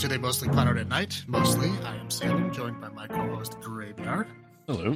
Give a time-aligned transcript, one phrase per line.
[0.00, 1.22] To They Mostly Pot Out at Night.
[1.26, 4.28] Mostly, I am Salem, joined by my co-host Graveyard.
[4.66, 4.92] Hello.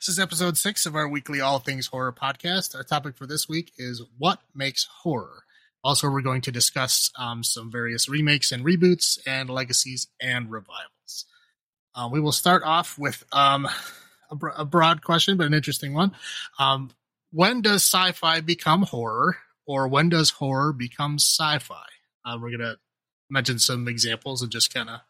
[0.00, 2.74] This is episode six of our weekly All Things Horror podcast.
[2.74, 5.44] Our topic for this week is what makes horror.
[5.84, 11.26] Also, we're going to discuss um, some various remakes and reboots, and legacies and revivals.
[11.94, 13.68] Uh, we will start off with um,
[14.32, 16.10] a, bro- a broad question, but an interesting one.
[16.58, 16.90] Um,
[17.30, 21.86] when does sci-fi become horror, or when does horror become sci-fi?
[22.24, 22.74] Uh, we're gonna
[23.30, 25.00] mention some examples and just kind of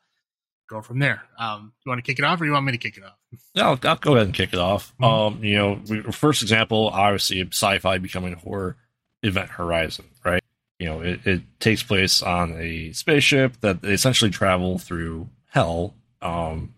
[0.69, 1.23] go from there.
[1.39, 3.17] Um, you want to kick it off, or you want me to kick it off?
[3.55, 4.93] Yeah, I'll, I'll go ahead and kick it off.
[5.01, 5.07] Mhm.
[5.37, 8.77] Um, you know, we, first example, obviously, sci-fi becoming horror,
[9.23, 10.43] Event Horizon, right?
[10.79, 15.95] You know, it, it takes place on a spaceship that they essentially travel through hell,
[16.23, 16.75] um,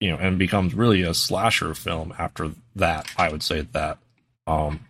[0.00, 3.06] you know, and becomes really a slasher film after that.
[3.16, 3.98] I would say that.
[4.46, 4.80] Um,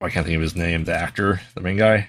[0.00, 0.84] I can't think of his name.
[0.84, 2.08] The actor, the main guy,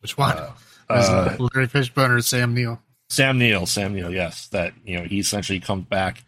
[0.00, 0.36] Which one?
[0.36, 0.52] Uh,
[0.90, 2.80] uh, Larry Fishburne or Sam Neill?
[3.08, 6.22] Sam Neill, Sam Neill, yes, that you know he essentially comes back,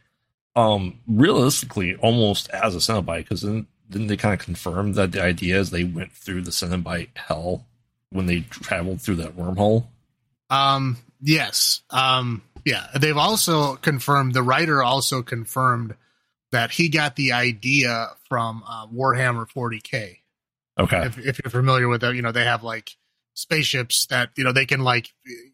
[0.56, 5.22] um, realistically almost as a Cenobite because then didn't they kind of confirm that the
[5.22, 7.66] idea is they went through the Cenobite hell
[8.10, 9.86] when they traveled through that wormhole?
[10.48, 11.82] Um, yes.
[11.90, 12.86] Um, yeah.
[12.98, 15.96] They've also confirmed, the writer also confirmed
[16.52, 20.18] that he got the idea from uh, Warhammer 40K.
[20.78, 22.96] Okay, If, if you're familiar with it, you know, they have like
[23.40, 25.08] spaceships that, you know, they can like,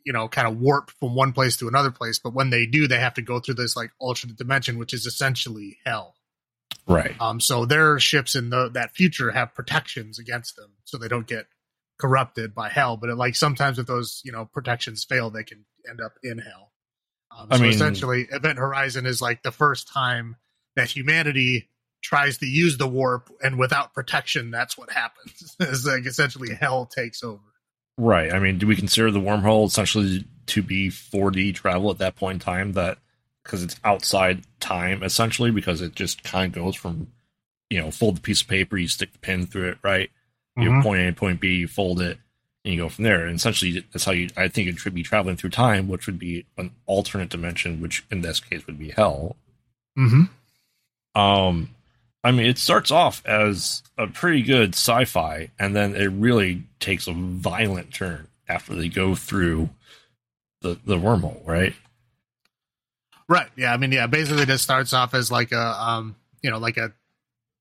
[0.05, 2.19] you know, kind of warp from one place to another place.
[2.19, 5.07] But when they do, they have to go through this like alternate dimension, which is
[5.07, 6.15] essentially hell.
[6.87, 11.09] right, Um, so their ships in the, that future have protections against them, so they
[11.09, 11.47] don't get
[11.99, 12.97] corrupted by hell.
[12.97, 16.39] But it, like sometimes if those you know protections fail, they can end up in
[16.39, 16.73] hell.
[17.37, 20.37] Um, I so mean- essentially, Event Horizon is like the first time
[20.75, 21.69] that humanity
[22.03, 25.57] tries to use the warp, and without protection, that's what happens.
[25.61, 27.41] it's like essentially hell takes over.
[27.97, 28.33] Right.
[28.33, 32.35] I mean, do we consider the wormhole essentially to be 4D travel at that point
[32.37, 32.73] in time?
[32.73, 32.99] That
[33.43, 37.09] because it's outside time essentially, because it just kind of goes from
[37.71, 40.11] you know fold the piece of paper, you stick the pin through it, right?
[40.59, 40.77] you Mhm.
[40.79, 42.19] know, point A point B, you fold it,
[42.65, 43.27] and you go from there.
[43.27, 44.31] And essentially, that's how you.
[44.39, 48.05] I think it should be traveling through time, which would be an alternate dimension, which
[48.11, 49.37] in this case would be hell.
[49.99, 51.21] Mm-hmm.
[51.21, 51.71] Um,
[52.27, 57.07] I mean, it starts off as a pretty good sci-fi, and then it really takes
[57.07, 59.71] a violent turn after they go through
[60.61, 61.73] the the wormhole, right?
[63.29, 63.49] Right.
[63.55, 63.73] Yeah.
[63.73, 64.09] I mean, yeah.
[64.09, 66.93] Basically, this starts off as like a, um, you know, like a,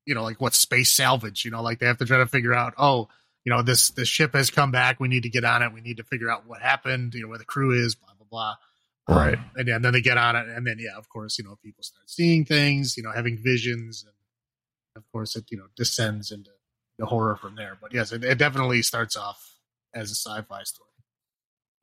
[0.08, 1.46] you know, like what space salvage.
[1.46, 3.08] You know, like they have to try to figure out, oh,
[3.44, 5.00] you know, this this ship has come back.
[5.00, 5.74] We need to get on it.
[5.74, 7.14] We need to figure out what happened.
[7.14, 7.94] You know, where the crew is.
[7.94, 8.28] Blah blah
[9.08, 9.16] blah.
[9.16, 9.38] Right.
[9.38, 11.44] Um, and, yeah, and then they get on it, and then yeah, of course, you
[11.44, 12.98] know, people start seeing things.
[12.98, 14.15] You know, having visions, and
[14.96, 16.52] of course, it you know descends into
[16.98, 17.78] the horror from there.
[17.80, 19.58] But yes, it, it definitely starts off
[19.94, 20.90] as a sci-fi story.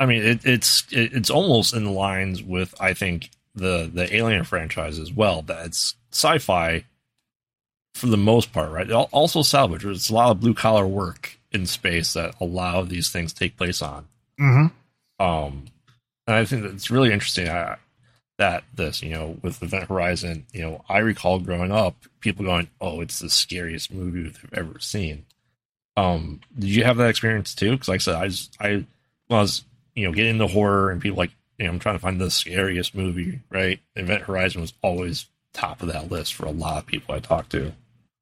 [0.01, 4.45] I mean, it, it's it, it's almost in lines with I think the the Alien
[4.45, 5.43] franchise as well.
[5.43, 6.85] That it's sci-fi
[7.95, 8.91] for the most part, right?
[8.91, 9.83] Also salvage.
[9.83, 13.33] There's a lot of blue collar work in space that a lot of these things
[13.33, 14.09] take place on.
[14.41, 15.25] Mm-hmm.
[15.25, 15.67] Um,
[16.27, 17.77] and I think that it's really interesting uh,
[18.39, 22.69] that this, you know, with Event Horizon, you know, I recall growing up, people going,
[22.81, 25.27] "Oh, it's the scariest movie they've ever seen."
[25.97, 27.73] Um, did you have that experience too?
[27.73, 28.87] Because, like I said, I just, I
[29.29, 32.21] was, you know, getting into horror, and people like, you know, I'm trying to find
[32.21, 33.81] the scariest movie, right?
[33.97, 37.51] Event Horizon was always top of that list for a lot of people I talked
[37.51, 37.73] to.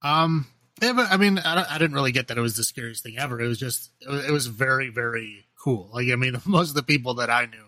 [0.03, 0.47] Um,
[0.82, 3.19] yeah, but I mean, I, I didn't really get that it was the scariest thing
[3.19, 3.41] ever.
[3.41, 5.91] It was just, it was, it was very, very cool.
[5.92, 7.66] Like, I mean, most of the people that I knew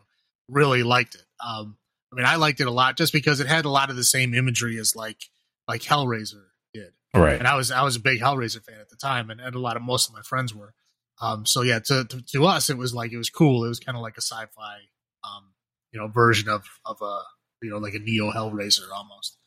[0.49, 1.25] really liked it.
[1.45, 1.77] Um,
[2.13, 4.05] I mean, I liked it a lot just because it had a lot of the
[4.05, 5.19] same imagery as like,
[5.67, 6.93] like Hellraiser did.
[7.15, 7.39] Right.
[7.39, 9.59] And I was, I was a big Hellraiser fan at the time, and, and a
[9.59, 10.75] lot of most of my friends were.
[11.21, 13.65] Um, so yeah, to, to to us, it was like it was cool.
[13.65, 14.77] It was kind of like a sci-fi,
[15.25, 15.53] um,
[15.93, 17.21] you know, version of of a
[17.63, 19.39] you know like a neo Hellraiser almost.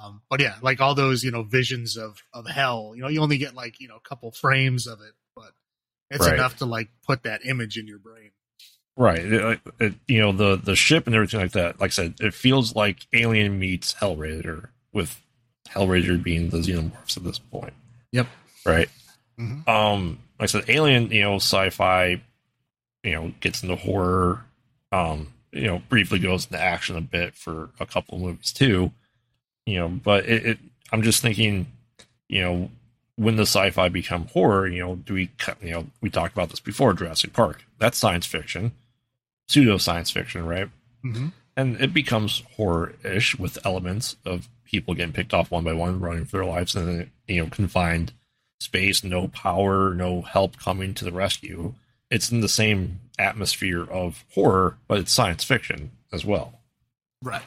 [0.00, 2.92] Um, but yeah, like all those, you know, visions of of hell.
[2.94, 5.52] You know, you only get like you know a couple frames of it, but
[6.10, 6.34] it's Right.
[6.34, 8.30] enough to like put that image in your brain.
[8.98, 9.20] Right.
[9.20, 11.80] It, it, you know, the the ship and everything like that.
[11.80, 15.22] Like I said, it feels like Alien meets Hellraiser, with
[15.68, 17.74] Hellraiser being the xenomorphs at this point.
[18.10, 18.26] Yep.
[18.66, 18.88] Right.
[19.38, 19.66] Mhm.
[19.68, 22.20] Um, like I said, Alien, you know, sci-fi,
[23.04, 24.44] you know, gets into horror.
[24.90, 28.90] Um, you know, briefly goes into action a bit for a couple of movies too.
[29.64, 30.58] You know, but it, it
[30.90, 31.68] I'm just thinking,
[32.28, 32.70] you know,
[33.14, 35.62] when the sci-fi become horror, you know, do we cut?
[35.62, 36.94] You know, we talked about this before.
[36.94, 38.72] Jurassic Park, that's science fiction,
[39.48, 40.68] pseudo science fiction, right?
[41.04, 41.28] Mm-hmm.
[41.56, 46.24] And it becomes horror-ish with elements of people getting picked off one by one, running
[46.24, 48.12] for their lives, and then you know, confined
[48.60, 51.74] space, no power, no help coming to the rescue.
[52.10, 56.60] it's in the same atmosphere of horror, but it's science fiction as well.
[57.22, 57.42] Right.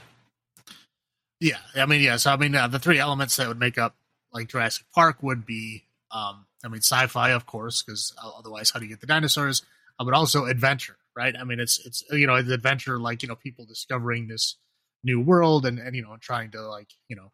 [1.39, 2.17] Yeah, I mean, yeah.
[2.17, 3.95] So I mean, uh, the three elements that would make up
[4.31, 8.85] like Jurassic Park would be, um, I mean, sci-fi, of course, because otherwise, how do
[8.85, 9.63] you get the dinosaurs?
[9.99, 11.35] Uh, but also adventure, right?
[11.39, 14.57] I mean, it's it's you know, it's adventure like you know, people discovering this
[15.03, 17.31] new world and and you know, trying to like you know,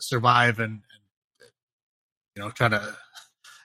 [0.00, 0.82] survive and, and
[2.36, 2.96] you know, try to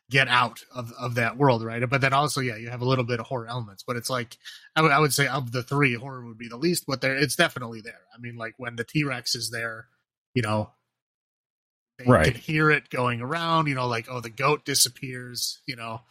[0.10, 1.88] get out of, of that world, right?
[1.90, 4.38] But then also, yeah, you have a little bit of horror elements, but it's like
[4.76, 7.16] I, w- I would say of the three, horror would be the least, but there
[7.16, 8.02] it's definitely there.
[8.16, 9.88] I mean, like when the T Rex is there,
[10.34, 10.72] you know,
[12.00, 12.34] they Right.
[12.34, 13.68] can hear it going around.
[13.68, 15.62] You know, like oh, the goat disappears.
[15.66, 16.02] You know,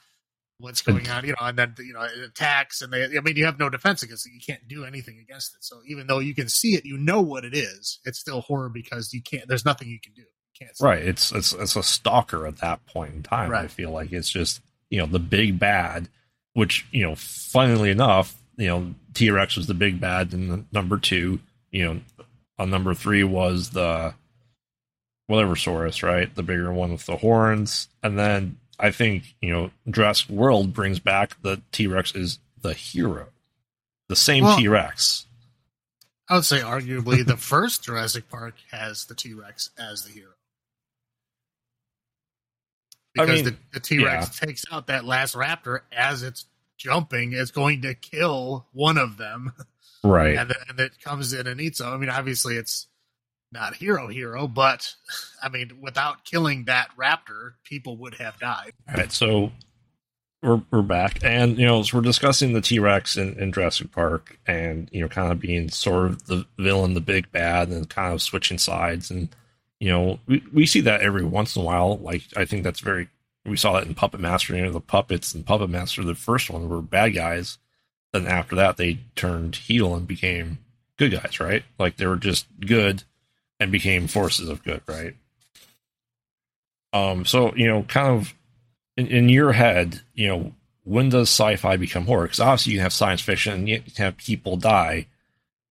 [0.58, 1.24] what's going on?
[1.24, 3.04] You know, and then you know it attacks, and they.
[3.04, 4.32] I mean, you have no defense against it.
[4.32, 5.64] You can't do anything against it.
[5.64, 8.00] So even though you can see it, you know what it is.
[8.04, 9.48] It's still horror because you can't.
[9.48, 10.22] There's nothing you can do.
[10.60, 11.02] You Right.
[11.02, 13.52] It's it's it's a stalker at that point in time.
[13.52, 14.60] I feel like it's just
[14.90, 16.08] you know the big bad,
[16.54, 20.98] which you know, funnily enough, you know, T Rex was the big bad, and number
[20.98, 22.00] two, you know,
[22.58, 24.14] on number three was the
[25.26, 26.32] whatever Saurus, right?
[26.34, 30.98] The bigger one with the horns, and then I think you know Jurassic World brings
[30.98, 33.28] back the T Rex is the hero,
[34.08, 35.24] the same Well- T Rex.
[36.28, 40.30] I would say arguably the first Jurassic Park has the T Rex as the hero.
[43.18, 46.44] I Because mean, the, the T Rex takes out that last raptor as it's
[46.76, 49.52] jumping, it's going to kill one of them,
[50.04, 50.36] Right.
[50.36, 51.92] and, then, and it comes in and eats them.
[51.92, 52.88] I mean, obviously, it's
[53.52, 54.94] not hero hero, but
[55.42, 58.72] I mean, without killing that raptor, people would have died.
[58.88, 59.52] All right, so
[60.42, 63.92] we're we're back, and you know, so we're discussing the T Rex in, in Jurassic
[63.92, 67.88] Park, and you know, kind of being sort of the villain, the big bad, and
[67.88, 69.28] kind of switching sides, and
[69.80, 71.98] you know, we we see that every once in a while.
[71.98, 73.08] Like I think that's very.
[73.44, 74.56] We saw that in Puppet Master.
[74.56, 77.58] You know, the puppets and Puppet Master, the first one were bad guys.
[78.12, 80.58] Then after that, they turned heel and became
[80.96, 81.62] good guys, right?
[81.78, 83.04] Like they were just good
[83.58, 85.14] and became forces of good, right?
[86.92, 88.34] Um, so you know, kind of
[88.96, 90.52] in, in your head, you know,
[90.84, 92.24] when does sci-fi become horror?
[92.24, 95.06] Because obviously you can have science fiction you can have people die.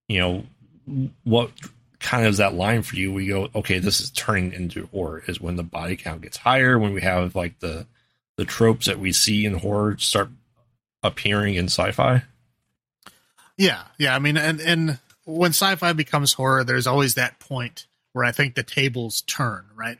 [0.08, 1.52] You know, what
[2.00, 3.12] kind of is that line for you?
[3.12, 5.24] We go, okay, this is turning into horror.
[5.28, 7.88] Is when the body count gets higher, when we have like the
[8.38, 10.30] the tropes that we see in horror start
[11.02, 12.24] appearing in sci-fi.
[13.58, 14.16] Yeah, yeah.
[14.16, 18.56] I mean, and and when sci-fi becomes horror, there's always that point where I think
[18.56, 19.98] the tables turn, right?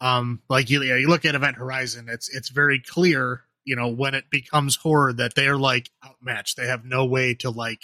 [0.00, 4.14] Um, like you, you look at Event Horizon, it's it's very clear, you know, when
[4.14, 6.56] it becomes horror that they're like outmatched.
[6.56, 7.82] They have no way to like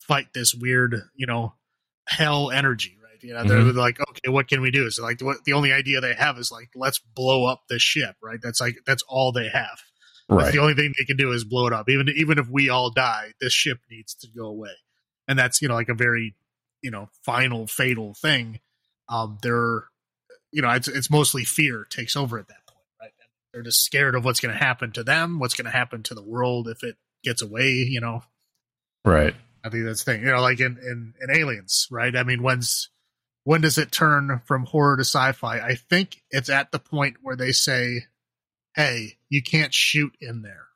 [0.00, 1.54] fight this weird, you know,
[2.06, 3.22] hell energy, right?
[3.22, 3.74] You know, they're Mhm.
[3.74, 4.90] like, okay, what can we do?
[4.90, 8.16] So like, what the only idea they have is like, let's blow up the ship,
[8.22, 8.38] right?
[8.42, 9.80] That's like that's all they have.
[10.28, 11.88] That's the only thing they can do is blow it up.
[11.88, 14.72] Even even if we all die, this ship needs to go away,
[15.28, 16.34] and that's you know like a very
[16.82, 18.60] you know final fatal thing.
[19.08, 19.84] Um, they're
[20.52, 23.12] you know it's it's mostly fear takes over at that point, right?
[23.52, 26.14] They're just scared of what's going to happen to them, what's going to happen to
[26.14, 27.68] the world if it gets away.
[27.68, 28.22] You know,
[29.04, 29.34] Right.
[29.64, 30.22] I think that's the thing.
[30.22, 32.14] You know, like in in, in Aliens, right?
[32.14, 32.90] I mean, when's
[33.44, 35.58] when does it turn from horror to sci-fi?
[35.58, 38.06] I think it's at the point where they say,
[38.74, 40.68] "Hey, you can't shoot in there."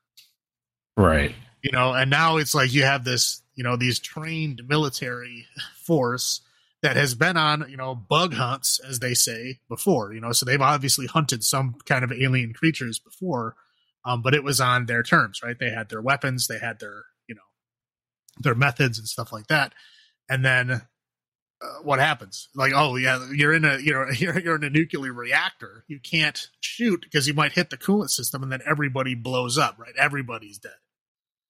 [0.96, 1.34] Right.
[1.68, 5.46] You know and now it's like you have this you know these trained military
[5.76, 6.40] force
[6.82, 10.46] that has been on you know bug hunts as they say before you know so
[10.46, 13.54] they've obviously hunted some kind of alien creatures before
[14.06, 15.58] um, but it was on their terms right?
[15.58, 17.42] They had their weapons they had their you know
[18.40, 19.75] their methods and stuff like that.
[20.30, 22.48] And then uh, what happens?
[22.54, 25.84] Like oh yeah you're in a you know you're, you're in a nuclear reactor.
[25.87, 29.78] You can't shoot because you might hit the coolant system and then everybody blows up
[29.78, 29.94] right?
[29.98, 30.72] Everybody's dead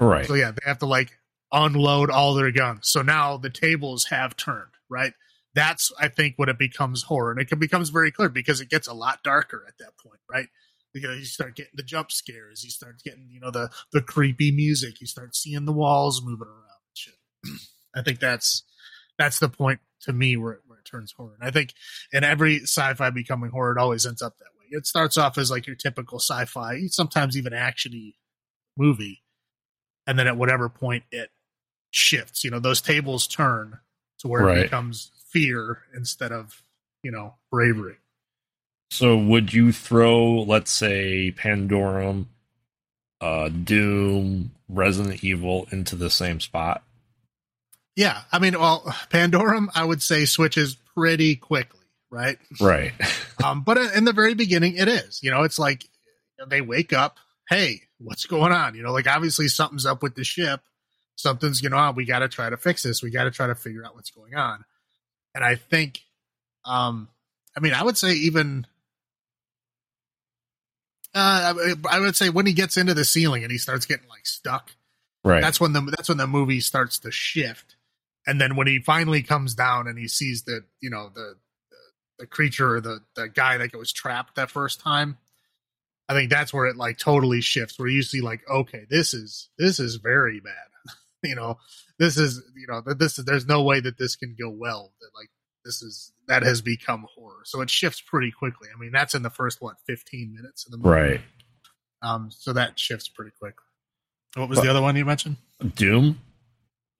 [0.01, 0.27] Right.
[0.27, 1.19] so yeah, they have to like
[1.53, 2.89] unload all their guns.
[2.89, 5.13] So now the tables have turned, right?
[5.55, 8.87] That's I think when it becomes horror, and it becomes very clear because it gets
[8.87, 10.49] a lot darker at that point, right?
[10.95, 14.53] Because you start getting the jump scares, you start getting you know the the creepy
[14.53, 16.69] music, you start seeing the walls moving around.
[17.95, 18.63] I think that's
[19.19, 21.35] that's the point to me where it, where it turns horror.
[21.39, 21.75] And I think
[22.13, 24.67] in every sci-fi becoming horror, it always ends up that way.
[24.71, 28.15] It starts off as like your typical sci-fi, sometimes even actiony
[28.77, 29.23] movie,
[30.09, 31.31] and then at whatever point it
[31.93, 33.79] shifts you know those tables turn
[34.19, 34.59] to where Right.
[34.59, 36.65] it becomes fear instead of
[37.05, 37.97] you know bravery
[38.91, 42.25] So would you throw, let's say, Pandorum,
[43.21, 46.83] uh, Doom, Resident Evil into the same spot?
[47.97, 52.93] yeah i mean well pandorum i would say switches pretty quickly right Right.
[53.45, 55.85] um but in the very beginning it is you know it's like
[56.49, 57.17] they wake up
[57.49, 58.75] hey what's going on?
[58.75, 60.61] You know, like obviously something's up with the ship.
[61.17, 61.97] Something's going on.
[61.97, 63.03] We got to try to fix this.
[63.03, 64.65] We got to try to figure out what's going on.
[65.35, 66.03] And I think,
[66.65, 67.09] um,
[67.57, 68.67] I mean, I would say even,
[71.15, 71.55] uh,
[71.91, 74.71] I would say when he gets into the ceiling and he starts getting like stuck,
[75.25, 75.41] right?
[75.41, 77.77] That's when the that's when the movie starts to shift.
[78.27, 81.35] And then when he finally comes down and he sees that you know the
[82.19, 85.19] the creature or the the guy that was trapped that first time,
[86.09, 87.79] I think that's where it like totally shifts.
[87.79, 90.95] Where you see like, okay, this is this is very bad.
[91.23, 91.59] you know,
[91.99, 94.93] this is you know this is there's no way that this can go well.
[95.01, 95.29] That like
[95.65, 97.43] this is that has become horror.
[97.45, 98.69] So it shifts pretty quickly.
[98.75, 101.21] I mean, that's in the first what 15 minutes of the movie, right?
[102.01, 103.65] Um, so that shifts pretty quickly.
[104.35, 105.37] What was but, the other one you mentioned?
[105.75, 106.21] Doom.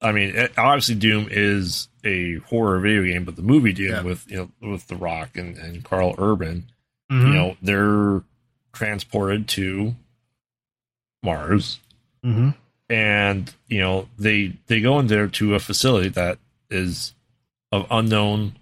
[0.01, 4.01] I mean, it, obviously, Doom is a horror video game, but the movie Doom yeah.
[4.01, 6.71] with you know with The Rock and, and Karl Urban,
[7.11, 7.27] mm-hmm.
[7.27, 8.23] you know, they're
[8.73, 9.95] transported to
[11.23, 11.79] Mars,
[12.23, 12.49] mm-hmm.
[12.89, 16.37] and you know they they go in there to a facility that
[16.69, 17.13] is
[17.71, 18.55] of unknown,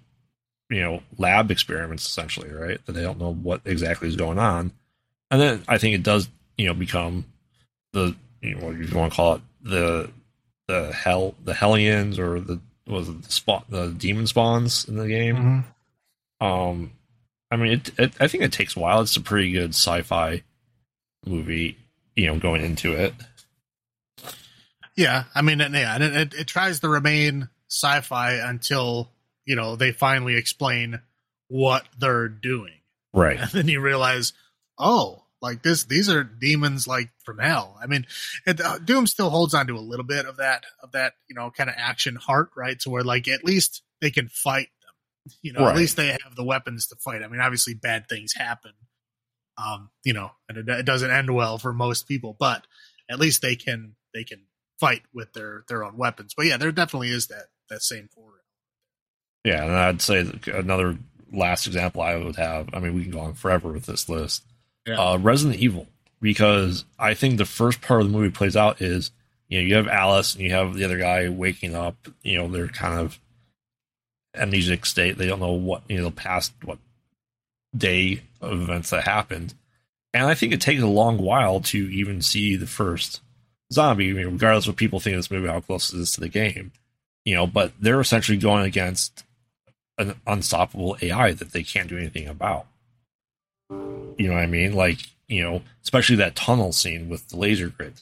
[0.70, 2.84] you know, lab experiments essentially, right?
[2.86, 4.72] That they don't know what exactly is going on,
[5.30, 7.26] and then I think it does you know become
[7.94, 10.10] the you know what you want to call it the
[10.68, 15.08] the hell the hellions or the was it the spot the demon spawns in the
[15.08, 15.36] game.
[15.36, 16.46] Mm-hmm.
[16.46, 16.92] Um,
[17.50, 19.02] I mean, it, it, I think it takes a while.
[19.02, 20.44] It's a pretty good sci-fi
[21.26, 21.78] movie,
[22.16, 23.14] you know, going into it.
[24.96, 29.12] Yeah, I mean, yeah, it, it, it tries to remain sci-fi until
[29.46, 31.02] you know they finally explain
[31.50, 32.74] what they're doing,
[33.14, 33.40] right?
[33.40, 34.34] And then you realize,
[34.80, 37.78] oh, like this, these are demons like from hell.
[37.82, 38.08] I mean,
[38.46, 41.36] it, uh, Doom still holds on to a little bit of that of that you
[41.36, 42.82] know kind of action heart, right?
[42.82, 44.70] So where like at least they can fight.
[45.42, 45.72] You know, right.
[45.72, 47.24] at least they have the weapons to fight.
[47.24, 48.72] I mean, obviously bad things happen.
[49.58, 52.68] Um, you know, and it, it doesn't end well for most people, but
[53.10, 54.44] at least they can they can
[54.80, 56.34] fight with their their own weapons.
[56.36, 58.44] But yeah, there definitely is that that same horror.
[59.44, 60.98] Yeah, and I'd say another
[61.32, 62.70] last example I would have.
[62.74, 64.44] I mean, we can go on forever with this list
[64.88, 64.96] yeah.
[64.96, 65.88] uh, Resident Evil,
[66.22, 69.12] because I think the first part of the movie plays out is
[69.50, 72.08] you know you have Alice and you have the other guy waking up.
[72.24, 73.20] You know they're kind of
[74.38, 75.18] amnesic state.
[75.18, 76.80] They don't know what you know the past what
[77.76, 79.54] day of events that happened,
[80.14, 83.22] and I think it takes a long while to even see the first
[83.72, 84.10] zombie.
[84.10, 86.22] I mean, regardless of what people think of this movie, how close it is to
[86.22, 86.72] the game,
[87.26, 87.48] you know.
[87.48, 89.24] But they're essentially going against
[89.98, 92.68] an unstoppable AI that they can't do anything about.
[93.70, 94.74] You know what I mean?
[94.74, 98.02] Like, you know, especially that tunnel scene with the laser grid.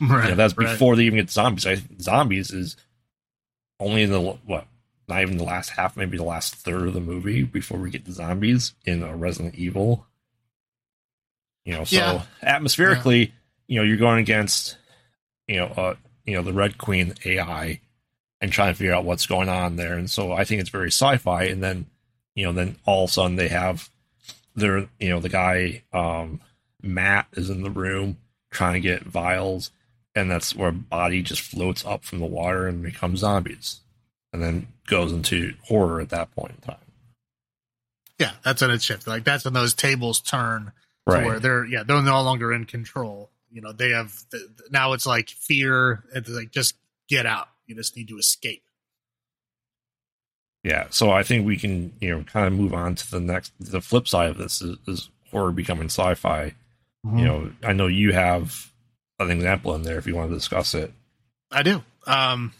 [0.00, 0.24] Right.
[0.24, 0.68] You know, that's right.
[0.68, 1.66] before they even get zombies.
[1.66, 2.76] I, zombies is
[3.80, 4.66] only in the what?
[5.08, 8.04] Not even the last half, maybe the last third of the movie before we get
[8.04, 10.06] the zombies in a Resident Evil.
[11.64, 12.22] You know, so yeah.
[12.42, 13.32] atmospherically, yeah.
[13.66, 14.76] you know, you're going against,
[15.46, 17.80] you know, uh, you know, the Red Queen AI
[18.40, 19.94] and trying to figure out what's going on there.
[19.94, 21.44] And so I think it's very sci-fi.
[21.44, 21.86] And then,
[22.34, 23.90] you know, then all of a sudden they have
[24.54, 26.40] there, you know, the guy um,
[26.82, 28.18] Matt is in the room
[28.50, 29.70] trying to get vials,
[30.14, 33.80] and that's where a body just floats up from the water and becomes zombies,
[34.32, 36.76] and then goes into horror at that point in time.
[38.18, 39.06] Yeah, that's when it shifts.
[39.06, 40.72] Like that's when those tables turn
[41.06, 41.24] right.
[41.24, 43.30] where they're yeah they're no longer in control.
[43.50, 44.12] You know, they have
[44.70, 46.04] now it's like fear.
[46.14, 46.74] It's like just
[47.08, 47.48] get out.
[47.66, 48.62] You just need to escape
[50.62, 53.52] yeah so i think we can you know kind of move on to the next
[53.58, 56.54] the flip side of this is, is horror becoming sci-fi
[57.06, 57.18] mm-hmm.
[57.18, 58.70] you know i know you have
[59.18, 60.92] an example in there if you want to discuss it
[61.50, 62.52] i do um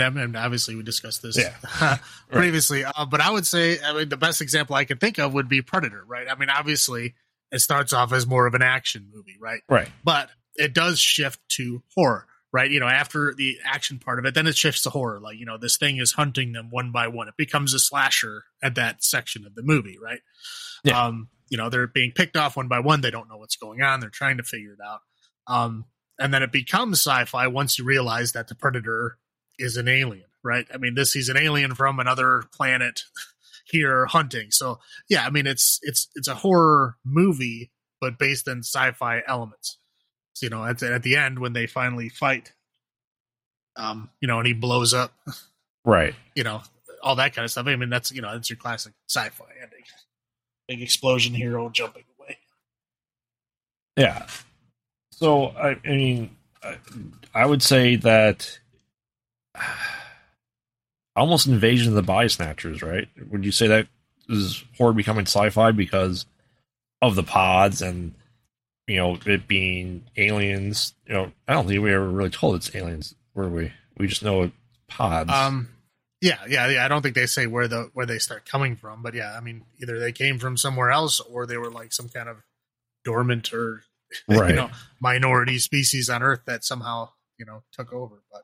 [0.00, 1.98] and obviously we discussed this yeah.
[2.30, 2.92] previously right.
[2.96, 5.48] uh, but i would say i mean the best example i can think of would
[5.48, 7.14] be predator right i mean obviously
[7.52, 11.40] it starts off as more of an action movie right right but it does shift
[11.48, 12.70] to horror right?
[12.70, 15.18] You know, after the action part of it, then it shifts to horror.
[15.18, 17.26] Like, you know, this thing is hunting them one by one.
[17.26, 20.20] It becomes a slasher at that section of the movie, right?
[20.84, 21.06] Yeah.
[21.06, 23.00] Um, you know, they're being picked off one by one.
[23.00, 23.98] They don't know what's going on.
[23.98, 25.00] They're trying to figure it out.
[25.48, 25.86] Um,
[26.16, 29.18] and then it becomes sci-fi once you realize that the predator
[29.58, 30.66] is an alien, right?
[30.72, 33.02] I mean, this he's an alien from another planet
[33.66, 34.50] here hunting.
[34.50, 37.70] So yeah, I mean, it's it's it's a horror movie,
[38.00, 39.78] but based in sci-fi elements
[40.42, 42.52] you know, at, at the end when they finally fight,
[43.76, 45.12] um, you know, and he blows up,
[45.84, 46.14] right?
[46.34, 46.62] You know,
[47.02, 47.66] all that kind of stuff.
[47.66, 49.84] I mean, that's you know, that's your classic sci-fi ending,
[50.68, 52.38] big explosion, hero jumping away.
[53.96, 54.26] Yeah.
[55.12, 56.76] So I, I mean, I,
[57.34, 58.58] I would say that
[61.16, 63.08] almost invasion of the body snatchers, right?
[63.30, 63.86] Would you say that
[64.28, 66.26] is horror becoming sci-fi because
[67.02, 68.14] of the pods and
[68.86, 70.94] you know, it being aliens.
[71.06, 73.72] You know, I don't think we ever really told it's aliens, were we?
[73.96, 74.50] We just know
[74.88, 75.30] pods.
[75.32, 75.68] Um,
[76.20, 76.84] yeah, yeah, yeah.
[76.84, 79.40] I don't think they say where the where they start coming from, but yeah, I
[79.40, 82.38] mean, either they came from somewhere else or they were like some kind of
[83.04, 83.82] dormant or
[84.28, 84.50] right.
[84.50, 84.70] you know
[85.00, 88.22] minority species on Earth that somehow you know took over.
[88.30, 88.42] But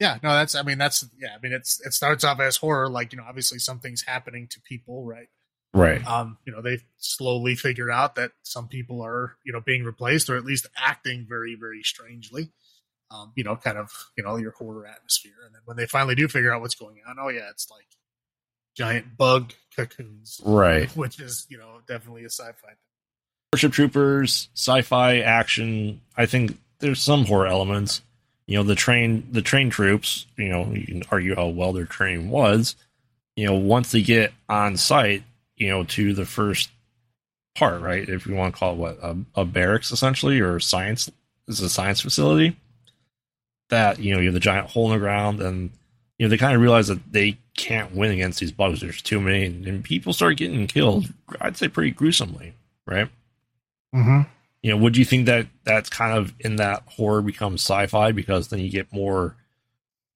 [0.00, 2.88] yeah, no, that's I mean that's yeah, I mean it's it starts off as horror,
[2.88, 5.28] like you know obviously something's happening to people, right?
[5.76, 6.06] Right.
[6.06, 10.30] Um, you know, they slowly figure out that some people are, you know, being replaced
[10.30, 12.50] or at least acting very, very strangely.
[13.10, 15.34] Um, you know, kind of, you know, your horror atmosphere.
[15.44, 17.86] And then when they finally do figure out what's going on, oh yeah, it's like
[18.74, 20.40] giant bug cocoons.
[20.44, 20.88] Right.
[20.96, 22.76] Which is, you know, definitely a sci-fi thing.
[23.52, 26.00] Starship Troopers, sci-fi action.
[26.16, 28.00] I think there's some horror elements.
[28.46, 31.84] You know, the train the train troops, you know, you can argue how well their
[31.84, 32.76] training was.
[33.34, 35.24] You know, once they get on site,
[35.56, 36.70] you know, to the first
[37.54, 38.08] part, right?
[38.08, 41.10] If you want to call it what a, a barracks essentially or science
[41.48, 42.56] is a science facility.
[43.68, 45.70] That, you know, you have the giant hole in the ground and
[46.18, 48.80] you know, they kind of realize that they can't win against these bugs.
[48.80, 51.12] There's too many, and people start getting killed.
[51.40, 52.54] I'd say pretty gruesomely,
[52.86, 53.08] right?
[53.94, 54.22] Mm-hmm.
[54.62, 58.48] You know, would you think that that's kind of in that horror becomes sci-fi because
[58.48, 59.36] then you get more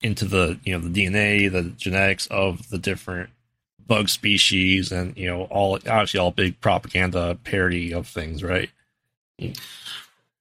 [0.01, 3.31] into the you know the DNA, the genetics of the different
[3.87, 8.71] bug species, and you know all obviously all big propaganda parody of things, right?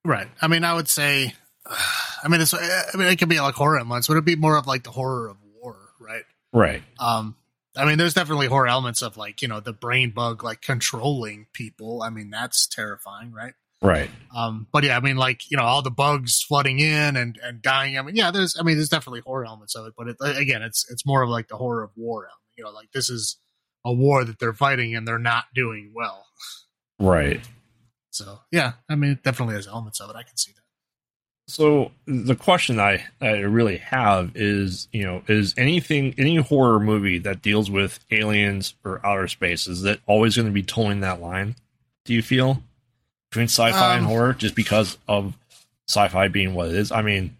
[0.05, 0.27] Right.
[0.41, 1.33] I mean, I would say,
[2.23, 4.09] I mean, it's, I mean, it could be like horror elements.
[4.09, 6.23] Would it be more of like the horror of war, right?
[6.51, 6.81] Right.
[6.99, 7.35] Um,
[7.75, 11.47] I mean, there's definitely horror elements of like you know the brain bug like controlling
[11.53, 12.01] people.
[12.01, 13.53] I mean, that's terrifying, right?
[13.81, 14.09] Right.
[14.35, 17.61] Um, but yeah, I mean, like you know, all the bugs flooding in and and
[17.61, 17.97] dying.
[17.97, 19.93] I mean, yeah, there's, I mean, there's definitely horror elements of it.
[19.97, 22.35] But it, again, it's it's more of like the horror of war element.
[22.57, 23.37] You know, like this is
[23.85, 26.25] a war that they're fighting and they're not doing well.
[26.99, 27.41] Right.
[28.11, 30.15] So yeah, I mean, it definitely has elements of it.
[30.15, 30.59] I can see that.
[31.47, 37.17] So the question I, I really have is, you know, is anything any horror movie
[37.19, 41.21] that deals with aliens or outer space is that always going to be towing that
[41.21, 41.55] line?
[42.05, 42.61] Do you feel
[43.29, 45.35] between sci-fi Um, and horror just because of
[45.87, 46.91] sci-fi being what it is?
[46.91, 47.35] I mean,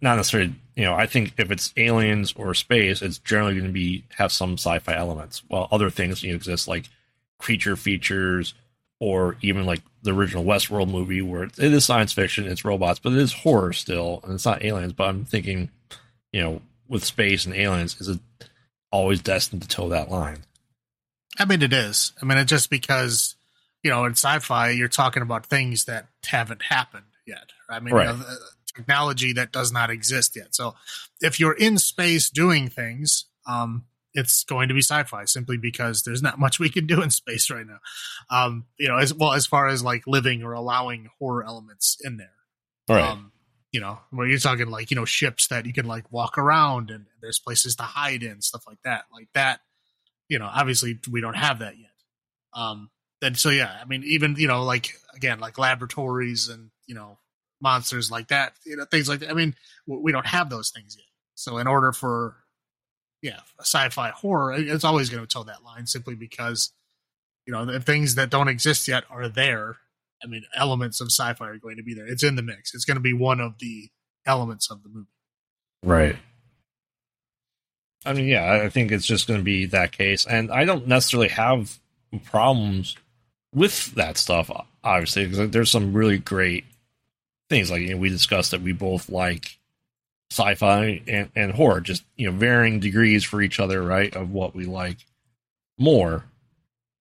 [0.00, 0.54] not necessarily.
[0.74, 4.32] You know, I think if it's aliens or space, it's generally going to be have
[4.32, 6.88] some sci-fi elements, while other things you know, exist like
[7.38, 8.54] creature features
[8.98, 13.12] or even like the original Westworld movie where it is science fiction, it's robots, but
[13.12, 14.92] it is horror still, and it's not aliens.
[14.92, 15.68] But I'm thinking,
[16.32, 18.20] you know, with space and aliens, is it
[18.90, 20.44] always destined to toe that line?
[21.38, 22.12] I mean, it is.
[22.22, 23.36] I mean, it's just because
[23.82, 27.50] you know in sci-fi you're talking about things that haven't happened yet.
[27.68, 28.10] I mean, Right.
[28.10, 28.24] you know,
[28.74, 30.54] technology that does not exist yet.
[30.54, 30.74] So
[31.20, 36.22] if you're in space doing things, um, it's going to be sci-fi simply because there's
[36.22, 37.78] not much we can do in space right now.
[38.30, 42.16] Um, you know, as well as far as like living or allowing horror elements in
[42.18, 42.34] there.
[42.88, 43.02] Right.
[43.10, 43.32] Um,
[43.72, 46.90] you know, where you're talking like, you know, ships that you can like walk around
[46.90, 49.04] and there's places to hide in, stuff like that.
[49.12, 49.60] Like that,
[50.28, 51.90] you know, obviously we don't have that yet.
[52.52, 52.90] Um,
[53.22, 57.16] then so yeah, I mean, even, you know, like again, like laboratories and, you know,
[57.62, 59.30] monsters like that, you know, things like that.
[59.30, 59.54] I mean,
[59.86, 61.06] we don't have those things yet.
[61.34, 62.36] So in order for,
[63.22, 66.70] yeah, a sci-fi horror, it's always going to toe that line simply because,
[67.46, 69.78] you know, the things that don't exist yet are there
[70.22, 72.06] I mean, elements of sci-fi are going to be there.
[72.06, 72.74] It's in the mix.
[72.74, 73.90] It's going to be one of the
[74.24, 75.08] elements of the movie.
[75.82, 76.16] Right.
[78.04, 80.88] I mean, yeah, I think it's just going to be that case, and I don't
[80.88, 81.78] necessarily have
[82.24, 82.96] problems
[83.54, 84.50] with that stuff.
[84.84, 86.64] Obviously, because there's some really great
[87.48, 87.70] things.
[87.70, 89.58] Like you know, we discussed that we both like
[90.30, 94.14] sci-fi and, and horror, just you know, varying degrees for each other, right?
[94.14, 94.98] Of what we like
[95.78, 96.24] more.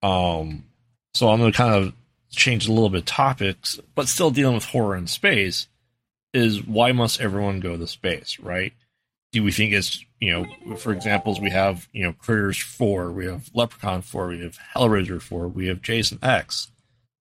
[0.04, 0.66] Um,
[1.14, 1.94] so I'm going to kind of
[2.30, 5.68] change a little bit topics, but still dealing with horror in space.
[6.34, 8.74] Is why must everyone go to space, right?
[9.32, 13.26] Do we think it's you know for examples we have you know critters 4 we
[13.26, 16.72] have leprechaun 4 we have hellraiser 4 we have jason x.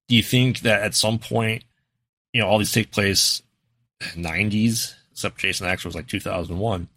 [0.08, 1.64] Do you think that at some point
[2.32, 3.42] you know all these take place
[4.00, 6.88] 90s except jason x was like 2001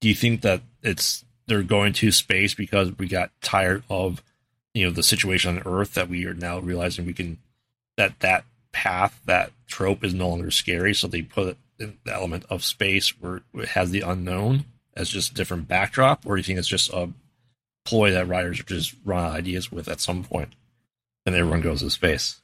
[0.00, 4.22] do you think that it's they're going to space because we got tired of
[4.74, 7.38] you know the situation on earth that we are now realizing we can
[7.96, 11.56] that that path that trope is no longer scary so they put
[12.06, 14.64] element of space where it has the unknown
[14.94, 17.10] as just a different backdrop or do you think it's just a
[17.84, 20.54] ploy that writers are just run out of ideas with at some point
[21.26, 22.40] and everyone goes to space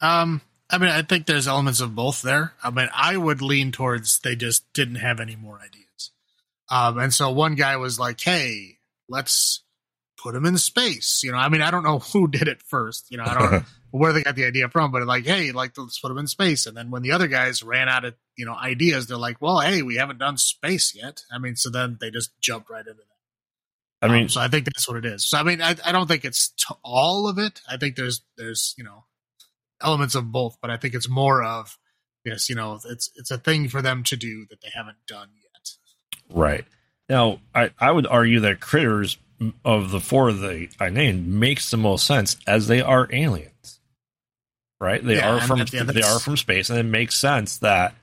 [0.00, 0.40] Um,
[0.70, 2.52] I mean, I think there's elements of both there.
[2.62, 6.10] I mean, I would lean towards they just didn't have any more ideas.
[6.70, 9.62] Um, and so one guy was like, "Hey, let's
[10.22, 13.10] put him in space." You know, I mean, I don't know who did it first.
[13.10, 13.64] You know, I don't.
[13.90, 16.66] where they got the idea from, but like, hey, like let's put them in space.
[16.66, 19.60] And then when the other guys ran out of you know ideas, they're like, well,
[19.60, 21.22] hey, we haven't done space yet.
[21.32, 24.06] I mean, so then they just jumped right into that.
[24.06, 25.24] I mean, Um, so I think that's what it is.
[25.28, 27.60] So I mean, I, I don't think it's all of it.
[27.68, 29.04] I think there's there's you know
[29.82, 31.78] elements of both, but I think it's more of
[32.24, 35.30] yes, you know, it's it's a thing for them to do that they haven't done
[35.42, 35.70] yet.
[36.30, 36.64] right
[37.08, 39.18] now, I I would argue that critters
[39.64, 43.80] of the four that I named makes the most sense as they are aliens,
[44.80, 45.04] right?
[45.04, 47.94] They Yeah, are from yeah, they are from space, and it makes sense that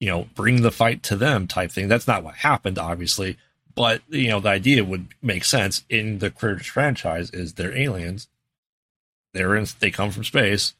[0.00, 1.88] you know bring the fight to them type thing.
[1.88, 3.36] That's not what happened, obviously,
[3.74, 7.30] but you know the idea would make sense in the critters franchise.
[7.30, 8.28] Is they're aliens?
[9.34, 9.66] They're in.
[9.80, 10.74] They come from space.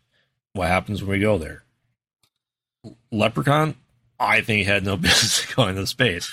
[0.52, 1.62] What happens when we go there?
[3.11, 3.74] Leprechaun,
[4.18, 6.33] I think had no business going to space.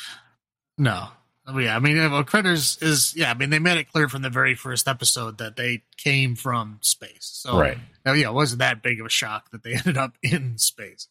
[0.78, 1.10] No.
[1.54, 3.30] Yeah, I mean, well, Critters is yeah.
[3.30, 6.80] I mean, they made it clear from the very first episode that they came from
[6.82, 7.30] space.
[7.34, 7.78] So Right.
[8.06, 11.10] yeah, it wasn't that big of a shock that they ended up in space.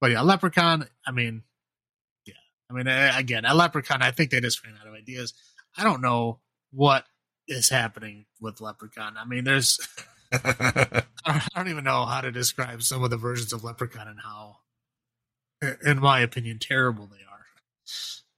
[0.00, 0.86] But yeah, Leprechaun.
[1.06, 1.42] I mean,
[2.26, 2.34] yeah.
[2.70, 4.02] I mean, again, a Leprechaun.
[4.02, 5.34] I think they just ran out of ideas.
[5.76, 6.40] I don't know
[6.72, 7.04] what
[7.48, 9.16] is happening with Leprechaun.
[9.16, 9.78] I mean, there's.
[10.32, 14.08] I don't, I don't even know how to describe some of the versions of Leprechaun
[14.08, 14.56] and how,
[15.84, 17.46] in my opinion, terrible they are.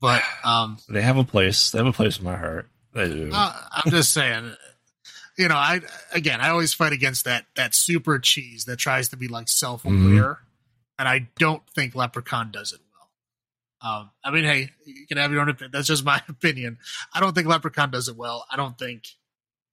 [0.01, 1.71] But um, they have a place.
[1.71, 2.69] They have a place in my heart.
[2.95, 3.31] They do.
[3.33, 4.55] uh, I'm just saying,
[5.37, 5.81] you know, I
[6.13, 9.85] again, I always fight against that that super cheese that tries to be like self
[9.85, 10.39] aware,
[10.99, 13.91] and I don't think Leprechaun does it well.
[13.93, 15.71] Um, I mean, hey, you can have your own opinion.
[15.73, 16.79] That's just my opinion.
[17.13, 18.45] I don't think Leprechaun does it well.
[18.51, 19.05] I don't think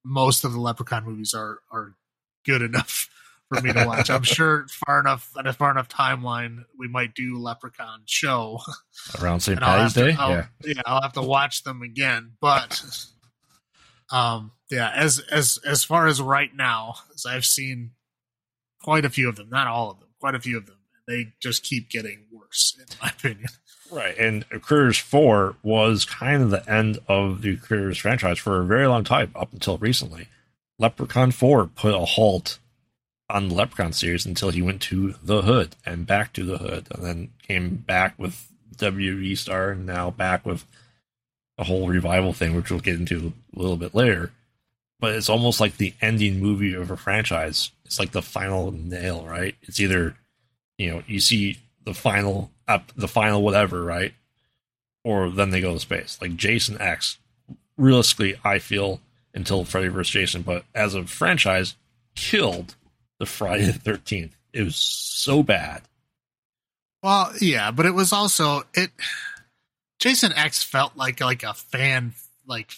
[0.04, 1.94] most of the Leprechaun movies are are
[2.44, 3.10] good enough
[3.48, 4.10] for me to watch.
[4.10, 8.60] I'm sure far enough at a far enough timeline, we might do Leprechaun show.
[9.20, 9.60] Around St.
[9.60, 10.14] Patty's Day.
[10.18, 10.46] I'll, yeah.
[10.64, 12.32] yeah, I'll have to watch them again.
[12.40, 12.80] But
[14.12, 17.92] um, yeah, as as as far as right now, as I've seen
[18.82, 20.75] quite a few of them, not all of them, quite a few of them,
[21.06, 23.48] they just keep getting worse, in my opinion.
[23.90, 24.18] Right.
[24.18, 28.86] And Critters 4 was kind of the end of the Critters franchise for a very
[28.86, 30.28] long time, up until recently.
[30.78, 32.58] Leprechaun 4 put a halt
[33.30, 36.88] on the Leprechaun series until he went to the Hood and back to the Hood,
[36.90, 40.64] and then came back with WWE Star, and now back with
[41.58, 44.32] a whole revival thing, which we'll get into a little bit later.
[45.00, 47.70] But it's almost like the ending movie of a franchise.
[47.84, 49.54] It's like the final nail, right?
[49.62, 50.16] It's either,
[50.78, 54.12] you know, you see the final up the final whatever, right?
[55.04, 56.18] Or then they go to space.
[56.20, 57.18] Like Jason X,
[57.76, 59.00] realistically, I feel
[59.34, 60.10] until Freddy vs.
[60.12, 61.76] Jason, but as a franchise,
[62.14, 62.74] killed
[63.18, 64.36] the Friday the Thirteenth.
[64.52, 65.82] It was so bad.
[67.02, 68.90] Well, yeah, but it was also it.
[69.98, 72.14] Jason X felt like like a fan,
[72.46, 72.72] like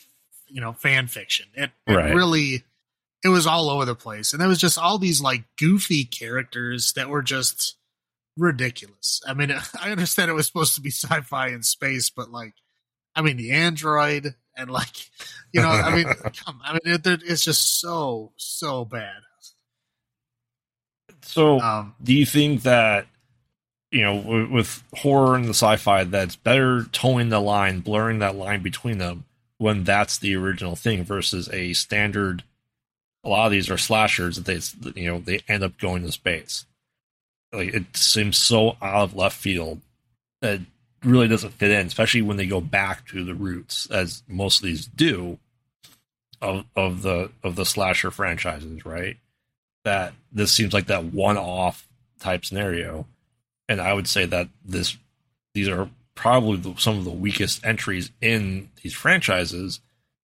[0.48, 1.46] you know, fan fiction.
[1.54, 2.14] It, it Right.
[2.14, 2.62] really,
[3.24, 6.92] it was all over the place, and there was just all these like goofy characters
[6.94, 7.76] that were just
[8.38, 9.20] ridiculous.
[9.26, 12.54] I mean, I understand it was supposed to be sci-fi in space, but like,
[13.14, 15.10] I mean, the android and like,
[15.52, 16.06] you know, I mean,
[16.44, 19.22] come, I mean, it, it's just so so bad.
[21.22, 23.06] So, Um, do you think that
[23.90, 28.36] you know with, with horror and the sci-fi that's better towing the line, blurring that
[28.36, 29.24] line between them
[29.58, 32.44] when that's the original thing versus a standard?
[33.24, 36.12] A lot of these are slashers that they you know they end up going to
[36.12, 36.64] space.
[37.52, 39.80] Like it seems so out of left field
[40.40, 40.60] that
[41.02, 44.66] really doesn't fit in, especially when they go back to the roots, as most of
[44.66, 45.38] these do
[46.40, 49.16] of of the of the slasher franchises, right?
[49.84, 51.86] That this seems like that one off
[52.20, 53.06] type scenario.
[53.68, 54.96] And I would say that this
[55.54, 59.80] these are probably the, some of the weakest entries in these franchises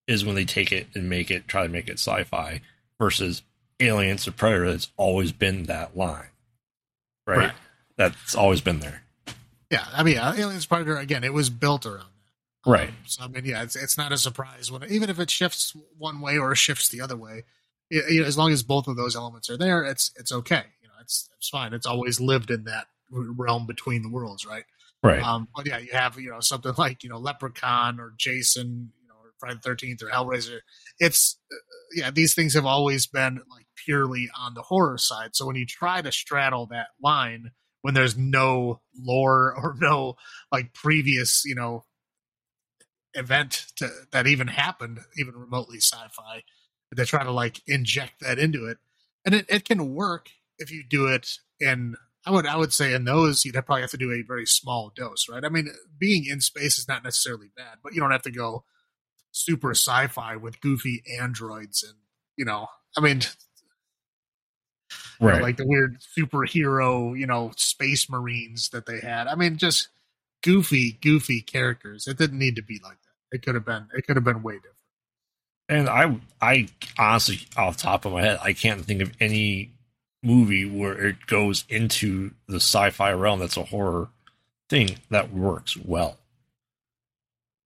[0.07, 2.61] is when they take it and make it try to make it sci-fi
[2.99, 3.43] versus
[3.81, 6.29] Aliens or Predator that's always been that line.
[7.27, 7.39] Right?
[7.39, 7.53] Right.
[7.97, 9.03] That's always been there.
[9.71, 11.99] yeah, I mean, uh, Aliens Predator again, it was built around
[12.65, 12.71] that.
[12.71, 12.89] Right.
[12.89, 15.75] Um, so I mean, yeah, it's it's not a surprise when even if it shifts
[15.99, 17.45] one way or shifts the other way,
[17.91, 20.63] y- you know, as long as both of those elements are there, it's it's okay.
[20.83, 21.73] You know, it's it's fine.
[21.75, 24.65] It's always lived in that realm between the worlds, right?
[25.03, 25.23] Right.
[25.23, 29.09] Um, but yeah, you have you know something like you know Leprechaun or Jason, you
[29.09, 30.61] know, or Friday the Thirteenth or Hellraiser.
[30.99, 31.57] It's uh,
[31.95, 35.35] yeah, these things have always been like purely on the horror side.
[35.35, 40.17] So when you try to straddle that line when there's no lore or no
[40.51, 41.85] like previous you know
[43.15, 46.43] event to, that even happened, even remotely sci-fi,
[46.97, 48.79] they try to like inject that into it,
[49.25, 52.95] and it, it can work if you do it in I would I would say
[52.95, 55.45] in those you'd probably have to do a very small dose, right?
[55.45, 58.65] I mean, being in space is not necessarily bad, but you don't have to go
[59.31, 61.99] super sci-fi with goofy androids and
[62.37, 63.21] you know, I mean,
[65.21, 65.43] You know, Right.
[65.43, 69.27] like the weird superhero, you know, space marines that they had.
[69.27, 69.89] I mean, just
[70.43, 72.07] goofy, goofy characters.
[72.07, 73.37] It didn't need to be like that.
[73.37, 73.89] It could have been.
[73.95, 74.75] It could have been way different.
[75.69, 79.71] And I, I honestly, off the top of my head, I can't think of any
[80.23, 84.09] movie where it goes into the sci-fi realm that's a horror
[84.69, 86.19] thing that works well.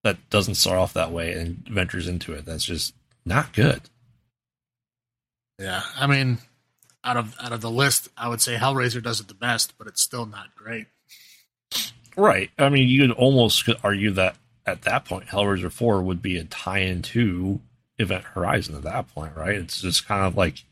[0.05, 2.45] That doesn't start off that way and ventures into it.
[2.45, 3.83] That's just not good.
[5.59, 6.39] Yeah, I mean,
[7.09, 9.87] out of out of the list, I would say Hellraiser does it the best, but
[9.87, 10.87] it's still not great.
[12.16, 12.51] Right.
[12.59, 16.44] I mean, you could almost argue that at that point, Hellraiser 4 would be a
[16.44, 17.61] tie-in to
[17.99, 19.55] Event Horizon at that point, right?
[19.55, 20.64] It's just kind of like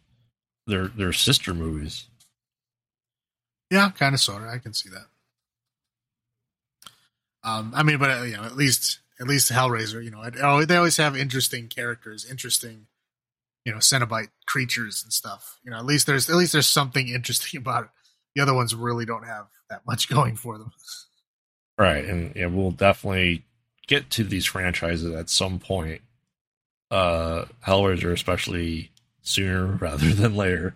[0.66, 2.05] their their sister movies.
[3.70, 4.49] Yeah, kind of, sort of.
[4.49, 5.07] I can see that.
[7.42, 10.35] Um, I mean, but uh, you know, at least at least Hellraiser, you know, it,
[10.42, 12.87] oh, they always have interesting characters, interesting,
[13.66, 15.59] you know, Cenobite creatures and stuff.
[15.64, 17.90] You know, at least there's at least there's something interesting about it.
[18.35, 20.70] The other ones really don't have that much going for them.
[21.76, 22.05] Right.
[22.05, 23.44] And yeah, we'll definitely
[23.87, 26.00] get to these franchises at some point.
[26.90, 30.74] Uh Hellraiser especially sooner rather than later.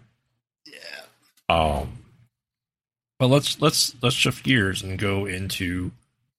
[0.67, 1.03] Yeah.
[1.49, 1.99] Um
[3.21, 5.93] but let's let's let's shift gears and go into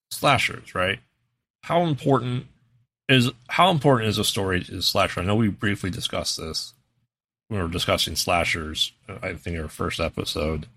[0.10, 1.00] slashers, right?
[1.64, 2.48] How important
[3.12, 5.22] is how important is a story to slasher?
[5.22, 6.74] I know we briefly discussed this.
[7.48, 10.68] when We were discussing slashers, I think in our first episode.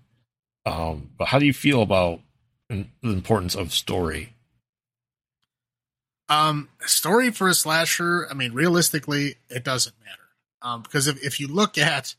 [0.65, 2.21] Um, but how do you feel about
[2.69, 4.33] the importance of story?
[6.27, 10.21] Um, story for a slasher, I mean, realistically, it doesn't matter.
[10.61, 12.15] Um, because if, if you look at,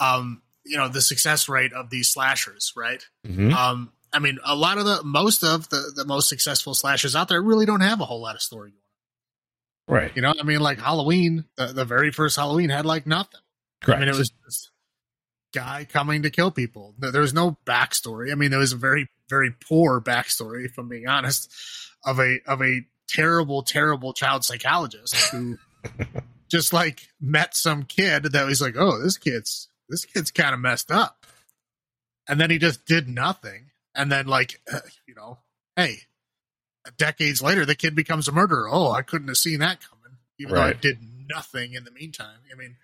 [0.00, 3.02] um, you know, the success rate of these slashers, right?
[3.26, 3.54] Mm-hmm.
[3.54, 7.28] Um, I mean, a lot of the, most of the, the most successful slashers out
[7.28, 8.82] there really don't have a whole lot of story going.
[9.88, 10.12] Right.
[10.14, 13.40] You know, I mean, like Halloween, the, the very first Halloween had like nothing.
[13.82, 13.98] Correct.
[13.98, 14.70] I mean, it was just
[15.54, 16.94] guy coming to kill people.
[16.98, 18.30] There was no backstory.
[18.30, 21.50] I mean, there was a very, very poor backstory, if I'm being honest,
[22.04, 25.58] of a of a terrible, terrible child psychologist who
[26.50, 30.60] just like met some kid that was like, oh, this kid's this kid's kind of
[30.60, 31.26] messed up,
[32.28, 35.38] and then he just did nothing, and then like, uh, you know,
[35.76, 36.00] hey,
[36.96, 38.68] decades later, the kid becomes a murderer.
[38.70, 40.98] Oh, I couldn't have seen that coming, even though I did
[41.28, 42.38] nothing in the meantime.
[42.52, 42.76] I mean,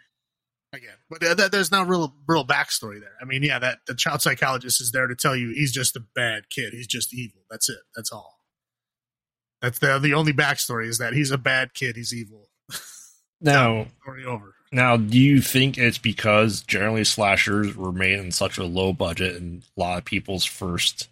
[0.72, 3.14] again, but uh, th- there's no real real backstory there.
[3.20, 6.02] I mean, yeah, that the child psychologist is there to tell you he's just a
[6.14, 6.72] bad kid.
[6.72, 7.42] He's just evil.
[7.50, 7.78] That's it.
[7.96, 8.38] That's all.
[9.62, 11.96] That's the the only backstory is that he's a bad kid.
[11.96, 12.48] He's evil.
[13.40, 14.54] now, Story over.
[14.72, 19.36] now, do you think it's because generally slashers were made in such a low budget
[19.36, 21.08] and a lot of people's first,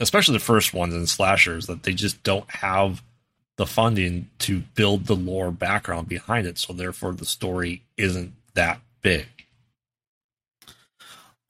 [0.00, 3.02] especially the first ones in slashers, that they just don't have
[3.56, 8.80] the funding to build the lore background behind it, so therefore the story isn't that
[9.02, 9.26] big.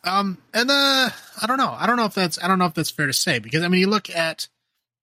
[0.03, 1.11] Um, and uh,
[1.43, 1.75] I don't know.
[1.77, 3.69] I don't know if that's I don't know if that's fair to say because I
[3.69, 4.49] mean, you look at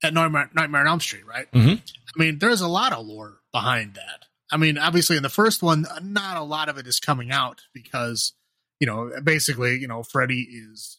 [0.04, 1.50] at Nightmare, Nightmare on Elm Street, right?
[1.52, 1.80] Mhm.
[1.80, 4.26] I mean, there's a lot of lore behind that.
[4.52, 7.62] I mean, obviously, in the first one, not a lot of it is coming out
[7.74, 8.34] because
[8.80, 10.98] you know, basically, you know, Freddy is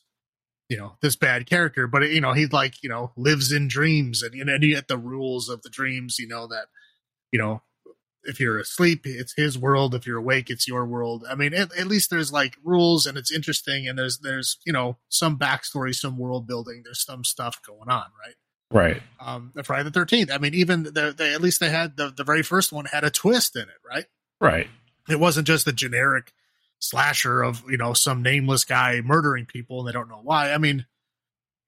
[0.68, 4.22] you know this bad character, but you know, he like you know lives in dreams,
[4.22, 6.18] and you know, and you get the rules of the dreams.
[6.18, 6.66] You know that
[7.33, 7.62] you know
[8.28, 9.94] if you're asleep, it's his world.
[9.94, 11.24] If you're awake, it's your world.
[11.28, 14.72] I mean, at, at least there's like rules and it's interesting and there's, there's, you
[14.72, 16.83] know, some backstory, some world building.
[16.85, 18.35] There's some stuff going on, right?
[18.70, 19.02] Right.
[19.18, 20.31] Um, the Friday the 13th.
[20.31, 23.02] I mean, even the, they, at least they had the, the very first one had
[23.02, 24.04] a twist in it, right?
[24.40, 24.68] Right.
[25.09, 26.33] It wasn't just a generic
[26.79, 30.53] slasher of, you know, some nameless guy murdering people and they don't know why.
[30.53, 30.87] I mean,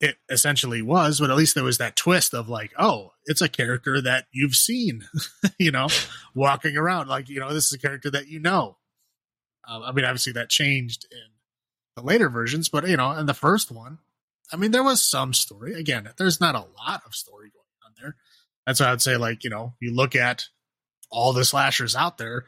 [0.01, 3.49] it essentially was, but at least there was that twist of like, oh, it's a
[3.49, 5.05] character that you've seen,
[5.59, 5.89] you know,
[6.35, 7.09] walking around.
[7.09, 8.79] Like, you know, this is a character that you know.
[9.69, 11.19] Um, I mean, obviously that changed in
[11.97, 13.99] the later versions, but, you know, in the first one,
[14.53, 15.75] I mean, there was some story.
[15.75, 18.17] Again, there's not a lot of story going on there.
[18.67, 20.47] That's why I'd say, like, you know, you look at
[21.11, 22.47] all the slashers out there,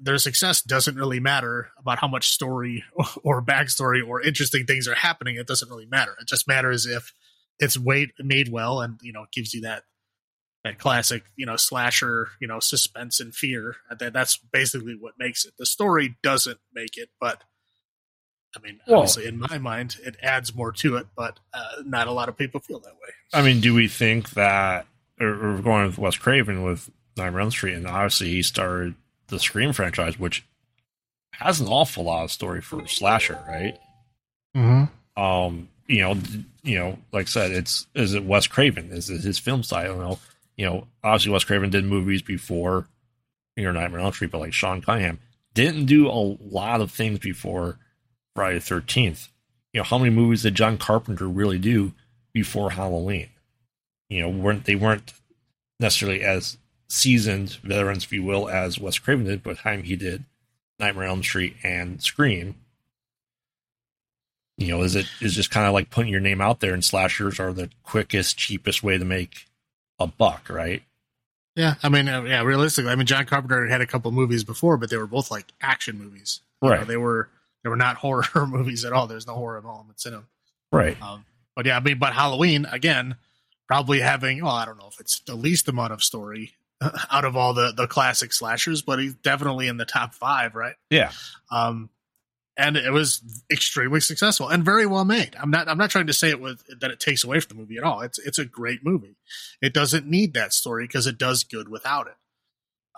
[0.00, 2.84] their success doesn't really matter about how much story
[3.22, 5.36] or backstory or interesting things are happening.
[5.36, 6.14] It doesn't really matter.
[6.20, 7.12] It just matters if
[7.58, 9.84] it's made made well and you know gives you that
[10.64, 13.76] that classic you know slasher you know suspense and fear.
[13.98, 15.54] That that's basically what makes it.
[15.58, 17.42] The story doesn't make it, but
[18.56, 21.06] I mean, Well- obviously, in my mind, it adds more to it.
[21.16, 23.12] But uh, not a lot of people feel that way.
[23.32, 24.86] I mean, do we think that,
[25.20, 28.94] or, or going with Wes Craven with Nightmare on Elm Street, and obviously he started
[29.28, 30.46] the Scream franchise, which
[31.32, 33.78] has an awful lot of story for slasher, right?
[34.56, 35.22] Mm-hmm.
[35.22, 36.16] Um, you know,
[36.62, 38.90] you know, like I said, it's is it Wes Craven?
[38.90, 39.94] Is it his film style?
[39.94, 40.18] You know,
[40.56, 42.86] you know, obviously Wes Craven did movies before,
[43.56, 45.18] you know, Nightmare on Elm Street, but like Sean Cunningham
[45.54, 47.78] didn't do a lot of things before
[48.34, 49.28] Friday the 13th,
[49.72, 51.92] you know, how many movies did John Carpenter really do
[52.32, 53.28] before Halloween?
[54.08, 55.12] You know, weren't they weren't
[55.80, 59.96] necessarily as seasoned veterans, if you will, as Wes Craven did by the time he
[59.96, 60.24] did
[60.78, 62.56] Nightmare on Elm Street and Scream.
[64.56, 66.84] You know, is it is just kind of like putting your name out there and
[66.84, 69.46] slashers are the quickest, cheapest way to make
[69.98, 70.82] a buck, right?
[71.56, 74.76] Yeah, I mean, uh, yeah, realistically, I mean, John Carpenter had a couple movies before,
[74.76, 76.40] but they were both like action movies.
[76.62, 76.80] You Right.
[76.80, 77.30] know, they were
[77.62, 79.06] they were not horror movies at all.
[79.08, 80.26] There's no horror elements in them.
[80.70, 81.00] Right.
[81.02, 81.24] Um,
[81.56, 83.16] but yeah, I mean, but Halloween again,
[83.66, 86.54] probably having well, I don't know if it's the least amount of story
[87.10, 90.74] out of all the the classic slashers, but he's definitely in the top five, right?
[90.90, 91.12] Yeah.
[91.50, 91.90] Um,
[92.56, 95.34] and it was extremely successful and very well made.
[95.38, 97.60] I'm not I'm not trying to say it was that it takes away from the
[97.62, 98.00] movie at all.
[98.00, 99.16] It's it's a great movie.
[99.60, 102.16] It doesn't need that story because it does good without it.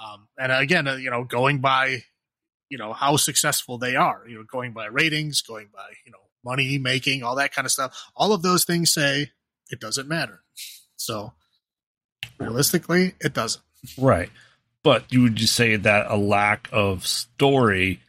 [0.02, 2.02] Um, and again, uh, you know, going by
[2.68, 6.18] you know how successful they are, you know, going by ratings, going by you know
[6.44, 8.10] money making, all that kind of stuff.
[8.14, 9.30] All of those things say
[9.70, 10.42] it doesn't matter.
[10.96, 11.32] So
[12.38, 13.62] realistically, it doesn't.
[13.98, 14.30] Right.
[14.82, 18.00] But you would just say that a lack of story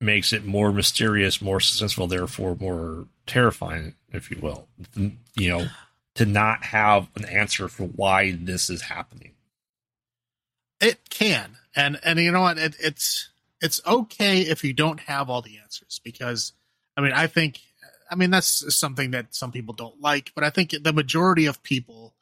[0.00, 4.68] makes it more mysterious, more suspenseful, therefore more terrifying, if you will.
[4.94, 5.66] You know,
[6.16, 9.32] to not have an answer for why this is happening.
[10.80, 12.58] It can, and and you know what?
[12.58, 16.52] It, it's it's okay if you don't have all the answers because
[16.96, 17.60] I mean I think
[18.10, 21.62] I mean that's something that some people don't like, but I think the majority of
[21.62, 22.14] people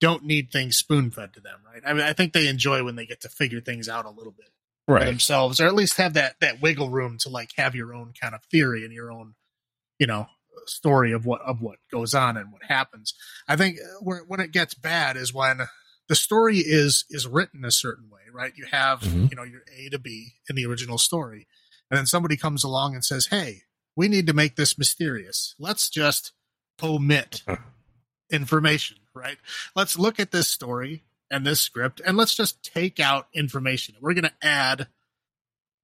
[0.00, 1.82] don't need things spoon fed to them, right?
[1.86, 4.32] I mean I think they enjoy when they get to figure things out a little
[4.32, 4.48] bit
[4.86, 8.12] for themselves, or at least have that that wiggle room to like have your own
[8.20, 9.34] kind of theory and your own
[9.98, 10.26] you know
[10.66, 13.14] story of what of what goes on and what happens.
[13.48, 15.60] I think where when it gets bad is when
[16.08, 18.52] the story is is written a certain way, right?
[18.56, 19.30] You have Mhm.
[19.30, 21.46] you know your A to B in the original story,
[21.90, 23.62] and then somebody comes along and says, "Hey,
[23.96, 25.54] we need to make this mysterious.
[25.58, 26.32] Let's just
[26.82, 27.42] omit
[28.30, 29.38] information, right?
[29.74, 33.94] Let's look at this story and this script, and let's just take out information.
[34.00, 34.88] We're going to add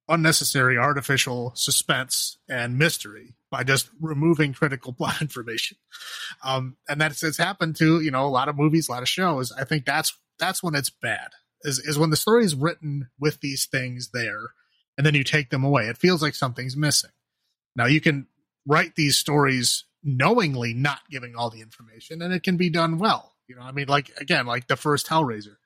[0.09, 5.77] unnecessary artificial suspense and mystery by just removing critical plot information.
[6.43, 9.09] Um, and that's it's happened to you know a lot of movies, a lot of
[9.09, 9.51] shows.
[9.51, 11.29] I think that's that's when it's bad.
[11.63, 14.53] Is is when the story is written with these things there,
[14.97, 15.87] and then you take them away.
[15.87, 17.11] It feels like something's missing.
[17.75, 18.27] Now you can
[18.65, 23.35] write these stories knowingly not giving all the information, and it can be done well.
[23.47, 25.57] You know, I mean, like again, like the first Hellraiser.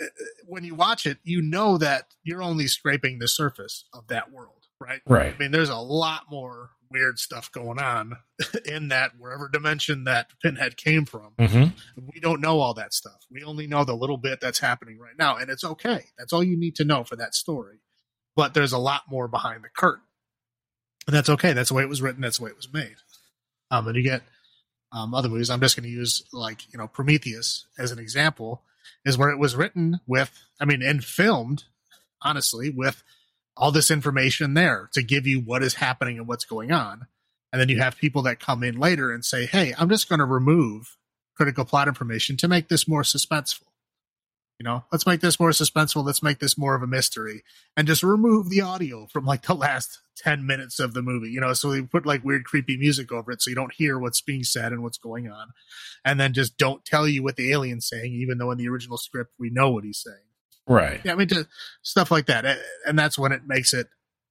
[0.00, 0.06] Uh,
[0.46, 4.66] When you watch it, you know that you're only scraping the surface of that world,
[4.80, 5.00] right?
[5.06, 5.34] Right.
[5.34, 8.16] I mean, there's a lot more weird stuff going on
[8.64, 11.32] in that wherever dimension that Pinhead came from.
[11.38, 12.00] Mm-hmm.
[12.12, 13.26] We don't know all that stuff.
[13.30, 16.06] We only know the little bit that's happening right now, and it's okay.
[16.16, 17.80] That's all you need to know for that story.
[18.36, 20.04] But there's a lot more behind the curtain,
[21.06, 21.52] and that's okay.
[21.52, 22.22] That's the way it was written.
[22.22, 22.96] That's the way it was made.
[23.70, 24.22] Um, and you get
[24.92, 25.50] um, other movies.
[25.50, 28.62] I'm just going to use like you know Prometheus as an example,
[29.04, 31.64] is where it was written with, I mean, and filmed,
[32.22, 33.02] honestly, with
[33.56, 37.06] all this information there to give you what is happening and what's going on.
[37.52, 40.18] And then you have people that come in later and say, "Hey, I'm just going
[40.18, 40.96] to remove
[41.36, 43.67] critical plot information to make this more suspenseful."
[44.58, 46.04] You know, let's make this more suspenseful.
[46.04, 47.44] Let's make this more of a mystery,
[47.76, 51.30] and just remove the audio from like the last ten minutes of the movie.
[51.30, 54.00] You know, so we put like weird, creepy music over it, so you don't hear
[54.00, 55.50] what's being said and what's going on,
[56.04, 58.98] and then just don't tell you what the alien's saying, even though in the original
[58.98, 60.16] script we know what he's saying.
[60.66, 61.00] Right.
[61.04, 61.46] Yeah, I mean, just
[61.82, 63.86] stuff like that, and that's when it makes it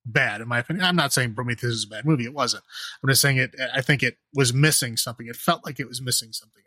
[0.06, 0.86] bad, in my opinion.
[0.86, 2.66] I'm not saying Prometheus is a bad movie; it wasn't.
[3.02, 3.56] I'm just saying it.
[3.74, 5.28] I think it was missing something.
[5.28, 6.64] It felt like it was missing something,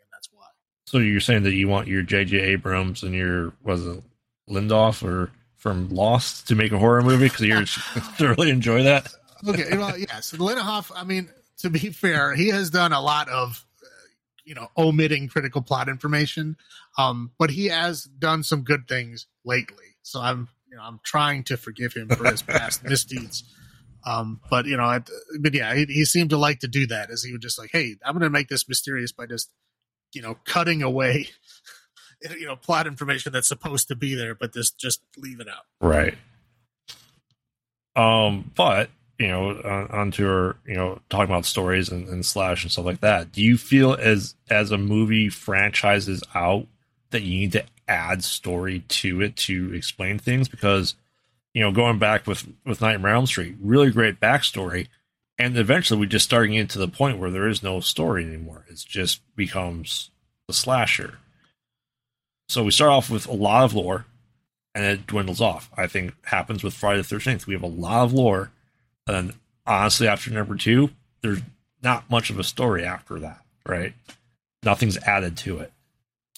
[0.85, 2.39] So you're saying that you want your J.J.
[2.39, 4.03] Abrams and your was it
[4.49, 9.13] Lindoff or from Lost to make a horror movie because you thoroughly enjoy that?
[9.47, 10.91] Okay, well, yes, Linhoff.
[10.95, 11.29] I mean,
[11.59, 13.87] to be fair, he has done a lot of, uh,
[14.43, 16.57] you know, omitting critical plot information,
[16.97, 19.85] um, but he has done some good things lately.
[20.01, 23.43] So I'm, you know, I'm trying to forgive him for his past misdeeds.
[24.05, 25.09] Um, but you know, it,
[25.39, 27.69] but yeah, he, he seemed to like to do that, as he would just like,
[27.71, 29.51] hey, I'm going to make this mysterious by just,
[30.13, 31.29] you know, cutting away,
[32.37, 35.65] you know, plot information that's supposed to be there, but just just leave it out.
[35.79, 36.15] Right.
[37.95, 38.89] Um, but
[39.21, 42.85] you know, on, onto our, you know, talking about stories and, and slash and stuff
[42.85, 43.31] like that.
[43.31, 46.65] Do you feel as as a movie franchises out
[47.11, 50.47] that you need to add story to it to explain things?
[50.47, 50.95] Because
[51.53, 54.87] you know, going back with with Nightmare on Elm Street, really great backstory,
[55.41, 58.63] and eventually we just starting into the point where there is no story anymore.
[58.69, 60.11] It just becomes
[60.47, 61.17] a slasher.
[62.47, 64.05] So we start off with a lot of lore,
[64.75, 65.67] and it dwindles off.
[65.75, 67.47] I think happens with Friday the Thirteenth.
[67.47, 68.51] We have a lot of lore,
[69.07, 69.33] and
[69.65, 71.41] honestly, after number two, there's
[71.81, 73.93] not much of a story after that, right?
[74.61, 75.73] Nothing's added to it.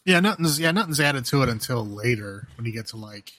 [0.05, 3.33] Yeah, nothing's yeah, nothing's added to it until later when you get to like,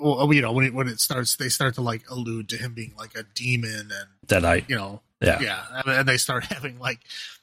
[0.00, 2.56] well, uh, you know, when it when it starts, they start to like allude to
[2.56, 5.40] him being like a demon and that I, you know, Yeah.
[5.40, 7.00] yeah, and they start having like,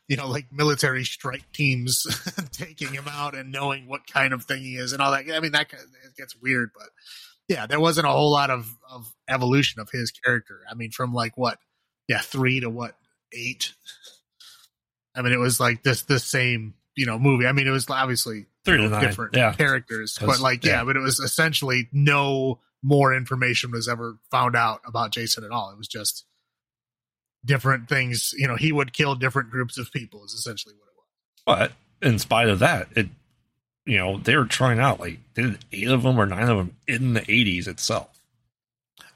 [0.08, 2.06] you know, like military strike teams
[2.52, 5.26] taking him out and knowing what kind of thing he is and all that.
[5.32, 6.90] I mean, that it gets weird, but
[7.48, 10.62] yeah, there wasn't a whole lot of of evolution of his character.
[10.70, 11.60] I mean, from like what,
[12.08, 12.96] yeah, three to what
[13.34, 13.74] eight.
[15.16, 17.48] I mean, it was like this the same you know movie.
[17.48, 19.02] I mean, it was obviously Three to nine.
[19.02, 19.54] different Yeah.
[19.54, 20.84] characters, but like yeah, yeah.
[20.84, 25.72] but it was essentially no more information was ever found out about Jason at all.
[25.72, 26.26] It was just
[27.46, 28.34] different things.
[28.38, 30.24] You know, he would kill different groups of people.
[30.26, 30.96] Is essentially what it
[31.66, 31.72] was.
[32.02, 33.08] But in spite of that, it
[33.86, 36.76] you know, they were trying out like did eight of them or nine of them
[36.88, 38.10] in the eighties itself.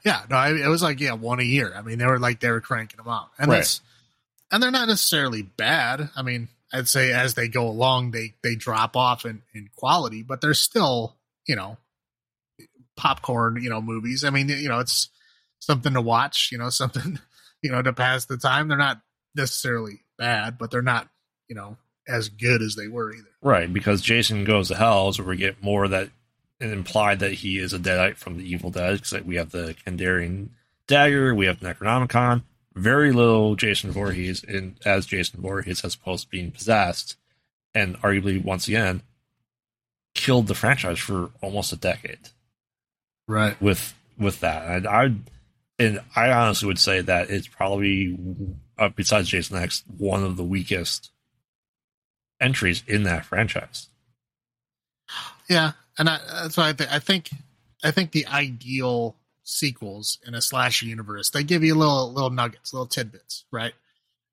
[0.04, 1.72] Yeah, no, I, it was like yeah, one a year.
[1.76, 3.58] I mean, they were like they were cranking them out, and Right.
[3.58, 3.80] that's
[4.50, 6.10] and they're not necessarily bad.
[6.16, 10.22] I mean, I'd say as they go along, they they drop off in in quality,
[10.22, 11.16] but they're still
[11.46, 11.76] you know
[12.96, 14.24] popcorn you know movies.
[14.24, 15.08] I mean, you know, it's
[15.58, 16.50] something to watch.
[16.52, 17.18] You know, something
[17.62, 18.68] you know to pass the time.
[18.68, 19.00] They're not
[19.34, 21.08] necessarily bad, but they're not
[21.48, 21.76] you know
[22.08, 23.28] as good as they were either.
[23.42, 26.10] Right, because Jason Goes to Hell where we get more that
[26.60, 28.94] implied that he is a Deadite from the Evil Dead.
[28.94, 30.48] Because we have the Kandarian
[30.86, 32.42] dagger, we have Necronomicon.
[32.74, 37.16] Very little Jason Voorhees in as Jason Voorhees as opposed to being possessed,
[37.74, 39.02] and arguably once again
[40.14, 42.28] killed the franchise for almost a decade
[43.26, 43.60] Right.
[43.62, 44.66] with with that.
[44.68, 45.14] And I
[45.78, 48.18] and I honestly would say that it's probably
[48.78, 51.10] uh, besides Jason X one of the weakest
[52.40, 53.88] entries in that franchise.
[55.48, 57.30] Yeah, and I, that's why I, th- I think
[57.84, 62.72] I think the ideal sequels in a slasher universe they give you little little nuggets,
[62.72, 63.74] little tidbits, right?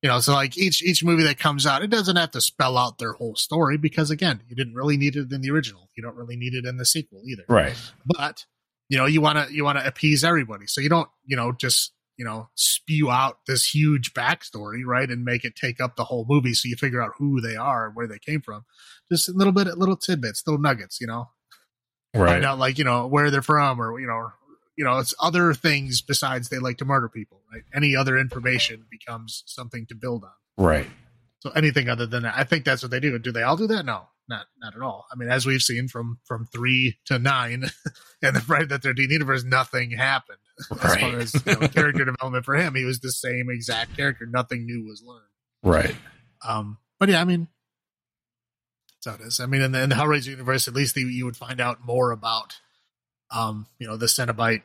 [0.02, 2.78] You know, so like each each movie that comes out, it doesn't have to spell
[2.78, 5.90] out their whole story because again, you didn't really need it in the original.
[5.98, 7.44] You don't really need it in the sequel either.
[7.50, 7.76] Right.
[8.06, 8.46] But
[8.88, 11.52] you know, you want to you want to appease everybody, so you don't you know
[11.52, 16.06] just you know spew out this huge backstory, right, and make it take up the
[16.06, 18.64] whole movie, so you figure out who they are and where they came from.
[19.12, 21.30] Just a little bit, little tidbits, little nuggets, you know,
[22.16, 22.30] Right.
[22.32, 24.32] find out like you know where they're from or you know
[24.80, 27.64] you know it's other things besides they like to murder people right?
[27.76, 30.32] Any other information becomes something to build on.
[30.66, 30.88] Right.
[31.40, 33.20] so anything other than that i think that's what they do.
[33.20, 33.86] Do they all do that?
[33.86, 35.06] No not not at all.
[35.12, 37.66] I mean as we've seen from from three to nine
[38.24, 40.40] and the friday that 13th universe nothing happened.
[40.72, 44.26] As far as you know, character development for him he was the same exact character.
[44.26, 45.26] Nothing new was learned.
[45.62, 45.96] Right.
[46.48, 47.48] um, but yeah, I mean,
[49.04, 49.40] that's how it is.
[49.40, 51.86] I mean, in the, in the Hellraiser universe, at least you, you would find out
[51.86, 52.58] more about,
[53.32, 54.64] um, you know, the Cenobite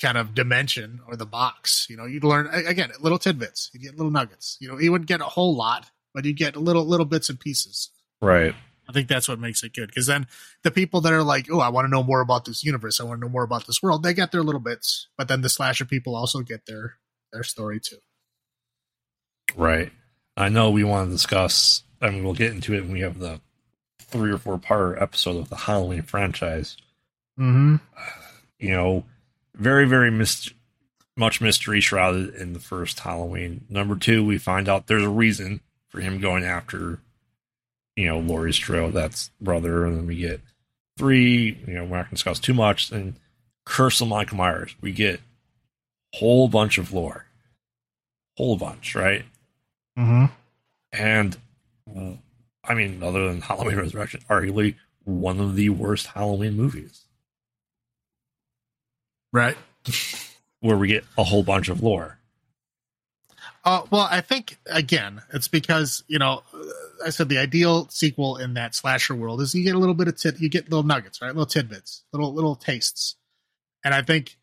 [0.00, 1.86] kind of dimension or the box.
[1.88, 3.70] You know, you'd learn again little tidbits.
[3.72, 4.56] You get little nuggets.
[4.60, 7.38] You know, you wouldn't get a whole lot, but you get little little bits and
[7.38, 7.90] pieces.
[8.20, 8.54] Right.
[8.88, 10.26] I think that's what makes it good because then
[10.62, 13.00] the people that are like, oh, I want to know more about this universe.
[13.00, 14.02] I want to know more about this world.
[14.02, 16.94] They get their little bits, but then the slasher people also get their
[17.32, 17.98] their story too.
[19.54, 19.92] Right.
[20.36, 23.18] I know we want to discuss, I mean, we'll get into it when we have
[23.18, 23.40] the
[24.00, 26.76] three or four part episode of the Halloween franchise.
[27.38, 27.76] Mm-hmm.
[28.58, 29.04] You know,
[29.54, 33.64] very, very much mystery shrouded in the first Halloween.
[33.68, 37.00] Number two, we find out there's a reason for him going after,
[37.96, 39.84] you know, Laurie Strode, that's brother.
[39.84, 40.40] And then we get
[40.96, 42.90] three, you know, we're not going to discuss too much.
[42.90, 43.14] And
[43.64, 44.74] Curse of Michael Myers.
[44.80, 45.20] We get
[46.14, 47.26] whole bunch of lore.
[48.36, 49.24] Whole bunch, right?
[49.98, 50.26] Mm-hmm.
[50.92, 51.36] And
[52.64, 57.04] I mean, other than Halloween Resurrection, arguably one of the worst Halloween movies
[59.32, 59.56] Right.
[60.60, 62.18] where we get a whole bunch of lore.
[63.64, 66.58] Uh, well, I think again, it's because you know, uh,
[67.06, 70.08] I said the ideal sequel in that slasher world is you get a little bit
[70.08, 71.28] of tit, you get little nuggets, right?
[71.28, 73.16] Little tidbits, little little tastes,
[73.84, 74.36] and I think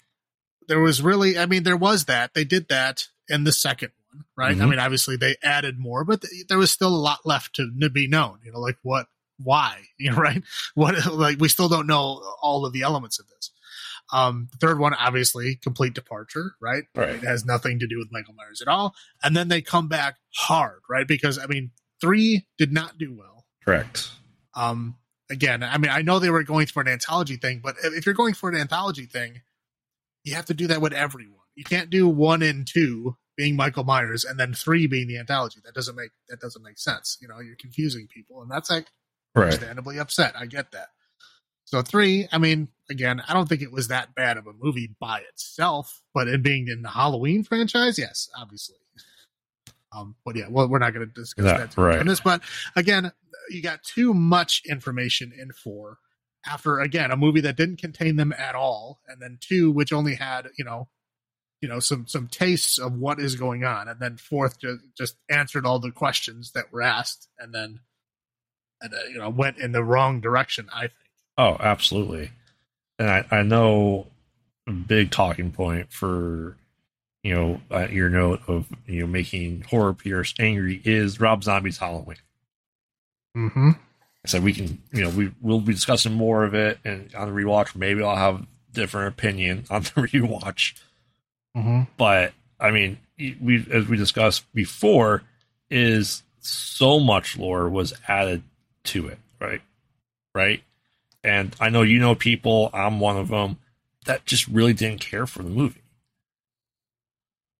[0.67, 4.25] there was really, I mean, there was that they did that in the second one,
[4.35, 4.51] right?
[4.55, 4.69] I Mhm.
[4.71, 7.89] mean, obviously they added more, but th- there was still a lot left to, to
[7.89, 8.39] be known.
[8.43, 9.07] You know, like what,
[9.37, 10.43] why, you know, right?
[10.73, 13.51] What, like we still don't know all of the elements of this.
[14.13, 16.83] Um, the third one, obviously, complete departure, right?
[16.95, 17.09] Right.
[17.15, 18.93] It has nothing to do with Michael Myers at all.
[19.23, 21.07] And then they come back hard, right?
[21.07, 23.45] Because I mean, three did not do well.
[23.63, 24.09] Correct.
[24.53, 24.97] Um,
[25.29, 28.15] again, I mean, I know they were going for an anthology thing, but if you're
[28.15, 29.41] going for an anthology thing,
[30.23, 31.39] you have to do that with everyone.
[31.55, 35.59] You can't do one and two being Michael Myers and then three being the anthology.
[35.65, 37.17] That doesn't make that doesn't make sense.
[37.21, 38.87] You know, you're confusing people, and that's like
[39.33, 39.45] Right.
[39.45, 40.33] understandably upset.
[40.37, 40.89] I get that.
[41.65, 44.95] So three, I mean, again, I don't think it was that bad of a movie
[44.99, 48.77] by itself, but in being in the Halloween franchise, yes, obviously.
[49.91, 51.99] Um, but yeah, well, we're not going to discuss Yeah, that too right.
[51.99, 52.19] on this.
[52.19, 52.41] But
[52.75, 53.11] again,
[53.49, 55.97] you got too much information in four
[56.45, 60.15] after again a movie that didn't contain them at all, and then two which only
[60.15, 60.87] had you know,
[61.61, 65.15] you know some some tastes of what is going on, and then fourth just just
[65.29, 67.79] answered all the questions that were asked, and then
[68.81, 70.67] and, uh, you know went in the wrong direction.
[70.73, 70.93] I think.
[71.37, 72.31] Oh, absolutely.
[72.97, 74.07] And I, I know
[74.67, 76.55] a big talking point for,
[77.23, 81.77] you know, uh, your note of, you know, making horror Pierce angry is Rob Zombie's
[81.77, 82.17] Halloween.
[83.35, 83.71] Mm-hmm.
[84.25, 87.41] So we can, you know, we we'll be discussing more of it and on the
[87.41, 87.75] rewatch.
[87.75, 90.73] Maybe I'll have different opinion on the rewatch.
[91.55, 91.83] Mm-hmm.
[91.97, 95.23] But I mean, we as we discussed before,
[95.69, 98.43] is so much lore was added
[98.85, 99.61] to it, right?
[100.33, 100.63] Right.
[101.25, 102.69] And I know you know people.
[102.71, 103.57] I'm one of them
[104.05, 105.81] that just really didn't care for the movie.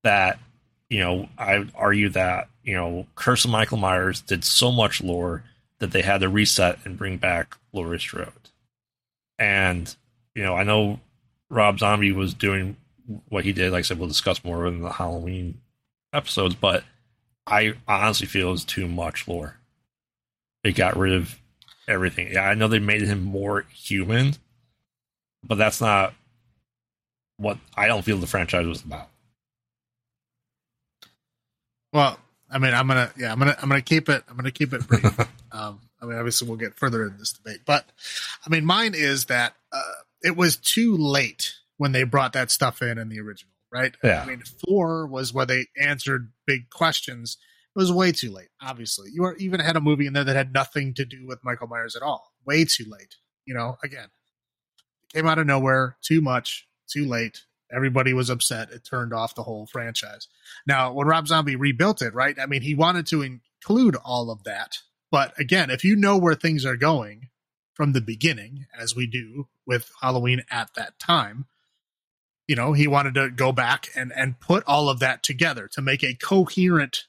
[0.04, 0.40] That
[0.88, 5.44] you know, I argue that you know, Curse of Michael Myers did so much lore
[5.80, 8.32] that they had to reset and bring back Laurie Strode.
[9.40, 9.94] And
[10.36, 11.00] you know, I know
[11.50, 12.78] Rob Zombie was doing
[13.30, 13.72] what he did.
[13.72, 15.60] Like I said, we'll discuss more in the Halloween
[16.14, 16.84] episodes, but
[17.48, 19.58] I honestly feel it was too much lore.
[20.64, 21.40] It got rid of
[21.88, 22.32] everything.
[22.32, 24.36] Yeah, I know they made him more human,
[25.44, 26.14] but that's not
[27.38, 29.10] what I don't feel the franchise was about.
[31.94, 32.20] Well,
[32.50, 34.88] I mean, I'm gonna yeah, I'm gonna I'm gonna keep it I'm gonna keep it
[34.88, 35.06] brief.
[35.52, 37.86] um, I mean, obviously we'll get further in this debate, but
[38.46, 39.82] I mean, mine is that uh,
[40.22, 43.96] it was too late when they brought that stuff in in the original, right?
[44.04, 44.22] Yeah.
[44.22, 47.38] I mean, four was where they answered big questions.
[47.76, 48.50] It was way too late.
[48.62, 51.44] Obviously, you were, even had a movie in there that had nothing to do with
[51.44, 52.32] Michael Myers at all.
[52.46, 53.16] Way too late.
[53.46, 54.08] You know, again,
[55.14, 55.98] came out of nowhere.
[56.02, 56.68] Too much.
[56.88, 57.42] Too late.
[57.74, 58.72] Everybody was upset.
[58.72, 60.28] It turned off the whole franchise.
[60.66, 62.38] Now, when Rob Zombie rebuilt it, right?
[62.40, 64.80] I mean, he wanted to include all of that.
[65.12, 67.30] But again, if you know where things are going
[67.74, 71.46] from the beginning, as we do with Halloween at that time,
[72.48, 75.82] you know, he wanted to go back and and put all of that together to
[75.82, 77.06] make a coherent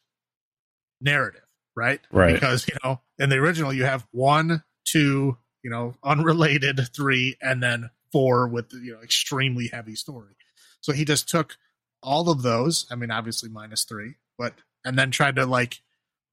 [1.00, 2.00] narrative, right?
[2.10, 2.34] Right.
[2.34, 7.62] Because, you know, in the original you have one, two, you know, unrelated, three, and
[7.62, 10.36] then four with you know extremely heavy story.
[10.80, 11.56] So he just took
[12.02, 12.86] all of those.
[12.90, 15.82] I mean, obviously minus three, but and then tried to like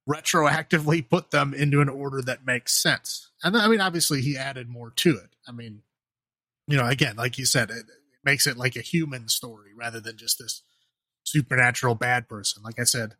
[0.09, 3.31] retroactively put them into an order that makes sense.
[3.43, 5.35] And then, I mean, obviously he added more to it.
[5.47, 5.81] I mean,
[6.67, 9.99] you know, again, like you said, it, it makes it like a human story rather
[9.99, 10.61] than just this
[11.23, 12.63] supernatural bad person.
[12.63, 13.15] Like I said,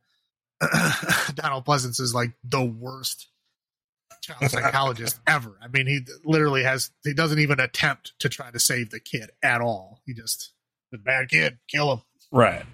[1.36, 3.28] Donald Pleasence is like the worst
[4.22, 5.58] child psychologist ever.
[5.62, 9.30] I mean, he literally has, he doesn't even attempt to try to save the kid
[9.44, 10.02] at all.
[10.06, 10.54] He just,
[10.92, 12.02] the bad kid, kill him.
[12.32, 12.66] Right.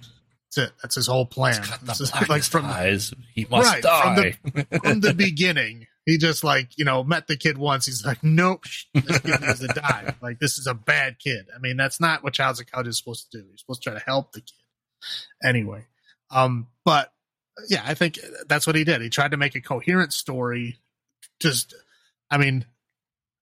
[0.55, 0.73] That's it.
[0.81, 1.61] That's his whole plan.
[1.61, 3.13] Cut the This is like from eyes.
[3.33, 4.31] He must Right, from die.
[4.83, 5.85] from the beginning.
[6.05, 7.85] He just like you know met the kid once.
[7.85, 8.63] He's like, nope,
[8.95, 10.15] this kid needs to die.
[10.23, 11.45] Like this is a bad kid.
[11.55, 13.45] I mean, that's not what child psychology is supposed to do.
[13.45, 14.53] You're supposed to try to help the kid.
[15.43, 15.85] Anyway,
[16.31, 17.13] um, but
[17.67, 19.01] yeah, I think that's what he did.
[19.01, 20.79] He tried to make a coherent story.
[21.39, 21.73] Just,
[22.29, 22.65] I mean,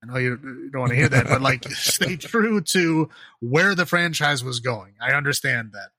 [0.04, 3.10] I know you you don't want to hear that, but like stay true to
[3.40, 4.94] where the franchise was going.
[5.02, 5.90] I understand that.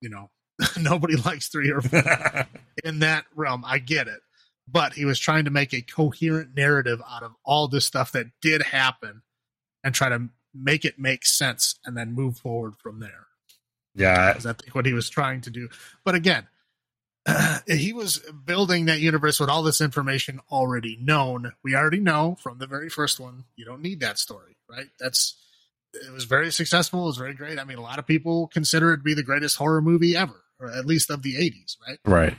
[0.00, 0.30] You know,
[0.78, 2.46] nobody likes three or four
[2.84, 3.64] in that realm.
[3.66, 4.20] I get it.
[4.70, 8.26] But he was trying to make a coherent narrative out of all this stuff that
[8.42, 9.22] did happen
[9.82, 13.26] and try to make it make sense and then move forward from there.
[13.94, 14.34] yeah.
[14.36, 15.68] I think what he was trying to do.
[16.04, 16.48] But again,
[17.66, 21.52] he was building that universe with all this information already known.
[21.62, 24.86] We already know from the very first one, you don't need that story, right?
[24.98, 25.36] That's
[25.94, 27.04] it was very successful.
[27.04, 27.58] It was very great.
[27.58, 30.44] I mean, a lot of people consider it to be the greatest horror movie ever,
[30.60, 31.98] or at least of the 80s, right?
[32.04, 32.36] Right.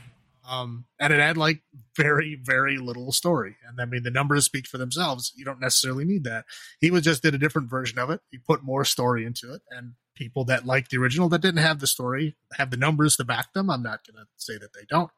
[0.50, 1.62] um, and it had like
[1.96, 6.06] very very little story and i mean the numbers speak for themselves you don't necessarily
[6.06, 6.46] need that
[6.80, 9.62] he was just did a different version of it he put more story into it
[9.70, 13.24] and people that like the original that didn't have the story have the numbers to
[13.24, 15.10] back them i'm not going to say that they don't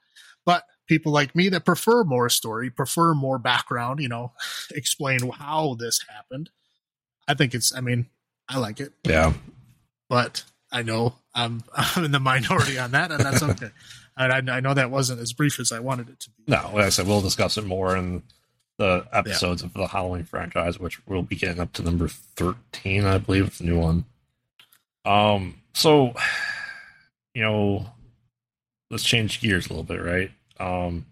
[0.45, 4.31] but people like me that prefer more story prefer more background you know
[4.75, 6.49] explain how this happened
[7.27, 8.05] i think it's i mean
[8.47, 9.33] i like it Yeah.
[10.07, 10.43] but
[10.73, 13.71] I know I'm I'm in the minority on that, and that's okay.
[14.17, 16.43] and I, I know that wasn't as brief as I wanted it to be.
[16.47, 18.23] No, like I said, we'll discuss it more in
[18.77, 23.17] the episodes of the Halloween franchise, which we'll be getting up to number thirteen, I
[23.17, 24.05] believe, the new one.
[25.05, 26.13] Um, so
[27.33, 27.85] you know,
[28.89, 30.31] let's change gears a little bit, right?
[30.59, 31.05] Um,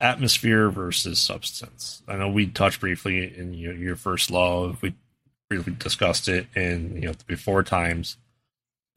[0.00, 2.02] atmosphere versus substance.
[2.06, 4.82] I know we touched briefly in your, your first love.
[4.82, 4.94] We
[5.48, 8.16] briefly discussed it in you know before times.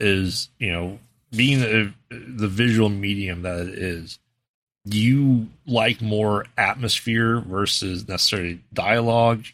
[0.00, 0.98] Is you know
[1.30, 4.18] being the, the visual medium that it is.
[4.86, 9.44] Do you like more atmosphere versus necessarily dialogue?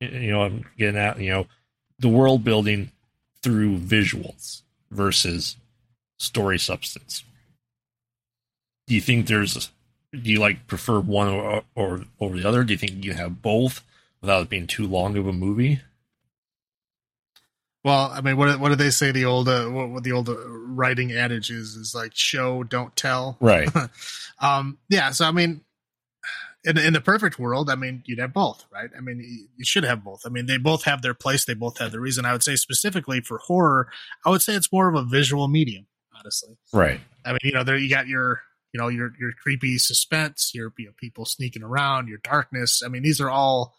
[0.00, 1.46] You know, I'm getting at you know
[1.98, 2.90] the world building
[3.44, 5.56] through visuals versus
[6.18, 7.22] story substance.
[8.86, 9.70] Do you think there's
[10.12, 12.64] do you like prefer one or, or over the other?
[12.64, 13.84] Do you think you have both
[14.20, 15.80] without it being too long of a movie?
[17.84, 19.12] Well, I mean, what what do they say?
[19.12, 23.36] The old uh, what, what the old writing adage is is like show, don't tell.
[23.40, 23.68] Right.
[24.40, 24.78] um.
[24.88, 25.10] Yeah.
[25.10, 25.60] So I mean,
[26.64, 28.90] in in the perfect world, I mean, you'd have both, right?
[28.96, 29.20] I mean,
[29.56, 30.22] you should have both.
[30.24, 31.44] I mean, they both have their place.
[31.44, 32.24] They both have their reason.
[32.24, 33.88] I would say specifically for horror,
[34.24, 35.86] I would say it's more of a visual medium,
[36.18, 36.56] honestly.
[36.72, 37.00] Right.
[37.24, 38.42] I mean, you know, there you got your
[38.72, 42.82] you know your your creepy suspense, your you know, people sneaking around, your darkness.
[42.84, 43.74] I mean, these are all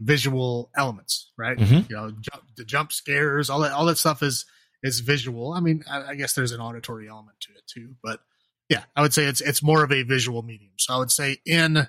[0.00, 1.56] visual elements, right?
[1.56, 1.88] Mhm.
[1.88, 4.44] You know, jump, the jump scares, all that, all that stuff is
[4.82, 5.52] is visual.
[5.52, 8.20] I mean, I, I guess there's an auditory element to it too, but
[8.68, 10.72] yeah, I would say it's it's more of a visual medium.
[10.78, 11.86] So I would say in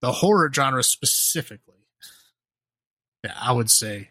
[0.00, 1.74] the horror genre specifically,
[3.24, 4.10] yeah, I would say,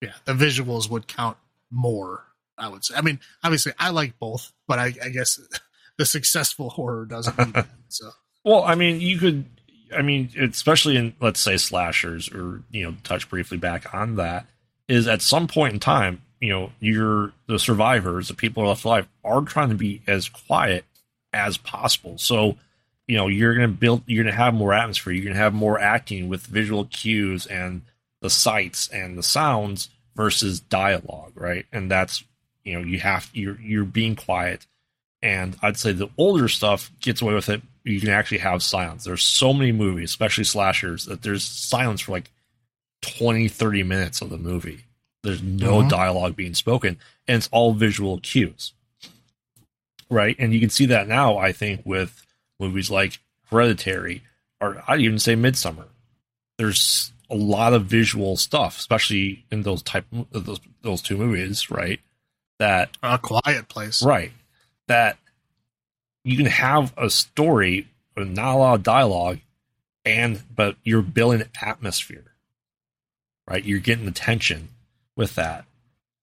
[0.00, 1.36] yeah, the visuals would count
[1.70, 2.24] more.
[2.58, 2.94] I would say.
[2.94, 5.40] I mean, obviously, I like both, but I, I guess
[5.98, 7.66] the successful horror doesn't that.
[7.88, 8.10] So
[8.44, 9.44] Well, I mean, you could.
[9.94, 14.46] I mean, especially in let's say slashers, or you know, touch briefly back on that.
[14.88, 19.08] Is at some point in time, you know, you're the survivors, the people left alive,
[19.24, 20.84] are trying to be as quiet
[21.32, 22.18] as possible.
[22.18, 22.56] So,
[23.12, 25.12] you know, you're going to build, you're going to have more atmosphere.
[25.12, 27.82] You're going to have more acting with visual cues and
[28.22, 31.66] the sights and the sounds versus dialogue, right?
[31.70, 32.24] And that's,
[32.64, 34.66] you know, you have you're you're being quiet.
[35.20, 37.60] And I'd say the older stuff gets away with it.
[37.84, 39.04] You can actually have silence.
[39.04, 42.30] There's so many movies, especially slashers, that there's silence for like
[43.02, 44.86] 20, 30 minutes of the movie.
[45.22, 45.90] There's no Mhm.
[45.90, 46.96] dialogue being spoken,
[47.28, 48.72] and it's all visual cues.
[50.08, 50.34] Right?
[50.38, 52.24] And you can see that now, I think, with
[52.62, 53.18] movies like
[53.50, 54.22] Hereditary,
[54.60, 55.86] or I'd even say Midsommar.
[56.58, 62.00] There's a lot of visual stuff, especially in those type those those two movies, right?
[62.58, 64.02] That a quiet place.
[64.02, 64.32] Right.
[64.88, 65.18] That
[66.24, 69.38] you can have a story with not a lot of dialogue
[70.04, 72.24] and but you're building atmosphere.
[73.48, 73.64] Right?
[73.64, 74.68] You're getting the tension
[75.16, 75.64] with that.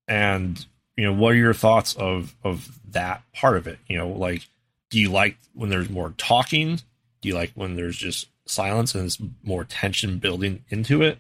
[0.08, 0.66] And
[0.96, 3.80] you know, what are your thoughts of of that part of it?
[3.88, 4.48] You know, like
[4.90, 6.80] do you like when there's more talking?
[7.22, 11.20] Do you like when there's just silence and it's more tension building into it?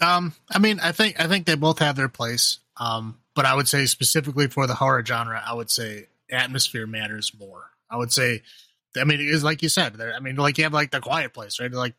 [0.00, 2.58] Um, I mean, I think I think they both have their place.
[2.78, 7.32] Um, but I would say specifically for the horror genre, I would say atmosphere matters
[7.38, 7.64] more.
[7.90, 8.42] I would say,
[8.96, 9.94] I mean, it is like you said.
[9.94, 11.70] There, I mean, like you have like the Quiet Place, right?
[11.70, 11.94] Like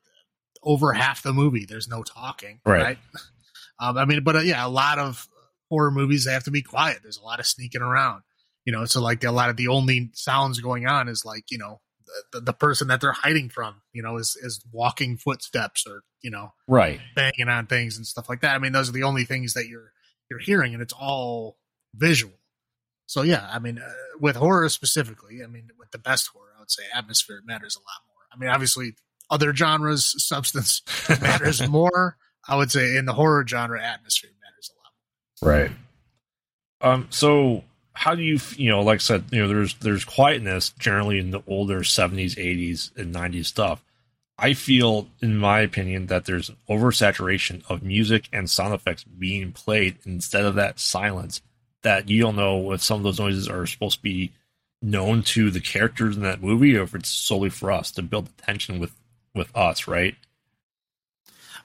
[0.63, 2.81] over half the movie, there's no talking, Right.
[2.83, 2.97] right?
[3.79, 5.27] Um, I mean, but uh, yeah, a lot of
[5.67, 6.99] horror movies they have to be quiet.
[7.01, 8.21] There's a lot of sneaking around,
[8.65, 8.85] you know.
[8.85, 11.81] So like a lot of the only sounds going on is like you know
[12.31, 16.29] the, the person that they're hiding from, you know, is is walking footsteps or you
[16.31, 16.99] know Right.
[17.15, 18.55] banging on things and stuff like that.
[18.55, 19.91] I mean, those are the only things that you're
[20.29, 21.57] you're hearing, and it's all
[21.95, 22.33] visual.
[23.05, 26.59] So yeah, I mean, uh, with horror specifically, I mean, with the best horror, I
[26.61, 28.23] would say atmosphere matters a lot more.
[28.33, 28.93] I mean, obviously,
[29.29, 30.81] other genres, substance
[31.21, 32.17] matters more.
[32.47, 35.53] I would say in the horror genre, atmosphere matters a lot.
[35.53, 35.71] Right.
[36.81, 37.07] Um.
[37.09, 41.19] So, how do you, you know, like I said, you know, there's there's quietness generally
[41.19, 43.83] in the older '70s, '80s, and '90s stuff.
[44.37, 49.97] I feel, in my opinion, that there's oversaturation of music and sound effects being played
[50.05, 51.41] instead of that silence.
[51.83, 54.31] That you don't know if some of those noises are supposed to be
[54.81, 58.25] known to the characters in that movie, or if it's solely for us to build
[58.25, 58.93] the tension with
[59.35, 60.15] with us, right?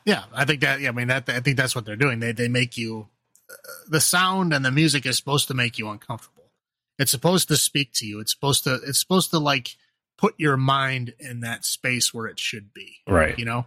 [0.04, 0.80] Yeah, I think that.
[0.80, 1.28] Yeah, I mean that.
[1.28, 2.20] I think that's what they're doing.
[2.20, 3.08] They they make you
[3.88, 6.50] the sound and the music is supposed to make you uncomfortable.
[6.98, 8.20] It's supposed to speak to you.
[8.20, 8.74] It's supposed to.
[8.86, 9.76] It's supposed to like
[10.16, 12.96] put your mind in that space where it should be.
[13.06, 13.38] Right.
[13.38, 13.66] You know,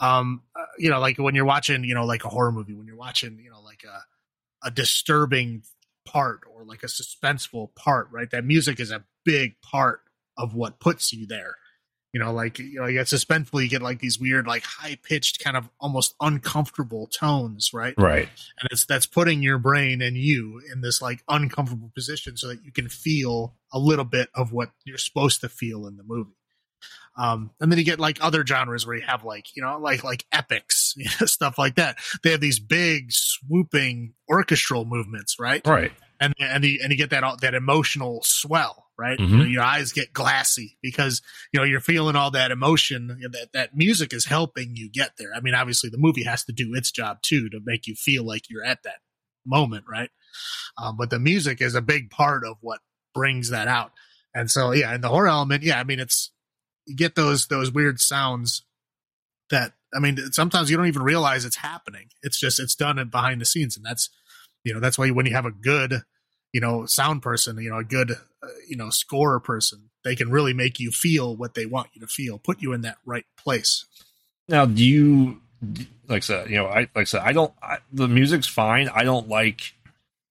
[0.00, 2.86] um, uh, you know, like when you're watching, you know, like a horror movie, when
[2.86, 5.62] you're watching, you know, like a a disturbing
[6.04, 8.30] part or like a suspenseful part, right?
[8.30, 10.00] That music is a big part
[10.36, 11.56] of what puts you there
[12.14, 14.96] you know, like you know, you get suspenseful, you get like these weird, like high
[15.02, 17.92] pitched, kind of almost uncomfortable tones, right?
[17.98, 18.28] Right.
[18.60, 22.64] And it's that's putting your brain and you in this like uncomfortable position so that
[22.64, 26.36] you can feel a little bit of what you're supposed to feel in the movie.
[27.16, 30.04] Um, and then you get like other genres where you have like you know like
[30.04, 31.98] like epics, you know, stuff like that.
[32.22, 35.66] They have these big swooping orchestral movements, right?
[35.66, 35.90] Right.
[36.20, 39.18] and and you, and you get that that emotional swell, right?
[39.18, 39.28] Mhm.
[39.28, 41.22] You know, your eyes get glassy because
[41.52, 43.08] you know you're feeling all that emotion.
[43.32, 45.34] That that music is helping you get there.
[45.34, 48.24] I mean, obviously the movie has to do its job too to make you feel
[48.24, 48.98] like you're at that
[49.46, 50.10] moment, right?
[50.78, 52.80] Um, but the music is a big part of what
[53.14, 53.92] brings that out.
[54.34, 56.30] And so, yeah, and the horror element, yeah, I mean, it's
[56.86, 58.62] you get those those weird sounds
[59.50, 62.08] that I mean, sometimes you don't even realize it's happening.
[62.22, 64.10] It's just it's done behind the scenes, and that's
[64.64, 66.02] you know that's why when you have a good
[66.52, 70.30] you know sound person, you know a good uh, you know scorer person, they can
[70.30, 73.26] really make you feel what they want you to feel, put you in that right
[73.36, 73.86] place.
[74.48, 75.40] Now, do you
[76.08, 76.50] like I said?
[76.50, 77.52] You know, I like I said, I don't.
[77.62, 78.88] I, the music's fine.
[78.88, 79.74] I don't like.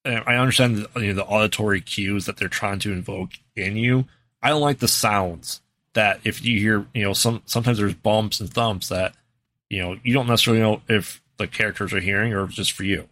[0.06, 3.76] uh, I understand the, you know, the auditory cues that they're trying to invoke in
[3.76, 4.06] you.
[4.42, 5.62] I don't like the sounds
[5.94, 9.16] that if you hear, you know, some sometimes there's bumps and thumps that
[9.70, 12.72] you know you don't necessarily know if the characters are hearing or if it's just
[12.74, 13.08] for you.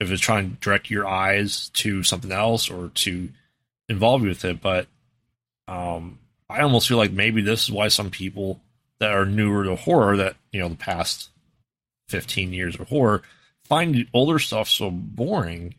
[0.00, 3.28] If it's trying to direct your eyes to something else or to
[3.90, 4.86] involve you with it, but
[5.68, 6.18] um,
[6.48, 8.62] I almost feel like maybe this is why some people
[9.00, 11.28] that are newer to horror that you know the past
[12.08, 13.22] 15 years of horror
[13.64, 15.74] find older stuff so boring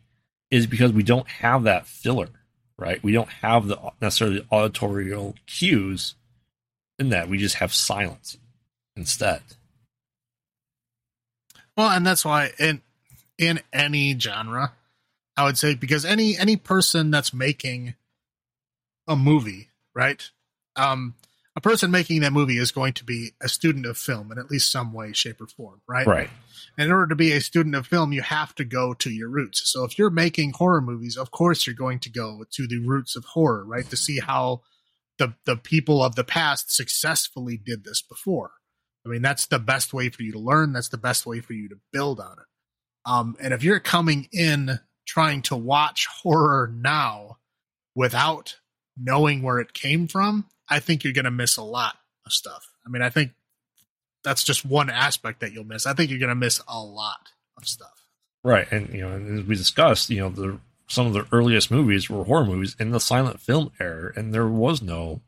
[0.50, 2.28] is because we don't have that filler
[2.82, 3.02] right?
[3.02, 6.14] We don't have the necessarily auditorial cues
[6.98, 7.28] in that.
[7.28, 8.36] We just have silence
[8.96, 9.42] instead.
[11.76, 12.82] Well, and that's why in
[13.38, 14.72] in any genre,
[15.36, 17.94] I would say because any any person that's making
[19.08, 20.30] a movie, right?
[20.76, 21.14] Um
[21.54, 24.50] a person making that movie is going to be a student of film in at
[24.50, 26.06] least some way, shape, or form, right?
[26.06, 26.30] right
[26.78, 29.28] And in order to be a student of film, you have to go to your
[29.28, 29.70] roots.
[29.70, 33.16] So if you're making horror movies, of course you're going to go to the roots
[33.16, 33.88] of horror, right?
[33.90, 34.62] To see how
[35.18, 38.52] the the people of the past successfully did this before.
[39.04, 40.72] I mean, that's the best way for you to learn.
[40.72, 42.46] That's the best way for you to build on it.
[43.04, 47.38] Um, and if you're coming in trying to watch horror now
[47.94, 48.56] without
[48.96, 52.70] knowing where it came from, I think you're going to miss a lot of stuff.
[52.86, 53.32] I mean, I think
[54.24, 55.86] that's just one aspect that you'll miss.
[55.86, 57.28] I think you're going to miss a lot
[57.58, 58.04] of stuff.
[58.44, 62.08] right and you know as we discussed you know the some of the earliest movies
[62.10, 65.20] were horror movies in the silent film era and there was no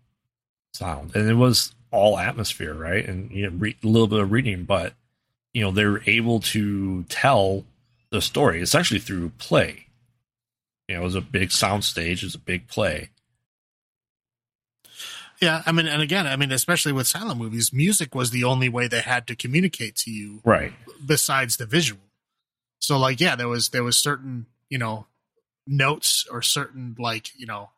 [0.72, 4.32] sound and it was all atmosphere right and you know re- a little bit of
[4.32, 4.94] reading but
[5.52, 7.64] you know they were able to tell
[8.10, 9.86] the story essentially through play
[10.88, 13.10] you know it was a big sound stage it was a big play
[15.40, 18.68] Yeah, I mean, and again, I mean, especially with silent movies, music was the only
[18.68, 20.72] way they had to communicate to you right
[21.04, 22.00] besides the visual.
[22.78, 25.06] So like yeah, there was there was certain, you know,
[25.66, 27.70] notes or certain like, you know,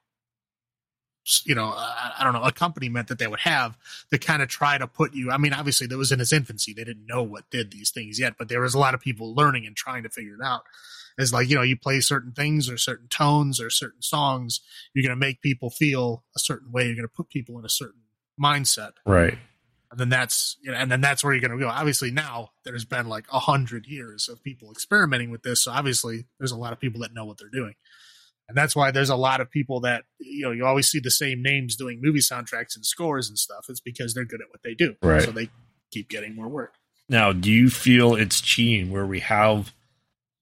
[1.44, 3.76] you know, I, I don't know, accompaniment that they would have
[4.10, 5.30] to kind of try to put you.
[5.30, 8.18] I mean, obviously, there was in its infancy; they didn't know what did these things
[8.18, 10.62] yet, but there was a lot of people learning and trying to figure it out.
[11.18, 14.60] It's like you know, you play certain things or certain tones or certain songs,
[14.94, 16.86] you're going to make people feel a certain way.
[16.86, 18.02] You're going to put people in a certain
[18.38, 19.38] mindset right
[19.90, 21.70] and then that's you know, and then that's where you're going to go.
[21.70, 26.26] Obviously, now there's been like a hundred years of people experimenting with this, so obviously
[26.38, 27.74] there's a lot of people that know what they're doing,
[28.48, 31.10] and that's why there's a lot of people that you know you always see the
[31.10, 33.66] same names doing movie soundtracks and scores and stuff.
[33.68, 35.22] It's because they're good at what they do, Right.
[35.22, 35.50] So they
[35.90, 36.74] keep getting more work.
[37.08, 39.72] Now, do you feel it's cheating where we have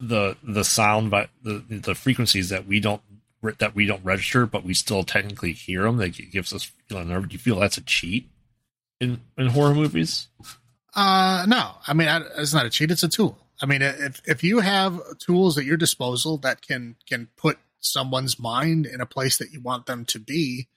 [0.00, 3.02] the the sound but the the frequencies that we don't
[3.58, 5.98] that we don't register, but we still technically hear them?
[5.98, 7.28] That gives us feeling nerve.
[7.28, 8.30] Do you feel that's a cheat
[9.00, 10.28] in in horror movies?
[10.94, 13.38] Uh, no, I mean I, it's not a cheat; it's a tool.
[13.60, 18.38] I mean, if if you have tools at your disposal that can can put someone's
[18.38, 20.68] mind in a place that you want them to be,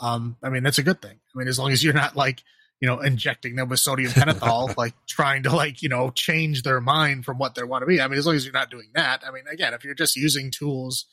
[0.00, 1.18] um, I mean that's a good thing.
[1.34, 2.42] I mean, as long as you're not like
[2.80, 6.80] you know injecting them with sodium pentothal, like trying to like you know change their
[6.80, 8.00] mind from what they want to be.
[8.00, 9.22] I mean, as long as you're not doing that.
[9.26, 11.06] I mean, again, if you're just using tools,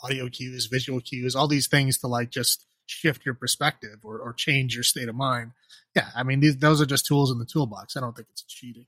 [0.00, 4.32] audio cues, visual cues, all these things to like just shift your perspective or, or
[4.32, 5.52] change your state of mind.
[5.94, 7.96] Yeah, I mean, these, those are just tools in the toolbox.
[7.96, 8.86] I don't think it's cheating.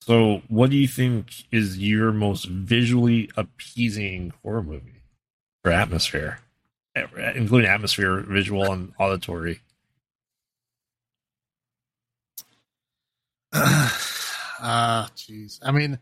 [0.00, 5.01] So, what do you think is your most visually appeasing horror movie
[5.62, 6.40] for atmosphere,
[7.34, 9.60] including atmosphere, visual, and auditory?
[13.52, 13.88] uh
[15.16, 15.58] jeez.
[15.62, 15.98] I mean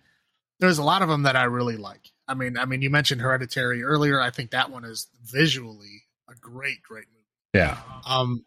[0.61, 2.11] there's a lot of them that i really like.
[2.29, 4.21] I mean i mean you mentioned hereditary earlier.
[4.21, 7.27] I think that one is visually a great great movie.
[7.55, 8.45] Yeah, um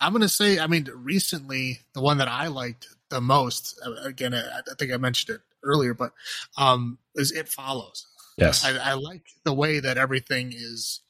[0.00, 4.34] i'm gonna say i mean recently the one that i liked the most uh, again
[4.34, 6.12] i, I think i mentioned it earlier but
[6.58, 8.06] um is it follows
[8.36, 11.00] yes, I, I like the way that everything is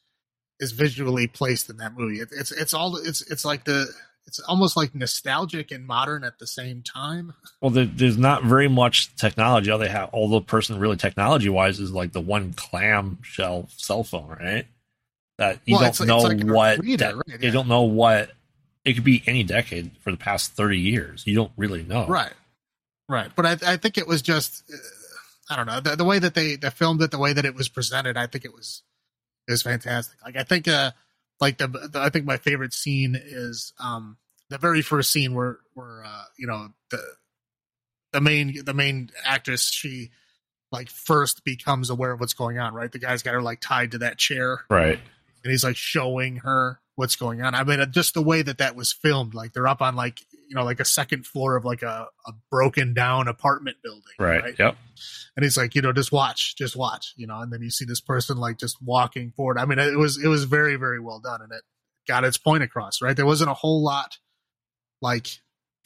[0.60, 2.20] is visually placed in that movie.
[2.20, 3.86] It, it's it's all it's it's like the
[4.26, 7.34] it's almost like nostalgic and modern at the same time.
[7.60, 9.70] Well, there, there's not very much technology.
[9.70, 14.02] All they have, all the person really technology wise is like the one clamshell cell
[14.04, 14.66] phone, right?
[15.36, 18.30] that you Well, don't it's know like what reader, that- right, you don't know what
[18.84, 22.32] it could be any decade for the past 30 years you don't really know Right.
[23.08, 23.30] Right.
[23.34, 24.76] But I, I think it was just, uh,
[25.50, 27.54] I don't know, the, the way that they, they filmed it, the way that it
[27.54, 28.82] was presented, I think it was,
[29.46, 30.18] it was fantastic.
[30.24, 30.92] Like, I think, uh,
[31.40, 34.16] like the, the I think my favorite scene is, um,
[34.48, 37.02] the very first scene where, where, uh, you know, the,
[38.12, 40.10] the main, the main actress, she
[40.72, 42.90] like first becomes aware of what's going on, right?
[42.90, 44.98] The guy's got her like tied to that chair right
[45.44, 47.54] and he's like showing her what's going on.
[47.54, 50.20] I mean, uh, just the way that that was filmed, like they're up on like
[50.48, 54.54] you know like a second floor of like a, a broken down apartment building, right,
[54.58, 54.76] yep
[55.36, 57.40] And he's like, you know, just watch, just watch, you know.
[57.40, 59.58] And then you see this person like just walking forward.
[59.58, 61.62] I mean, it was it was very very well done, and it
[62.06, 63.00] got its point across.
[63.02, 64.18] Right, there wasn't a whole lot
[65.02, 65.26] like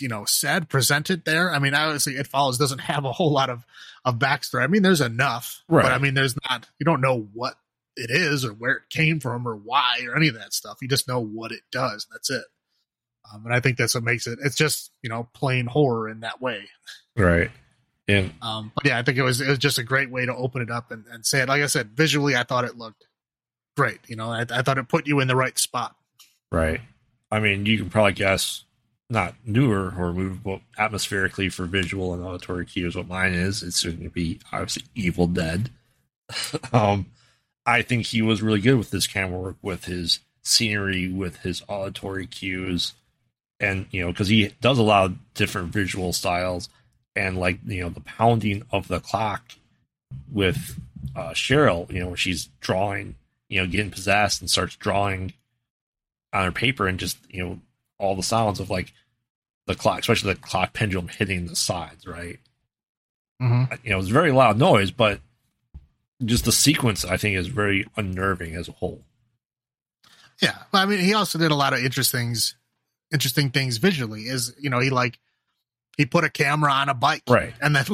[0.00, 1.52] you know said presented there.
[1.52, 3.64] I mean, obviously, it follows doesn't have a whole lot of
[4.04, 4.62] of backstory.
[4.62, 5.82] I mean, there's enough, Right.
[5.82, 6.68] but I mean, there's not.
[6.78, 7.54] You don't know what
[7.96, 10.78] it is or where it came from or why or any of that stuff.
[10.80, 12.06] You just know what it does.
[12.12, 12.44] That's it.
[13.32, 14.38] Um, and I think that's what makes it.
[14.42, 16.68] It's just you know plain horror in that way.
[17.16, 17.50] right
[18.08, 20.34] and Um, but yeah, I think it was it was just a great way to
[20.34, 21.48] open it up and, and say it.
[21.48, 23.06] Like I said, visually, I thought it looked
[23.76, 24.00] great.
[24.08, 25.94] You know, I, I thought it put you in the right spot.
[26.50, 26.80] Right.
[27.30, 28.64] I mean, you can probably guess
[29.10, 33.62] not newer or movie, but atmospherically for visual and auditory cues, what mine is.
[33.62, 35.70] It's going to be obviously Evil Dead.
[36.72, 37.06] um,
[37.66, 41.62] I think he was really good with this camera work, with his scenery, with his
[41.68, 42.94] auditory cues,
[43.60, 46.68] and you know, because he does allow different visual styles,
[47.16, 49.52] and like you know, the pounding of the clock
[50.32, 50.78] with
[51.16, 53.16] uh, Cheryl, you know, where she's drawing,
[53.48, 55.32] you know, getting possessed and starts drawing
[56.32, 57.60] on her paper and just you know
[57.98, 58.92] all the sounds of like
[59.66, 62.38] the clock, especially the clock pendulum hitting the sides, right?
[63.40, 63.74] Mm-hmm.
[63.84, 65.20] You know, it's a very loud noise, but
[66.24, 69.02] just the sequence I think is very unnerving as a whole.
[70.40, 72.34] Yeah, but I mean, he also did a lot of interesting,
[73.12, 74.22] interesting things visually.
[74.22, 75.18] Is you know, he like
[75.96, 77.52] he put a camera on a bike, Right.
[77.60, 77.84] and then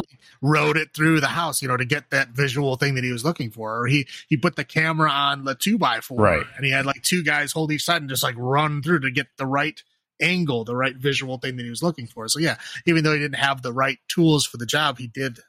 [0.43, 3.25] rode it through the house, you know, to get that visual thing that he was
[3.25, 3.81] looking for.
[3.81, 6.47] Or he he put the camera on the two by four, Right.
[6.57, 9.11] and he had like two guys hold each side and just like run through to
[9.11, 9.83] get the right
[10.21, 12.29] angle, the right visual thing that he was looking for.
[12.29, 12.57] So yeah,
[12.87, 15.43] even though he didn't have the right tools for the job, he did uh,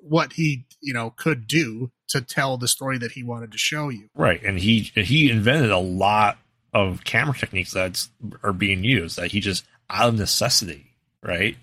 [0.00, 3.90] what he you know could do to tell the story that he wanted to show
[3.90, 4.08] you.
[4.14, 6.38] Right, and he he invented a lot
[6.72, 8.06] of camera techniques that
[8.42, 10.86] are being used that he just out of necessity,
[11.22, 11.56] right?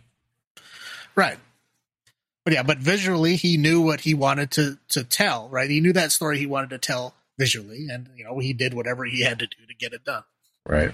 [1.15, 1.37] Right.
[2.45, 5.69] But yeah, but visually he knew what he wanted to to tell, right?
[5.69, 9.03] He knew that story he wanted to tell visually and you know, he did whatever
[9.05, 10.23] he had to do to get it done.
[10.65, 10.93] Right.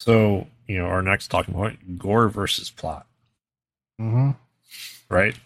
[0.00, 3.06] So you know, our next talking point: gore versus plot,
[4.00, 4.30] Mm-hmm.
[5.08, 5.36] right?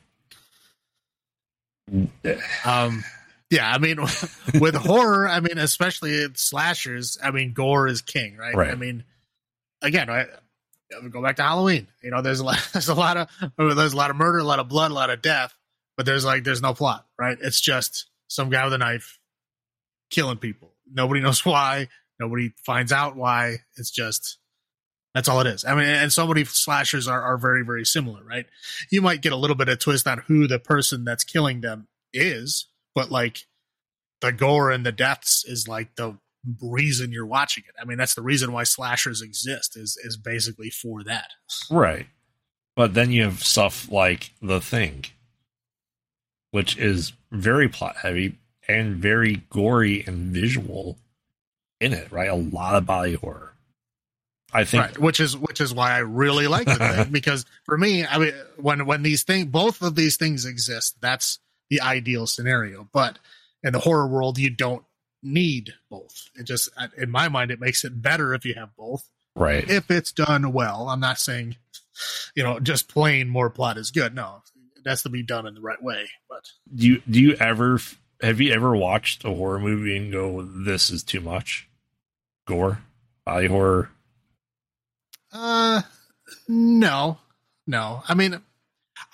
[2.64, 3.04] Um
[3.50, 3.98] yeah, I mean
[4.60, 8.54] with horror, I mean especially slashers, I mean gore is king, right?
[8.54, 8.70] Right.
[8.70, 9.04] I mean
[9.82, 10.26] again, I
[11.10, 11.86] go back to Halloween.
[12.02, 14.44] You know, there's a lot there's a lot of there's a lot of murder, a
[14.44, 15.54] lot of blood, a lot of death,
[15.96, 17.38] but there's like there's no plot, right?
[17.40, 19.18] It's just some guy with a knife
[20.10, 20.72] killing people.
[20.90, 21.88] Nobody knows why.
[22.18, 23.58] Nobody finds out why.
[23.76, 24.38] It's just
[25.14, 25.64] that's all it is.
[25.64, 28.44] I mean, and so many slashers are, are very, very similar, right?
[28.90, 31.88] You might get a little bit of twist on who the person that's killing them
[32.12, 32.66] is,
[32.96, 33.46] but like
[34.22, 36.18] the gore and the deaths is like the
[36.62, 37.74] reason you're watching it.
[37.80, 41.30] I mean, that's the reason why slashers exist is is basically for that.
[41.70, 42.06] Right.
[42.74, 45.04] But then you have stuff like The Thing,
[46.50, 50.98] which is very plot heavy and very gory and visual
[51.80, 52.28] in it, right?
[52.28, 53.52] A lot of body horror.
[54.52, 57.76] I think right which is which is why i really like the thing because for
[57.76, 61.40] me i mean when when these things both of these things exist that's
[61.70, 63.18] the ideal scenario but
[63.62, 64.84] in the horror world you don't
[65.22, 69.08] need both it just in my mind it makes it better if you have both
[69.34, 69.68] right.
[69.68, 71.56] if it's done well i'm not saying
[72.34, 74.42] you know just plain more plot is good no
[74.76, 76.44] it has to be done in the right way but
[76.74, 77.80] do you do you ever
[78.22, 81.68] have you ever watched a horror movie and go, This is too much?
[82.46, 82.80] Gore?
[83.24, 83.90] Body horror?
[85.32, 85.82] Uh,
[86.48, 87.18] no,
[87.66, 88.02] no.
[88.08, 88.40] I mean,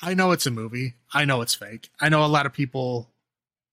[0.01, 0.95] I know it's a movie.
[1.13, 1.91] I know it's fake.
[2.01, 3.11] I know a lot of people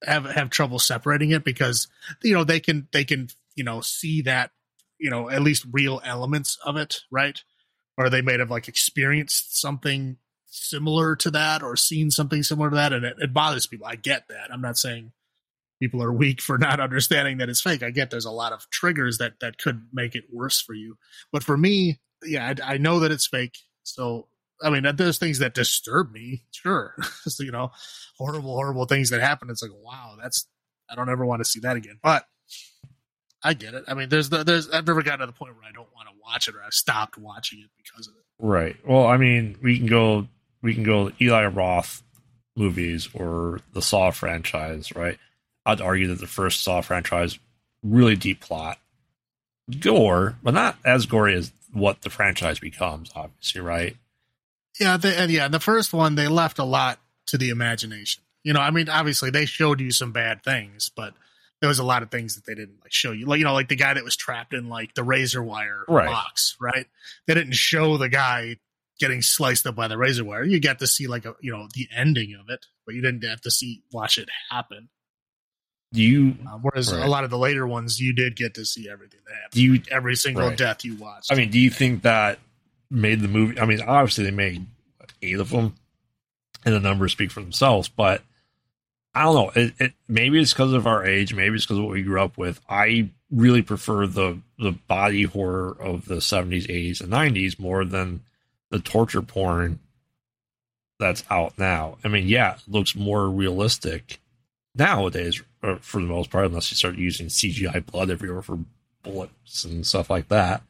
[0.04, 1.88] have have trouble separating it because
[2.24, 4.52] you know they can they can you know see that
[4.98, 7.42] you know at least real elements of it, right?
[7.98, 12.76] Or they may have like experienced something similar to that or seen something similar to
[12.76, 13.88] that, and it, it bothers people.
[13.88, 14.52] I get that.
[14.52, 15.12] I'm not saying
[15.82, 17.84] people are weak for not understanding that it's fake.
[17.84, 20.98] I get there's a lot of triggers that that could make it worse for you,
[21.32, 23.58] but for me, yeah, I, I know that it's fake.
[23.84, 24.28] So,
[24.62, 26.96] I mean, there's things that disturb me, sure.
[27.24, 27.72] so, you know,
[28.18, 29.50] horrible, horrible things that happen.
[29.50, 30.48] It's like, wow, that's,
[30.90, 32.00] I don't ever want to see that again.
[32.02, 32.26] But
[33.44, 33.86] I get it.
[33.88, 36.10] I mean, there's the, there's I've never gotten to the point where I don't want
[36.10, 38.24] to watch it or I've stopped watching it because of it.
[38.38, 38.76] Right.
[38.86, 40.28] Well, I mean, we can go
[40.62, 42.04] we can go Eli Roth
[42.56, 45.18] movies or the Saw franchise, right?
[45.66, 47.40] I'd argue that the first Saw franchise
[47.82, 48.78] really deep plot,
[49.80, 53.12] gore, but not as gory as what the franchise becomes.
[53.16, 53.96] Obviously, right?
[54.80, 58.24] Yeah, they, and yeah, the first one they left a lot to the imagination.
[58.44, 61.14] You know, I mean, obviously they showed you some bad things, but
[61.62, 63.26] there was a lot of things that they didn't like show you.
[63.26, 66.08] Like you know, like the guy that was trapped in like the razor wire Right.
[66.08, 66.86] box, right?
[67.28, 68.58] They didn't show the guy
[69.00, 70.44] getting sliced up by the razor wire.
[70.44, 73.24] You got to see like a you know the ending of it, but you didn't
[73.26, 74.88] have to see watch it happen.
[75.92, 77.04] Do you Uh, whereas Right.
[77.04, 79.52] a lot of the later ones, you did get to see everything that happened.
[79.52, 80.58] do you Every single Right.
[80.58, 81.32] death you watched.
[81.32, 82.40] I mean, do you think that
[82.90, 83.60] made the movie?
[83.60, 84.66] I mean, obviously they made
[85.22, 85.76] eight of them,
[86.66, 87.88] and the numbers speak for themselves.
[87.90, 88.24] But
[89.14, 89.52] I don't know.
[89.62, 91.34] It, it maybe it's because of our age.
[91.34, 92.60] Maybe it's because of what we grew up with.
[92.70, 98.22] I really prefer the the body horror of the seventies, eighties, and nineties more than
[98.72, 99.80] the torture porn
[101.00, 101.98] that's out now.
[102.04, 104.20] I mean, yeah, it looks more realistic
[104.76, 108.60] nowadays uh, for the most part, unless you start using CGI blood everywhere for
[109.02, 110.62] bullets and stuff like that.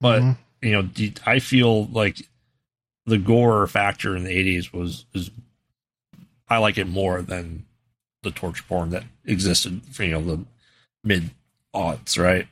[0.00, 0.36] But Mhm.
[0.62, 0.88] You know,
[1.26, 2.26] I feel like
[3.04, 5.30] the gore factor in the '80s was is
[6.48, 7.66] I like it more than
[8.22, 10.44] the torture porn that existed for you know the
[11.02, 11.30] mid
[11.74, 12.46] aughts, right?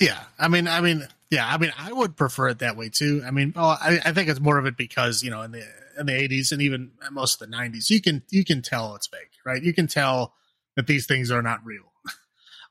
[0.00, 3.22] Yeah, I mean, I mean, yeah, I mean, I would prefer it that way too.
[3.24, 5.64] I mean, well, I, I think it's more of it because you know, in the
[5.98, 9.06] in the eighties and even most of the nineties, you can you can tell it's
[9.06, 9.62] fake, right?
[9.62, 10.34] You can tell
[10.74, 11.91] that these things are not real.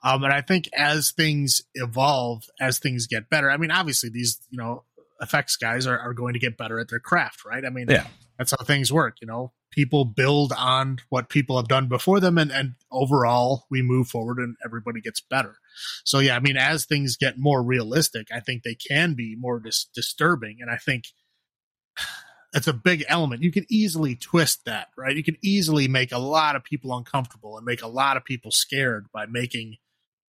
[0.03, 4.39] Um, and I think as things evolve, as things get better, I mean, obviously these
[4.49, 4.83] you know
[5.21, 7.63] effects guys are, are going to get better at their craft, right?
[7.63, 8.07] I mean, Yeah.
[8.39, 9.17] that's how things work.
[9.21, 13.81] You know, people build on what people have done before them, and and overall we
[13.83, 15.55] move forward and everybody gets better.
[16.03, 19.59] So yeah, I mean, as things get more realistic, I think they can be more
[19.59, 21.05] dis- disturbing, and I think
[22.53, 23.43] it's a big element.
[23.43, 25.15] You can easily twist that, right?
[25.15, 28.51] You can easily make a lot of people uncomfortable and make a lot of people
[28.51, 29.77] scared by making,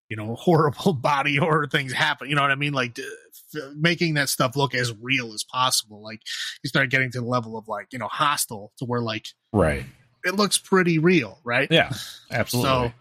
[0.09, 2.29] you know, horrible body horror things happen.
[2.29, 2.73] You know what I mean?
[2.73, 3.09] Like d-
[3.55, 6.03] f- making that stuff look as real as possible.
[6.03, 6.21] Like
[6.63, 9.85] you start getting to the level of like, you know, Hostel to where like Right.
[10.25, 11.69] it looks pretty real, right?
[11.71, 11.93] Yeah.
[12.31, 12.71] Absolutely.
[12.71, 12.93] So,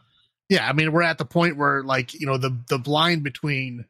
[0.49, 3.85] yeah, I mean, we're at the point where like you know the the blind between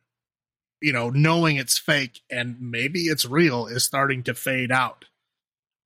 [0.79, 5.05] you know knowing it's fake and maybe it's real is starting to fade out.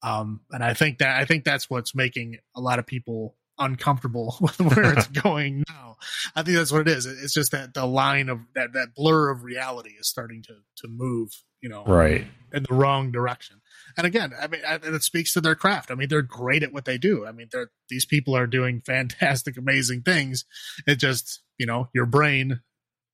[0.03, 4.37] Um, and I think that I think that's what's making a lot of people uncomfortable
[4.41, 5.97] with where it's going now.
[6.35, 7.05] I think that's what it is.
[7.05, 10.87] It's just that the line of that that blur of reality is starting to to
[10.87, 11.29] move,
[11.61, 12.25] you know, right.
[12.53, 13.61] in the wrong direction.
[13.97, 15.89] And again, I mean, I- and it speaks to their craft.
[15.91, 17.25] I mean, they're great at what they do.
[17.25, 20.45] I mean, they're these people are doing fantastic, amazing things.
[20.85, 22.61] It just, you know, your brain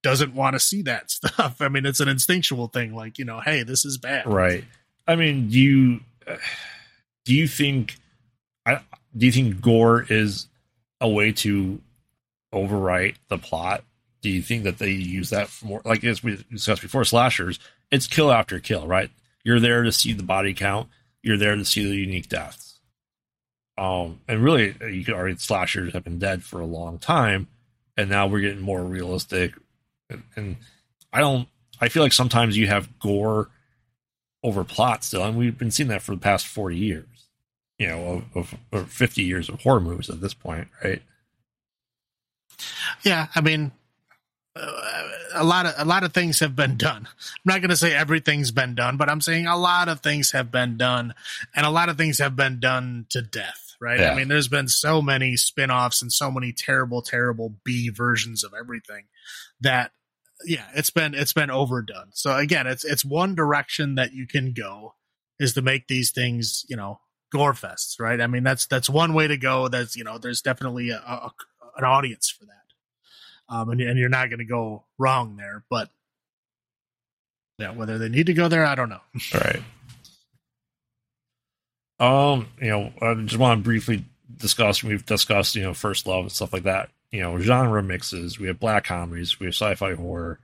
[0.03, 1.61] doesn't want to see that stuff.
[1.61, 2.95] I mean, it's an instinctual thing.
[2.95, 4.25] Like, you know, hey, this is bad.
[4.25, 4.63] Right.
[5.07, 6.37] I mean, do you uh,
[7.25, 7.97] do you think
[8.65, 8.81] I
[9.15, 10.47] do you think gore is
[10.99, 11.81] a way to
[12.53, 13.83] overwrite the plot?
[14.21, 17.59] Do you think that they use that for more like as we discussed before, slashers,
[17.91, 19.09] it's kill after kill, right?
[19.43, 20.87] You're there to see the body count,
[21.23, 22.79] you're there to see the unique deaths.
[23.77, 27.47] Um and really you could argue slashers have been dead for a long time,
[27.97, 29.55] and now we're getting more realistic
[30.09, 30.55] and, and
[31.11, 31.47] I don't
[31.79, 33.49] I feel like sometimes you have gore
[34.43, 37.07] over plot still, and we've been seeing that for the past forty years,
[37.81, 41.01] you know, of, of or fifty years of horror movies at this point, right?
[43.03, 43.25] Yeah.
[43.33, 43.71] I mean,
[44.55, 47.07] uh, a lot of a lot of things have been done.
[47.07, 50.31] I'm not going to say everything's been done, but I'm saying a lot of things
[50.31, 51.15] have been done,
[51.55, 53.75] and a lot of things have been done to death.
[53.81, 53.99] Right?
[53.99, 54.11] Yeah.
[54.11, 58.53] I mean, there's been so many spin-offs and so many terrible, terrible B versions of
[58.53, 59.05] everything
[59.59, 59.91] that
[60.45, 62.11] yeah, it's been it's been overdone.
[62.13, 64.93] So again, it's it's one direction that you can go
[65.39, 66.99] is to make these things, you know,
[67.31, 68.19] gore fests, right?
[68.19, 69.67] I mean, that's that's one way to go.
[69.67, 71.31] That's you know, there's definitely a, a
[71.77, 72.61] an audience for that
[73.51, 75.63] um, and, and you're not going to go wrong there.
[75.69, 75.89] But
[77.59, 79.01] yeah, whether they need to go there, I don't know.
[79.33, 79.61] Right.
[81.99, 84.05] Um, you know, I just want to briefly
[84.35, 84.83] discuss.
[84.83, 86.89] We've discussed, you know, first love and stuff like that.
[87.11, 88.39] You know, genre mixes.
[88.39, 89.39] We have black comedies.
[89.39, 90.39] We have sci-fi horror.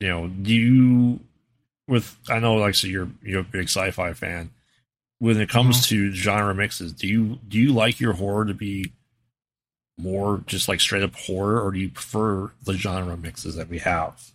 [0.00, 1.20] You know, do you
[1.86, 2.16] with?
[2.28, 4.50] I know, like, so you're you're a big sci-fi fan.
[5.20, 8.92] When it comes to genre mixes, do you do you like your horror to be
[9.98, 13.78] more just like straight up horror, or do you prefer the genre mixes that we
[13.78, 14.32] have?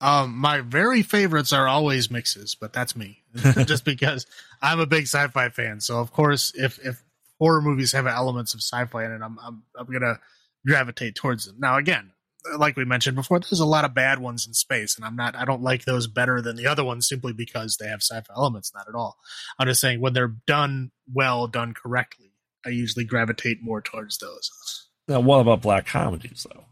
[0.00, 3.24] Um, my very favorites are always mixes, but that's me,
[3.66, 4.26] just because
[4.62, 5.80] I'm a big sci-fi fan.
[5.80, 7.02] So of course, if if
[7.38, 10.20] horror movies have elements of sci-fi in it, I'm I'm I'm gonna
[10.64, 11.56] gravitate towards them.
[11.58, 12.12] Now, again,
[12.56, 15.34] like we mentioned before, there's a lot of bad ones in space, and I'm not,
[15.36, 18.72] I don't like those better than the other ones simply because they have sci-fi elements.
[18.74, 19.18] Not at all.
[19.58, 22.32] I'm just saying when they're done well, done correctly,
[22.64, 24.88] I usually gravitate more towards those.
[25.06, 26.64] Now, what about black comedies though?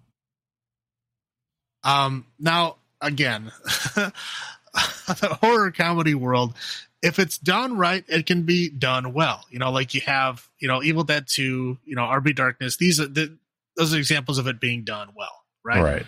[1.89, 3.53] Um, now again,
[3.95, 6.55] the horror comedy world,
[7.03, 9.45] if it's done right, it can be done well.
[9.51, 12.77] You know, like you have, you know, Evil Dead 2, you know, Army of Darkness.
[12.77, 13.37] These are the,
[13.77, 15.36] those are examples of it being done well,
[15.67, 15.83] right?
[15.83, 16.07] Right.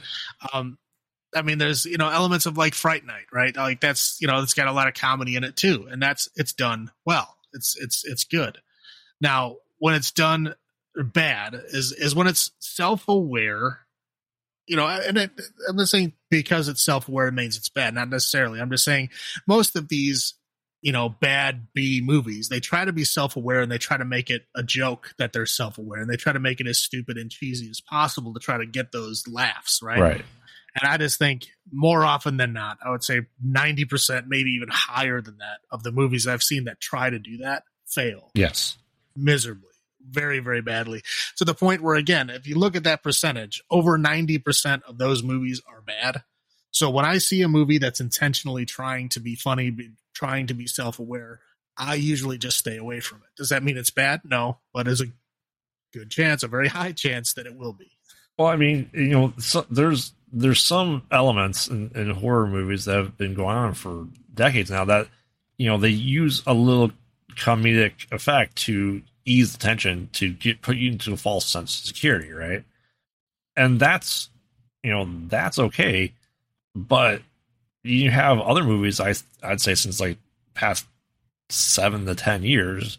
[0.52, 0.78] Um,
[1.34, 3.54] I mean, there's you know elements of like Fright Night, right?
[3.54, 6.28] Like that's you know it's got a lot of comedy in it too, and that's
[6.36, 7.36] it's done well.
[7.52, 8.59] It's it's it's good.
[9.20, 10.54] Now, when it's done
[10.96, 13.80] bad is is when it's self aware.
[14.66, 15.30] You know, and it,
[15.66, 17.94] I'm not saying because it's self aware means it's bad.
[17.94, 18.61] Not necessarily.
[18.61, 19.09] I'm just saying
[19.46, 20.34] most of these
[20.81, 24.31] you know bad b movies they try to be self-aware and they try to make
[24.31, 27.31] it a joke that they're self-aware and they try to make it as stupid and
[27.31, 30.24] cheesy as possible to try to get those laughs right Right.
[30.81, 35.20] and i just think more often than not i would say 90% maybe even higher
[35.20, 38.76] than that of the movies i've seen that try to do that fail Yes.
[39.16, 39.64] miserably
[40.11, 41.03] very very badly
[41.37, 45.22] to the point where again if you look at that percentage over 90% of those
[45.22, 46.22] movies are bad
[46.70, 49.70] so when i see a movie that's intentionally trying to be funny
[50.18, 51.40] trying to be self-aware
[51.76, 53.28] i usually just stay away from it.
[53.36, 54.22] Does that mean it's bad?
[54.24, 55.06] No but there's a
[55.92, 57.90] good chance a very high chance that it will be.
[58.38, 62.96] Well, I mean, you know, so, there's there's some elements in, in horror movies that
[62.96, 65.08] have been going on for decades now that
[65.56, 66.92] you know they use a little
[67.34, 71.86] comedic effect to ease the tension to get put you into a false sense of
[71.86, 72.64] security, right?
[73.56, 74.28] And that's
[74.84, 76.14] you know that's okay,
[76.76, 77.22] but
[77.85, 80.18] you have other movies I I'd say since like
[80.55, 80.87] past
[81.49, 82.99] seven to ten years.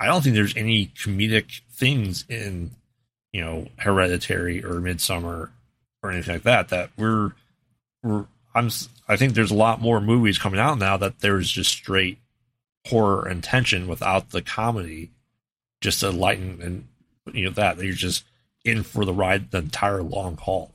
[0.00, 2.70] I don't think there's any comedic things in
[3.32, 5.50] you know hereditary or Midsommar
[6.02, 7.32] or anything like that that we're
[8.02, 8.70] we're i'm
[9.08, 12.18] i think there's a lot more movies coming out now that there's just straight
[12.86, 15.10] horror and tension without the comedy
[15.80, 18.24] just to lighten and you know that you're just
[18.64, 20.70] in for the ride the entire long haul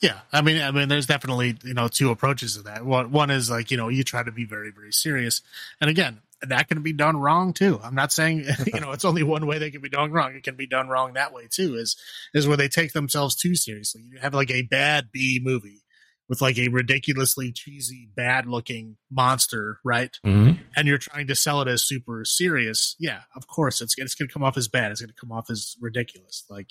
[0.00, 2.84] Yeah, I mean, I mean, there's definitely you know two approaches to that.
[2.84, 5.42] One one is like you know you try to be very very serious,
[5.80, 7.80] and again that can be done wrong too.
[7.82, 10.34] I'm not saying you know it's only one way they can be done wrong.
[10.34, 11.74] It can be done wrong that way too.
[11.74, 11.96] Is
[12.32, 14.02] is where they take themselves too seriously.
[14.02, 15.82] You have like a bad B movie
[16.28, 20.16] with like a ridiculously cheesy, bad looking monster, right?
[20.24, 20.62] mm-hmm.
[20.76, 22.94] And you're trying to sell it as super serious.
[22.98, 24.92] Yeah, of course it's it's going to come off as bad.
[24.92, 26.44] It's going to come off as ridiculous.
[26.48, 26.70] Like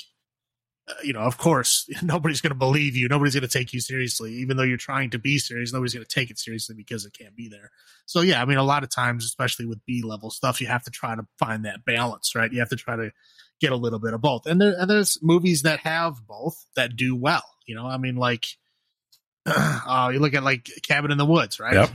[1.03, 3.07] you know, of course, nobody's going to believe you.
[3.07, 5.73] Nobody's going to take you seriously, even though you're trying to be serious.
[5.73, 7.71] Nobody's going to take it seriously because it can't be there.
[8.05, 10.83] So yeah, I mean, a lot of times, especially with B level stuff, you have
[10.83, 12.51] to try to find that balance, right?
[12.51, 13.11] You have to try to
[13.59, 14.45] get a little bit of both.
[14.45, 17.43] And there, and there's movies that have both that do well.
[17.65, 18.45] You know, I mean, like,
[19.45, 21.73] uh, you look at like Cabin in the Woods, right?
[21.73, 21.89] Yep.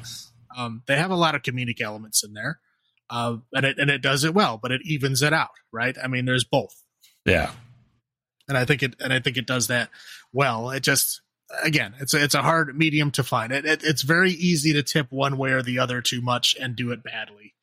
[0.57, 2.61] Um, they have a lot of comedic elements in there,
[3.09, 5.97] uh, and it and it does it well, but it evens it out, right?
[6.03, 6.75] I mean, there's both
[7.25, 7.53] yeah
[8.49, 9.91] and I think it and I think it does that
[10.33, 10.71] well.
[10.71, 11.21] It just
[11.63, 13.53] again, it's a, it's a hard medium to find.
[13.53, 16.77] It, it it's very easy to tip one way or the other too much and
[16.77, 17.55] do it badly.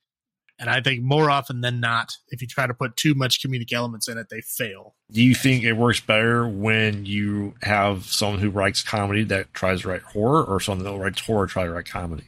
[0.61, 3.71] And I think more often than not, if you try to put too much comedic
[3.71, 4.93] elements in it, they fail.
[5.09, 9.81] do you think it works better when you have someone who writes comedy that tries
[9.81, 12.25] to write horror or someone that writes horror try to write comedy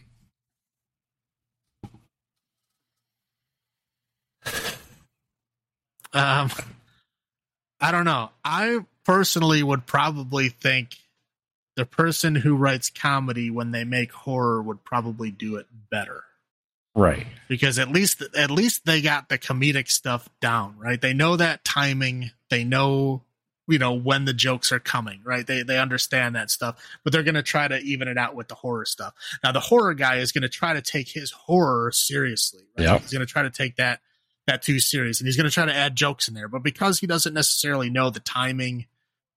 [6.13, 6.49] Um,
[7.81, 8.29] I don't know.
[8.45, 10.95] I personally would probably think
[11.75, 16.23] the person who writes comedy when they make horror would probably do it better.
[16.95, 17.25] right.
[17.47, 21.01] Because at least at least they got the comedic stuff down right?
[21.01, 22.31] They know that timing.
[22.49, 23.23] They know
[23.67, 25.47] you know when the jokes are coming right?
[25.47, 26.75] They they understand that stuff.
[27.03, 29.13] But they're going to try to even it out with the horror stuff.
[29.43, 32.85] Now the horror guy is going to try to take his horror seriously right?
[32.85, 33.01] Yep.
[33.01, 34.01] he's going to try to take that
[34.51, 36.99] that too serious and he's going to try to add jokes in there but because
[36.99, 38.85] he doesn't necessarily know the timing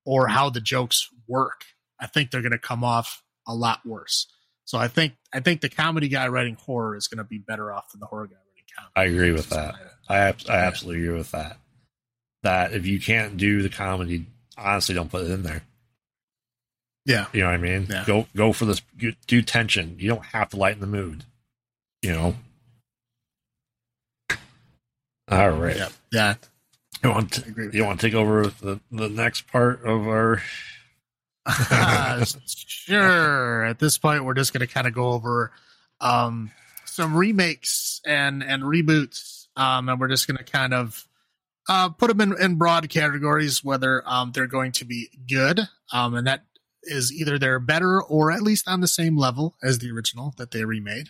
[0.05, 0.35] or mm-hmm.
[0.35, 1.65] how the jokes work
[2.01, 4.27] i think they're going to come off a lot worse
[4.65, 7.73] so I think I think the comedy guy writing horror is going to be better
[7.73, 8.93] off than the horror guy writing comedy.
[8.97, 9.74] I agree with that.
[10.09, 11.59] I I absolutely agree with that.
[12.43, 14.27] That if you can't do the comedy,
[14.57, 15.62] honestly, don't put it in there.
[17.07, 17.86] Yeah, You know what I mean?
[17.91, 18.05] Yeah.
[18.07, 18.81] Go go for this.
[19.27, 19.97] Do tension.
[19.99, 21.24] You don't have to lighten the mood.
[22.01, 22.36] You know.
[25.28, 25.76] All right.
[25.76, 26.34] yeah, yeah.
[27.02, 27.70] You want to, agree.
[27.72, 30.42] You want to take over the the next part of our
[31.46, 32.34] that.
[32.46, 33.64] sure.
[33.64, 35.52] At this point, we're just going to kind of go over
[36.01, 36.51] um,
[36.84, 41.06] some remakes and and reboots, um, and we're just going to kind of
[41.68, 45.60] uh, put them in, in broad categories, whether um, they're going to be good,
[45.92, 46.44] um, and that
[46.82, 50.51] is either they're better or at least on the same level as the original that
[50.51, 51.09] they remade,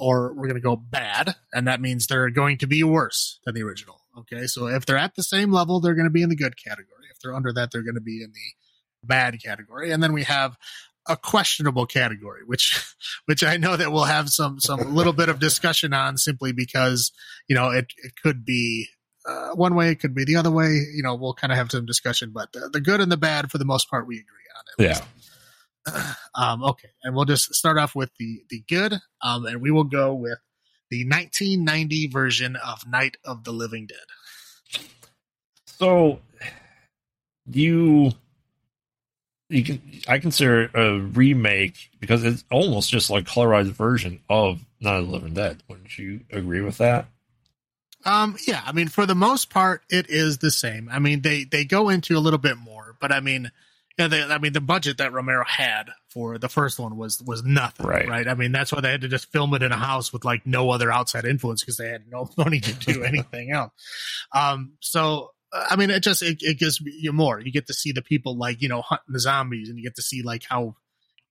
[0.00, 3.54] or we're going to go bad, and that means they're going to be worse than
[3.54, 4.00] the original.
[4.18, 6.56] Okay, so if they're at the same level, they're going to be in the good
[6.56, 7.06] category.
[7.10, 9.92] If they're under that, they're going to be in the bad category.
[9.92, 10.56] And then we have
[11.08, 12.94] a questionable category, which
[13.26, 17.12] which I know that we'll have some some little bit of discussion on, simply because
[17.48, 18.88] you know it it could be
[19.26, 20.68] uh, one way, it could be the other way.
[20.94, 23.50] You know, we'll kind of have some discussion, but the, the good and the bad,
[23.50, 24.24] for the most part, we agree
[24.56, 24.90] on it.
[24.90, 25.04] Yeah.
[26.32, 29.84] Um, okay, and we'll just start off with the the good, um, and we will
[29.84, 30.38] go with
[30.88, 34.86] the 1990 version of Night of the Living Dead.
[35.66, 36.20] So
[37.50, 38.12] you
[39.48, 44.60] you can I consider it a remake because it's almost just like colorized version of
[44.80, 45.62] Night of the Living Dead.
[45.68, 47.06] Wouldn't you agree with that?
[48.04, 50.88] Um, yeah, I mean, for the most part, it is the same.
[50.90, 53.50] I mean, they they go into a little bit more, but I mean,
[54.00, 57.42] yeah, they, I mean, the budget that Romero had for the first one was was
[57.44, 58.08] nothing, Right.
[58.08, 58.26] Right.
[58.26, 60.46] I mean, that's why they had to just film it in a house with like
[60.46, 63.72] no other outside influence because they had no money to do anything else.
[64.34, 67.40] Um, so I mean, it just it, it gives you more.
[67.40, 69.96] You get to see the people like you know hunting the zombies, and you get
[69.96, 70.76] to see like how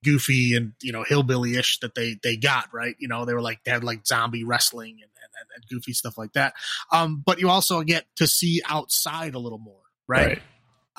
[0.03, 3.61] goofy and you know hillbilly-ish that they they got right you know they were like
[3.65, 6.53] they had like zombie wrestling and, and, and goofy stuff like that
[6.93, 10.39] um but you also get to see outside a little more right,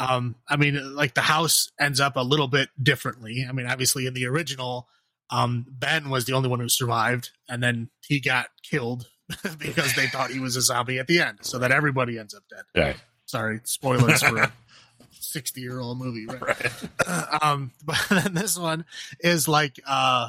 [0.01, 4.07] um i mean like the house ends up a little bit differently i mean obviously
[4.07, 4.89] in the original
[5.31, 9.07] um ben was the only one who survived and then he got killed
[9.59, 12.43] because they thought he was a zombie at the end so that everybody ends up
[12.51, 12.97] dead Right.
[13.27, 14.53] sorry spoilers for a
[15.13, 17.43] 60 year old movie right Right.
[17.43, 18.85] um but then this one
[19.21, 20.29] is like uh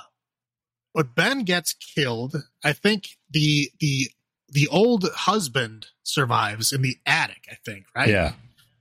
[0.93, 4.09] when ben gets killed i think the the
[4.49, 8.33] the old husband survives in the attic i think right Yeah.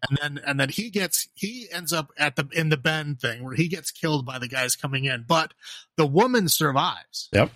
[0.08, 3.44] And then and then he gets he ends up at the in the ben thing
[3.44, 5.52] where he gets killed by the guys coming in but
[5.96, 7.28] the woman survives.
[7.32, 7.50] Yep.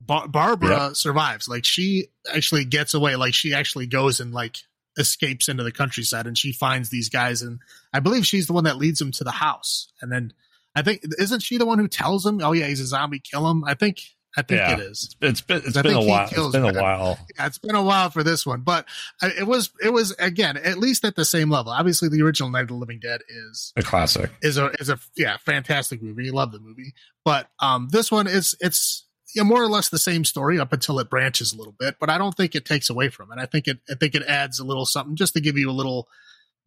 [0.00, 1.48] Bar- barbara survives.
[1.48, 3.16] Like she actually gets away.
[3.16, 4.56] Like she actually goes and like
[4.96, 7.60] escapes into the countryside and she finds these guys and
[7.94, 9.92] i believe she's the one that leads them to the house.
[10.00, 10.32] And then
[10.74, 13.48] i think isn't she the one who tells him oh yeah he's a zombie kill
[13.50, 13.64] him?
[13.64, 14.00] I think
[14.36, 14.74] i think Yeah.
[14.74, 16.28] it is It's been it's I been a while.
[16.30, 17.18] It's been a while.
[17.36, 18.86] yeah, it's been a while for this one, but
[19.22, 21.72] it was it was again at least at the same level.
[21.72, 24.30] Obviously, the original Night of the Living Dead is A classic.
[24.42, 26.24] is a is a yeah fantastic movie.
[26.26, 26.92] You love the movie,
[27.24, 30.98] but um this one is it's yeah, more or less the same story up until
[31.00, 31.96] it branches a little bit.
[32.00, 33.38] But I don't think it takes away from it.
[33.38, 35.72] I think it I think it adds a little something just to give you a
[35.72, 36.08] little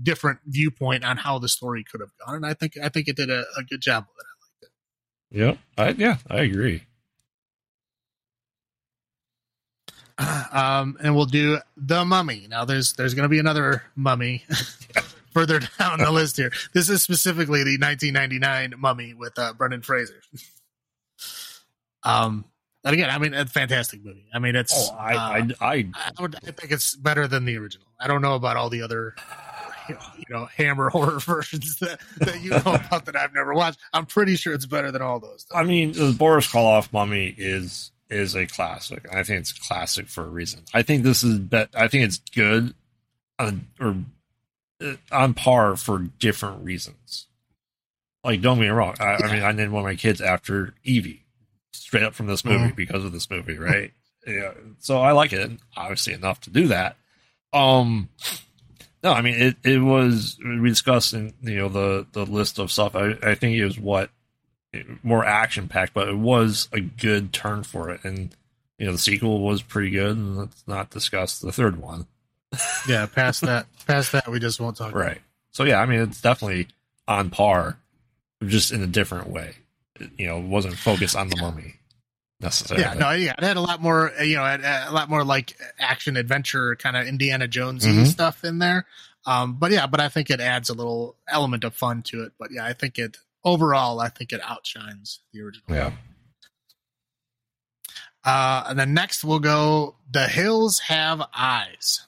[0.01, 2.35] different viewpoint on how the story could have gone.
[2.38, 4.27] And I think I think it did a, a good job of it.
[5.39, 5.57] Yep.
[5.77, 6.83] I, yeah, I agree.
[10.51, 12.47] um, and we'll do the mummy.
[12.49, 14.43] Now, there's there's going to be another mummy
[15.33, 16.51] further down the list here.
[16.73, 20.21] This is specifically the 1999 mummy with uh, Brendan Fraser.
[22.03, 22.45] um,
[22.83, 24.25] and again, I mean, a fantastic movie.
[24.33, 27.45] I mean, it's Oh, I, uh, I, I, I, would, I think it's better than
[27.45, 27.88] the original.
[27.99, 29.13] I don't know about all the other,
[29.88, 33.79] you know, Hammer horror versions that, that you know about that I've never watched.
[33.93, 35.45] I'm pretty sure it's better than all those.
[35.49, 35.57] though.
[35.57, 39.07] I mean, the Boris Karloff mummy is is a classic.
[39.11, 40.61] I think it's a classic for a reason.
[40.73, 41.69] I think this is bet.
[41.73, 42.73] I think it's good,
[43.39, 43.95] on, or
[44.83, 47.27] uh, on par for different reasons.
[48.23, 48.95] Like, don't get me wrong.
[48.99, 51.23] I, I mean, I named one of my kids after Evie,
[51.73, 52.75] straight up from this movie Mhm.
[52.75, 53.91] because of this movie, right?
[54.27, 54.51] yeah.
[54.79, 56.97] So I like it, obviously enough to do that.
[57.53, 58.09] Um,
[59.03, 59.55] no, I mean it.
[59.63, 62.95] It was we discussed in you know the the list of stuff.
[62.95, 64.11] I I think it was what
[65.03, 68.03] more action packed, but it was a good turn for it.
[68.03, 68.35] And
[68.77, 70.15] you know, the sequel was pretty good.
[70.18, 72.07] And let's not discuss the third one,
[72.88, 74.91] yeah, past that, past that, we just won't talk.
[74.91, 74.99] about.
[74.99, 75.22] right?
[75.52, 76.68] So yeah, I mean, it's definitely
[77.07, 77.77] on par,
[78.45, 79.53] just in a different way.
[79.99, 81.76] It, you know, it wasn't focused on the mummy
[82.39, 82.84] necessarily.
[82.85, 86.18] Yeah, no, yeah, it had a lot more, you know, a lot more like action
[86.18, 88.07] adventure kind of Indiana Jonesy Mhm.
[88.07, 88.85] stuff in there.
[89.27, 92.31] Um, but yeah, but I think it adds a little element of fun to it.
[92.39, 95.65] But yeah, I think it overall, I think it outshines the original.
[95.69, 95.91] yeah.
[98.23, 99.95] Uh, and then next we'll go.
[100.11, 102.05] The Hills Have Eyes.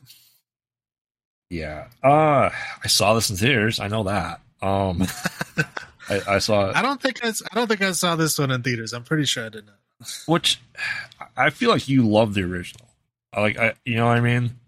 [1.49, 1.87] Yeah.
[2.03, 2.49] Uh
[2.83, 3.79] I saw this in theaters.
[3.79, 4.39] I know that.
[4.61, 5.03] Um
[6.09, 8.61] I, I saw I don't think I, I don't think I saw this one in
[8.63, 8.93] theaters.
[8.93, 9.69] I'm pretty sure I didn't.
[10.27, 10.59] which
[11.37, 12.87] I feel like you love the original.
[13.31, 14.59] I like I you know what I mean?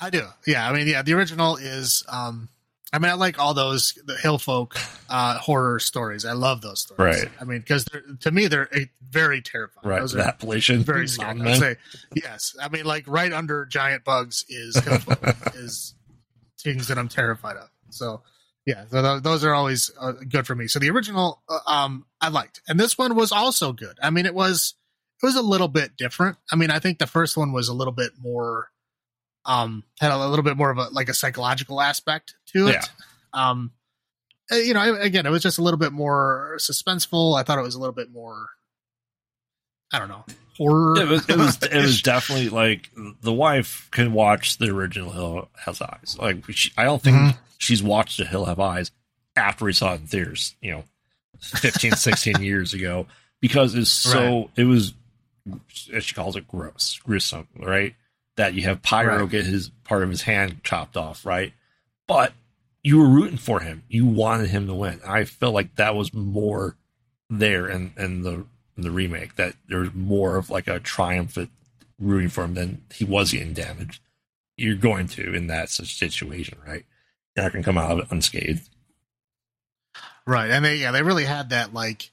[0.00, 0.26] I do.
[0.46, 2.48] Yeah, I mean, yeah, the original is um
[2.92, 4.76] I mean, I like all those the hill folk
[5.08, 6.24] uh, horror stories.
[6.24, 7.22] I love those stories.
[7.22, 7.32] Right.
[7.40, 7.86] I mean, because
[8.20, 9.88] to me they're uh, very terrifying.
[9.88, 10.00] Right.
[10.00, 10.82] Those the are Appalachian.
[10.82, 11.40] very scary.
[11.40, 11.76] I'd say
[12.14, 12.56] yes.
[12.60, 15.20] I mean, like right under giant bugs is hill folk
[15.54, 15.94] is
[16.60, 17.68] things that I'm terrified of.
[17.90, 18.22] So
[18.66, 20.66] yeah, so th- those are always uh, good for me.
[20.68, 23.96] So the original, uh, um, I liked, and this one was also good.
[24.02, 24.74] I mean, it was
[25.22, 26.36] it was a little bit different.
[26.52, 28.68] I mean, I think the first one was a little bit more,
[29.44, 32.72] um, had a little bit more of a like a psychological aspect to it.
[32.74, 32.82] Yeah.
[33.32, 33.72] Um,
[34.52, 37.38] uh, you know, again, it was just a little bit more suspenseful.
[37.38, 38.48] I thought it was a little bit more,
[39.92, 40.24] I don't know,
[40.56, 41.00] horror.
[41.00, 42.90] it was it was it was definitely like
[43.22, 46.16] the wife can watch the original Hill Has Eyes.
[46.20, 47.38] Like she, I don't think Mhm.
[47.58, 48.90] she's watched the Hill Have Eyes
[49.36, 50.54] after we saw it in theaters.
[50.60, 50.84] You know,
[51.40, 53.06] 15, 16 years ago
[53.40, 54.92] because it's so it was
[55.92, 57.94] as she calls it gross, gruesome, right?
[58.40, 59.30] That you have Pyro Right.
[59.30, 61.52] get his part of his hand chopped off, right?
[62.08, 62.32] But
[62.82, 63.82] you were rooting for him.
[63.86, 64.98] You wanted him to win.
[65.06, 66.76] I felt like that was more
[67.28, 68.46] there in, in the
[68.76, 69.36] in the remake.
[69.36, 71.50] That there's more of like a triumphant
[71.98, 74.00] rooting for him than he was getting damaged.
[74.56, 76.86] You're going to in that situation, right?
[77.36, 78.70] You're not going to come out of it unscathed.
[80.26, 82.10] right, and they yeah they really had that like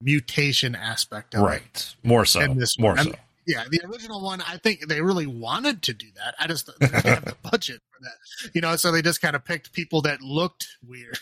[0.00, 1.44] mutation aspect of it.
[1.44, 1.94] Right.
[2.02, 2.40] More so.
[2.40, 3.12] And this more so.
[3.46, 6.34] Yeah, the original one, I think they really wanted to do that.
[6.38, 8.76] I just they didn't have the budget for that, you know.
[8.76, 11.18] So they just kind of picked people that looked weird,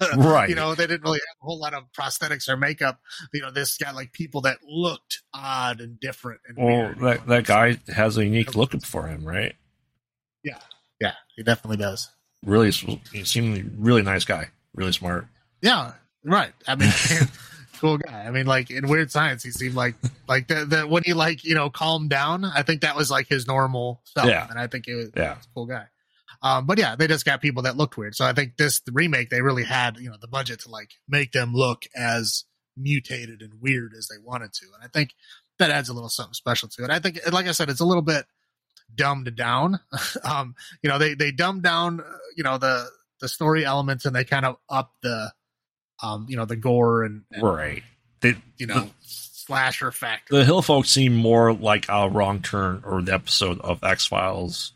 [0.16, 0.48] Right.
[0.48, 3.00] You know, they didn't really have a whole lot of prosthetics or makeup.
[3.32, 6.40] You know, this got like people that looked odd and different.
[6.48, 7.34] And Well, weird, you that know.
[7.34, 9.54] that guy has a unique look for him, right?
[10.44, 10.58] yeah,
[11.00, 12.08] yeah, he definitely does.
[12.44, 15.26] Really, he seemed really nice guy, really smart.
[15.62, 15.92] Yeah,
[16.24, 16.52] right.
[16.68, 16.90] I mean,
[17.80, 18.24] cool guy.
[18.26, 19.94] I mean, like in Weird Science, he seemed like
[20.28, 20.68] like that.
[20.70, 22.44] the when he like you know calmed down.
[22.44, 24.46] I think that was like his normal self, Yeah.
[24.48, 25.32] and I think it was Yeah.
[25.32, 25.86] a cool guy.
[26.42, 28.14] Um, but yeah, they just got people that looked weird.
[28.14, 31.32] So I think this remake they really had you know the budget to like make
[31.32, 32.44] them look as
[32.76, 35.14] mutated and weird as they wanted to, and I think
[35.58, 36.90] that adds a little something special to it.
[36.90, 38.26] I think, like I said, it's a little bit
[38.94, 39.80] dumbed down.
[40.24, 42.04] um, you know, they they dumbed down uh,
[42.36, 42.86] you know the
[43.20, 45.32] the story elements and they kind of up the
[46.02, 47.82] um you know the gore and, and Right.
[48.20, 50.36] the, you know slasher factor.
[50.36, 54.72] the Hill folks seem more like a wrong turn or the episode of X Files,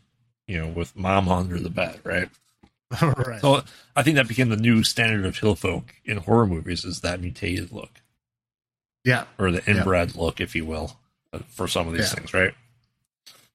[0.47, 2.29] you know, with mom under the bed, right?
[3.01, 3.41] right.
[3.41, 3.63] So
[3.95, 7.19] I think that became the new standard of Hill folk in horror movies is that
[7.21, 8.01] mutated look
[9.03, 9.25] yeah.
[9.37, 10.97] or the inbred look, if you will,
[11.33, 12.15] uh, for some of these Yeah.
[12.15, 12.53] things, right?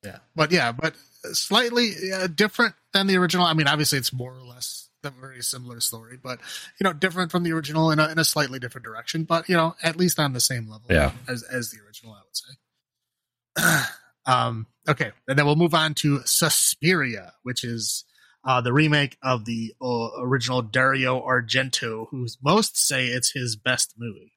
[0.04, 0.94] Yeah, but yeah, but
[1.32, 3.46] slightly uh, different than the original.
[3.46, 6.40] I mean, obviously, it's more or less very similar story, but
[6.80, 9.24] you know, different from the original in a, in a slightly different direction.
[9.24, 11.12] But you know, at least on the same level, Yeah.
[11.28, 13.84] as as the original, I would say.
[14.26, 18.04] um, okay, and then we'll move on to Suspiria, which is
[18.44, 23.94] uh, the remake of the uh, original Dario Argento, whose most say it's his best
[23.98, 24.32] movie.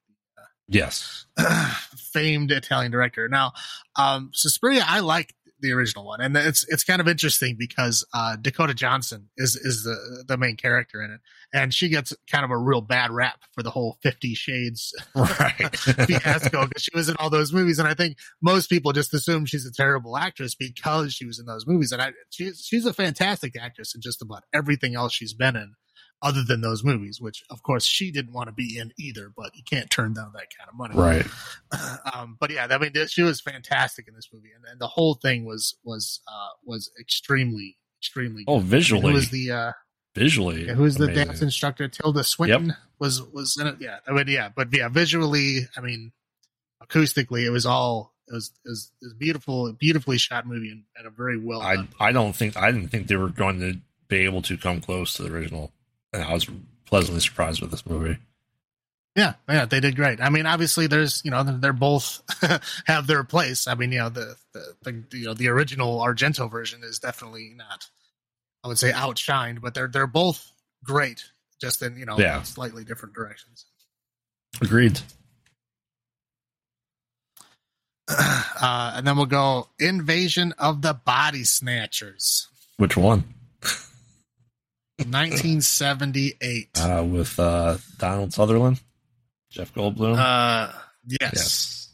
[0.72, 1.26] Yes.
[1.96, 3.28] famed Italian director.
[3.28, 3.52] Now,
[3.96, 8.36] um, Suspiria, I like the original one, and it's it's kind of interesting because uh,
[8.36, 11.20] Dakota Johnson is is the the main character in it,
[11.52, 15.76] and she gets kind of a real bad rap for the whole Fifty Shades Right.
[15.76, 19.46] fiasco because she was in all those movies, and I think most people just assume
[19.46, 22.92] she's a terrible actress because she was in those movies, and I she's she's a
[22.92, 25.74] fantastic actress in just about everything else she's been in.
[26.22, 29.56] Other than those movies, which of course she didn't want to be in either, but
[29.56, 31.26] you can't turn down that kind of money right.
[32.14, 35.14] um, but yeah, I mean, she was fantastic in this movie, and, and the whole
[35.14, 38.44] thing was was uh, was extremely extremely.
[38.46, 38.66] Oh, good.
[38.66, 39.08] visually.
[39.08, 39.72] who was the uh,
[40.14, 40.66] Visually.
[40.66, 41.26] yeah, who was the amazing.
[41.26, 41.86] dance instructor?
[41.86, 43.76] Tilda Swinton was was in it.
[43.78, 46.12] Yeah, I mean, yeah, but yeah, visually, I mean,
[46.82, 50.82] acoustically, it was all it was it was, it was beautiful, beautifully shot movie, and,
[50.96, 51.86] and a very well I.
[52.00, 55.14] I don't think I didn't think they were going to be able to come close
[55.14, 55.72] to the original,
[56.12, 56.46] I was
[56.86, 58.18] pleasantly surprised with this movie.
[59.16, 60.20] Yeah, yeah, they did great.
[60.20, 62.22] I mean, obviously, there's you know they're both
[62.86, 63.66] have their place.
[63.66, 67.52] I mean, you know the, the the you know the original Argento version is definitely
[67.56, 67.86] not,
[68.64, 70.52] I would say, outshined, but they're they're both
[70.84, 71.24] great,
[71.60, 72.42] just in you know Yeah.
[72.42, 73.66] slightly different directions.
[74.60, 75.00] Agreed.
[78.62, 82.46] Uh, and then we'll go Invasion of the Body Snatchers,
[82.76, 83.24] Which one?
[85.06, 86.70] 1978.
[86.78, 88.80] Uh, with uh, Donald Sutherland,
[89.50, 90.16] Jeff Goldblum.
[90.16, 90.72] Uh,
[91.06, 91.88] yes, yes.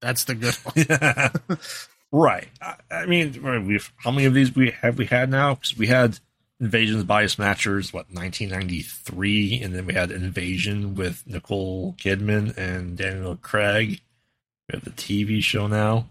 [0.00, 0.54] that's the good
[1.50, 1.58] one.
[2.12, 2.48] right.
[2.60, 5.54] I, I mean, we've how many of these we have we had now?
[5.54, 6.18] Because we had
[6.60, 12.56] Invasion of the Body Snatchers, what 1993, and then we had Invasion with Nicole Kidman
[12.56, 14.00] and Daniel Craig.
[14.68, 16.06] We have the TV show now.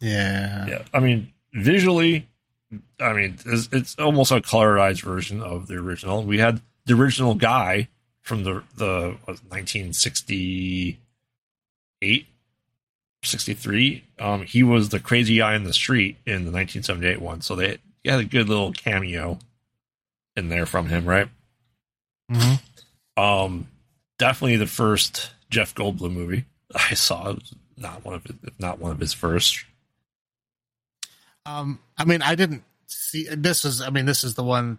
[0.00, 2.28] Yeah, Yeah, I mean, visually,
[3.00, 6.24] I mean, it's, it's almost a colorized version of the original.
[6.24, 7.88] We had the original guy
[8.22, 12.26] from the the what, 1968,
[13.22, 14.04] 63.
[14.18, 17.40] Um, he was the crazy guy in the street in the 1978 one.
[17.40, 19.38] So they had a good little cameo
[20.36, 21.28] in there from him, right?
[22.30, 23.22] Mm-hmm.
[23.22, 23.68] Um,
[24.18, 26.44] definitely the first Jeff Goldblum movie
[26.74, 27.30] I saw.
[27.30, 29.64] It was not one of his, not one of his first.
[31.46, 33.80] Um, I mean, I didn't see this is.
[33.80, 34.78] I mean, this is the one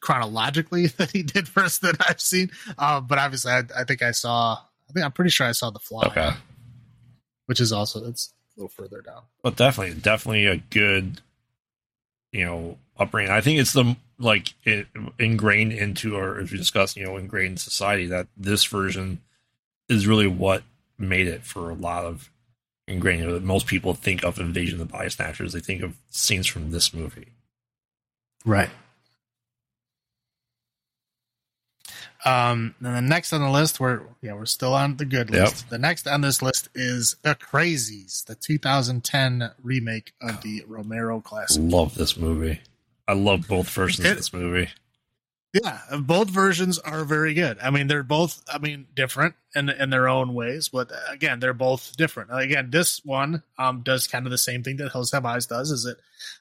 [0.00, 2.50] chronologically that he did first that I've seen.
[2.76, 4.54] Uh, but obviously, I, I think I saw.
[4.88, 6.30] I think I'm pretty sure I saw the Fly, Okay,
[7.46, 9.22] which is also it's a little further down.
[9.42, 11.20] but definitely, definitely a good,
[12.32, 13.30] you know, upbringing.
[13.30, 14.86] I think it's the like it,
[15.18, 19.20] ingrained into, or as we discussed, you know, ingrained in society that this version
[19.88, 20.62] is really what
[20.98, 22.30] made it for a lot of
[22.88, 23.20] ingrained.
[23.22, 25.52] You know, most people think of Invasion of the Body Snatchers.
[25.52, 27.32] They think of scenes from this movie.
[28.44, 28.70] Right.
[32.24, 35.40] Um, and the next on the list, we're yeah, we're still on the good Yep.
[35.40, 35.70] list.
[35.70, 41.62] The next on this list is The Crazies, the 2010 remake of the Romero classic.
[41.64, 42.60] Love this movie.
[43.06, 44.68] I love both versions It- of this movie.
[45.54, 47.56] Yeah, both versions are very good.
[47.62, 51.40] I mean, they're both, I mean, different in in their own ways, but uh, again,
[51.40, 52.30] they're both different.
[52.32, 55.70] Again, this one um does kind of the same thing that Hills Have Eyes does.
[55.70, 55.96] Is it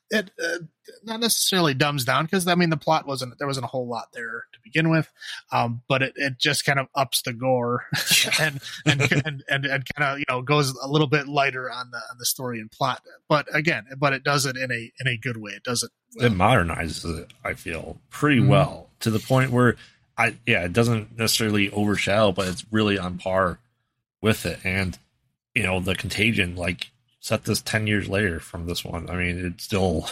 [0.10, 0.60] it uh,
[1.04, 4.10] not necessarily dumbs down because I mean the plot wasn't there wasn't a whole lot
[4.14, 5.10] there to begin with,
[5.52, 7.86] um, but it, it just kind of ups the gore
[8.42, 11.92] and and and and, and kind of you know goes a little bit lighter on
[11.92, 13.02] the on the story and plot.
[13.30, 15.52] But again, but it does it in a in a good way.
[15.52, 15.92] It does it.
[16.16, 18.48] It modernizes it, I feel, pretty Mhm.
[18.48, 19.76] well to the point where
[20.18, 23.60] I yeah, it doesn't necessarily overshadow, but it's really on par
[24.22, 24.60] with it.
[24.64, 24.98] And
[25.54, 29.10] you know, the contagion, like set this ten years later from this one.
[29.10, 30.10] I mean, it still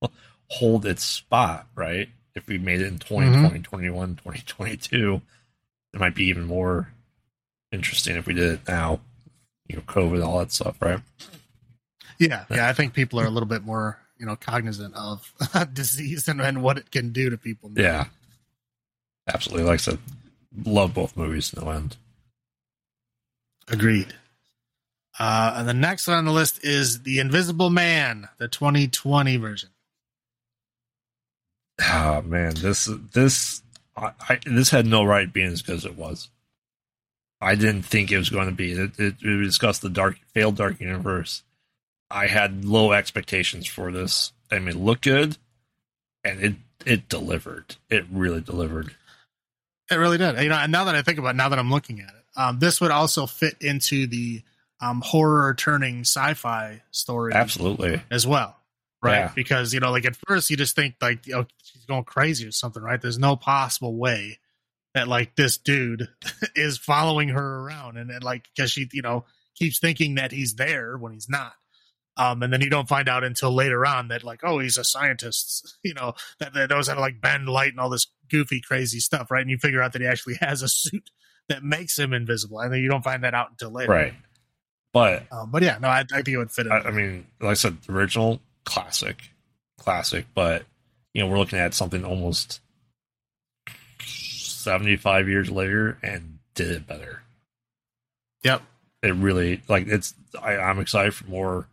[0.48, 2.08] hold its spot, right?
[2.34, 3.62] If we made it in 2020, mm-hmm.
[3.62, 5.20] 21, 2022,
[5.92, 6.88] it might be even more
[7.70, 9.00] interesting if we did it now.
[9.68, 11.00] You know, COVID, all that stuff, right?
[12.18, 12.68] Yeah, yeah.
[12.68, 15.32] I think people are a little bit more, you know, cognizant of
[15.72, 17.70] disease and, and what it can do to people.
[17.70, 17.82] now.
[17.82, 18.04] Yeah.
[19.28, 19.64] Absolutely.
[19.64, 19.98] Like I said,
[20.64, 21.96] love both movies no end.
[23.68, 24.14] agreed.
[25.18, 29.68] Uh, and the next one on the list is The Invisible Man, the 2020 version.
[31.80, 33.62] Oh man, this this
[33.96, 36.28] I, I this had no right being as good as it was.
[37.40, 38.72] I didn't think it was going to be.
[38.72, 41.42] It, it, we discussed the dark failed dark universe.
[42.10, 44.32] I had low expectations for this.
[44.50, 45.38] I mean, it looked good,
[46.22, 46.54] and it
[46.86, 47.76] it delivered.
[47.90, 48.94] It really delivered.
[49.92, 50.40] It really did.
[50.42, 52.24] You know, and now that I think about it, now that I'm looking at it,
[52.36, 54.42] um, this would also fit into the
[54.80, 58.02] um, horror turning sci-fi story Absolutely.
[58.10, 58.56] as well,
[59.02, 59.18] right?
[59.18, 59.32] Yeah.
[59.34, 62.52] Because you know, like at first you just think like, oh, she's going crazy or
[62.52, 63.00] something, right?
[63.00, 64.38] There's no possible way
[64.94, 66.08] that like this dude
[66.56, 69.24] is following her around, and, and like because she, you know,
[69.54, 71.52] keeps thinking that he's there when he's not.
[72.16, 74.84] Um, and then you don't find out until later on that like, oh, he's a
[74.84, 78.60] scientist, you know, that, that knows how to like bend light and all this goofy,
[78.60, 79.40] crazy stuff, right?
[79.40, 81.10] And you figure out that he actually has a suit
[81.48, 84.14] that makes him invisible, and then you don't find that out until later, Right.
[84.92, 86.66] But Um, but yeah, no, I, I think it would fit.
[86.66, 89.30] In I, I mean, like I said, the original classic,
[89.78, 90.26] classic.
[90.34, 90.64] But
[91.14, 92.60] you know, we're looking at something almost
[94.00, 97.22] seventy-five years later, and did it better.
[98.42, 98.62] Yep.
[99.02, 100.14] It really like it's.
[100.40, 101.66] I, I'm excited for more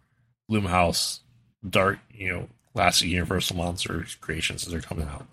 [0.49, 1.19] Blumhouse
[1.67, 5.25] dark, you know, classic Universal monsters creations as they're coming out.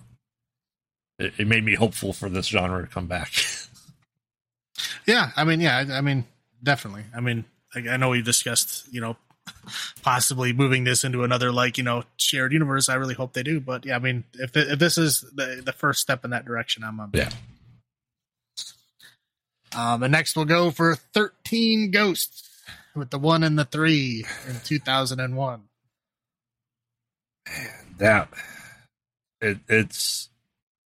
[1.18, 3.32] It, it made me hopeful for this genre to come back.
[5.06, 6.26] Yeah, I mean, yeah, I, I mean,
[6.62, 7.04] definitely.
[7.14, 7.44] I mean,
[7.74, 9.16] I, I know we discussed, you know,
[10.02, 12.88] possibly moving this into another like you know shared universe.
[12.88, 15.72] I really hope they do, but yeah, I mean, if if this is the the
[15.72, 17.10] first step in that direction, I'm on.
[17.14, 17.30] yeah.
[19.74, 22.45] Um, and next we'll go for 13 Ghosts
[22.96, 25.62] with the one and the three in 2001.
[27.46, 27.68] Man,
[27.98, 28.28] that
[29.40, 30.30] it, it's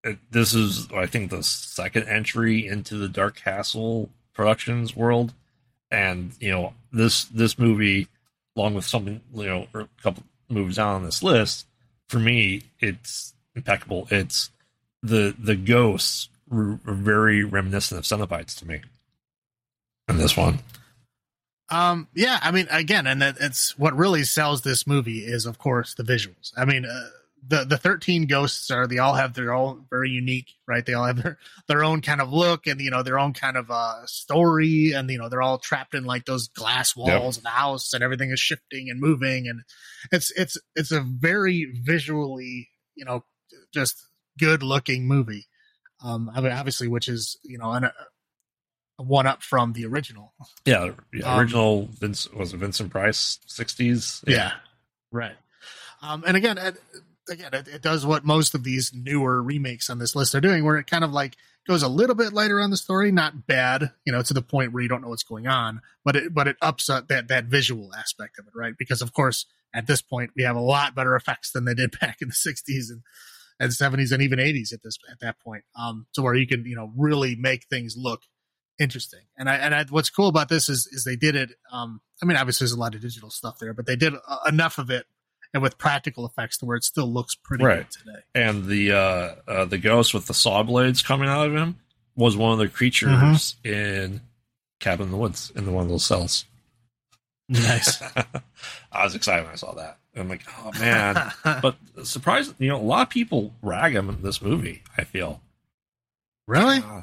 [0.03, 5.33] it, this is I think the second entry into the Dark Castle Productions world,
[5.91, 8.07] and you know this this movie,
[8.55, 11.67] along with something you know a couple movies down on this list,
[12.07, 14.07] for me it's impeccable.
[14.09, 14.51] It's
[15.01, 18.81] the the ghosts were, very reminiscent of Cenobites to me.
[20.07, 20.59] In this one,
[21.71, 25.57] Um, yeah, I mean, again, and that, it's what really sells this movie is, of
[25.57, 26.51] course, the visuals.
[26.57, 27.09] I mean, uh,
[27.47, 31.05] the the 13 ghosts are they all have their own very unique right they all
[31.05, 31.37] have their
[31.67, 35.09] their own kind of look and you know their own kind of uh story and
[35.09, 37.37] you know they're all trapped in like those glass walls yep.
[37.37, 39.61] of the house and everything is shifting and moving and
[40.11, 43.23] it's it's it's a very visually you know
[43.73, 44.05] just
[44.37, 45.45] good looking movie
[46.03, 47.89] um I mean, obviously which is you know an,
[48.99, 50.33] one up from the original.
[50.65, 54.51] Yeah, yeah um, original Vince was it Vincent Price 60s yeah, yeah.
[55.11, 55.35] Right.
[56.01, 56.57] Um and again
[57.29, 60.65] again, it, it, does what most of these newer remakes on this list are doing,
[60.65, 63.91] where it kind of like goes a little bit lighter on the story, not bad,
[64.05, 66.47] you know, to the point where you don't know what's going on, but it but
[66.47, 68.73] it ups that that visual aspect of it, right?
[68.77, 71.97] Because of course, at this point, we have a lot better effects than they did
[72.01, 73.01] back in the '60s and
[73.59, 76.65] and '70s and even '80s at this at that point, um, to where you can
[76.65, 78.21] you know really make things look
[78.79, 79.21] interesting.
[79.37, 81.51] And I and I, what's cool about this is is they did it.
[81.71, 84.37] Um, I mean, obviously there's a lot of digital stuff there, but they did uh,
[84.47, 85.05] enough of it
[85.53, 87.77] and with practical effects to where it still looks pretty right.
[87.77, 88.19] good today.
[88.35, 91.77] And the uh, uh, the ghost with the saw blades coming out of him
[92.15, 93.67] was one of the creatures mm-hmm.
[93.67, 94.21] in
[94.79, 96.45] Cabin in the Woods in the one of those cells.
[97.47, 98.01] Nice.
[98.91, 99.97] I was excited when I saw that.
[100.15, 101.31] I'm like, oh man!
[101.61, 104.83] but surprising, you know, a lot of people rag him in this movie.
[104.97, 105.41] I feel
[106.47, 106.79] really.
[106.79, 107.01] Uh,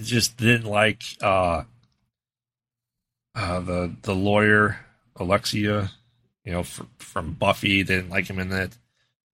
[0.00, 1.64] just didn't like uh,
[3.34, 4.78] uh, the the lawyer
[5.16, 5.90] Alexia
[6.48, 7.82] you know, from Buffy.
[7.82, 8.74] They didn't like him in it.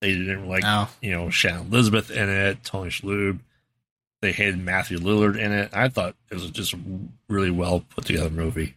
[0.00, 0.90] They didn't like, oh.
[1.00, 3.38] you know, Shannon Elizabeth in it, Tony Shalhoub.
[4.20, 5.70] They hated Matthew Lillard in it.
[5.72, 6.78] I thought it was just a
[7.28, 8.74] really well put together movie.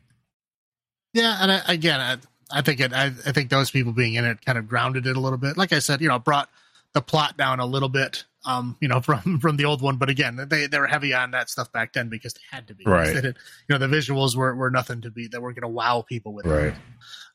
[1.15, 2.17] Yeah, and I, again, I,
[2.51, 2.93] I think it.
[2.93, 5.57] I, I, think those people being in it kind of grounded it a little bit.
[5.57, 6.47] Like I said, you know, brought
[6.93, 8.23] the plot down a little bit.
[8.47, 11.31] Um, you know, from from the old one, but again, they they were heavy on
[11.31, 12.85] that stuff back then because they had to be.
[12.85, 13.13] Right.
[13.13, 16.03] Did, you know, the visuals were were nothing to be that were going to wow
[16.07, 16.45] people with.
[16.45, 16.67] Right.
[16.67, 16.75] It.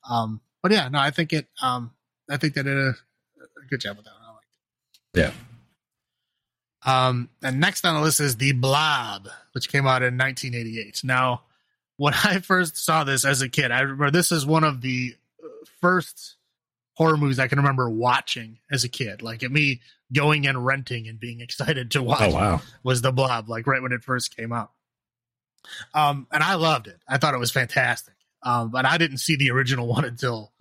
[0.08, 1.48] Um, but yeah, no, I think it.
[1.60, 1.92] Um,
[2.30, 4.12] I think they did a, a good job with that.
[4.12, 4.42] I like
[5.14, 5.20] it.
[5.20, 5.32] Yeah.
[6.84, 11.02] Um, and next on the list is The Blob, which came out in 1988.
[11.04, 11.42] Now,
[11.96, 15.14] when I first saw this as a kid, I remember this is one of the
[15.42, 15.48] uh,
[15.80, 16.36] first
[16.94, 19.22] horror movies I can remember watching as a kid.
[19.22, 19.80] Like at me
[20.12, 22.20] going and renting and being excited to watch.
[22.22, 22.60] Oh wow!
[22.82, 24.70] Was The Blob like right when it first came out?
[25.94, 27.00] Um, and I loved it.
[27.08, 28.14] I thought it was fantastic.
[28.42, 30.52] Um, but I didn't see the original one until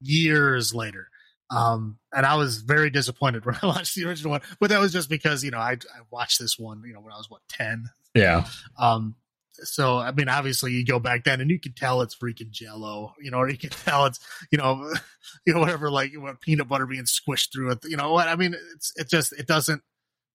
[0.00, 1.08] years later.
[1.50, 4.92] Um, and I was very disappointed when I watched the original one, but that was
[4.92, 7.40] just because, you know, I, I watched this one, you know, when I was what,
[7.48, 7.90] 10.
[8.14, 8.46] Yeah.
[8.78, 9.16] Um,
[9.62, 13.14] so I mean, obviously, you go back then, and you can tell it's freaking Jello,
[13.20, 14.20] you know, or you can tell it's,
[14.50, 14.92] you know,
[15.46, 18.28] you know, whatever, like what peanut butter being squished through it, you know what?
[18.28, 19.82] I mean, it's it just it doesn't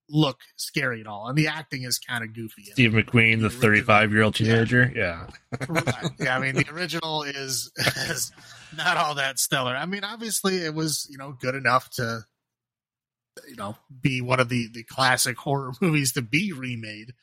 [0.10, 2.64] look scary at all, and the acting is kind of goofy.
[2.66, 5.66] Steve McQueen, the thirty-five-year-old teenager, yeah, yeah.
[5.70, 6.12] right.
[6.20, 6.38] yeah.
[6.38, 8.32] I mean, the original is is
[8.76, 9.76] not all that stellar.
[9.76, 12.26] I mean, obviously, it was you know good enough to
[13.48, 17.14] you know be one of the the classic horror movies to be remade.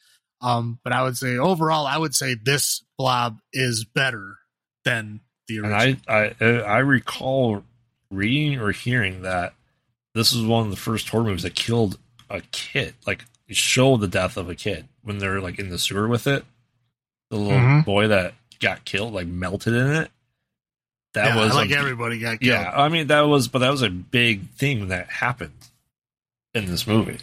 [0.42, 4.38] Um, but I would say overall, I would say this Blob is better
[4.84, 5.78] than the original.
[5.78, 7.64] And I I I recall
[8.10, 9.54] reading or hearing that
[10.14, 11.98] this was one of the first horror movies that killed
[12.28, 16.08] a kid, like show the death of a kid when they're like in the sewer
[16.08, 16.44] with it.
[17.30, 17.80] The little mm-hmm.
[17.82, 20.10] boy that got killed, like melted in it.
[21.14, 22.42] That yeah, was like a, everybody got killed.
[22.42, 25.52] Yeah, I mean that was, but that was a big thing that happened
[26.54, 27.18] in this movie,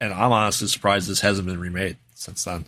[0.00, 2.66] and I'm honestly surprised this hasn't been remade since then.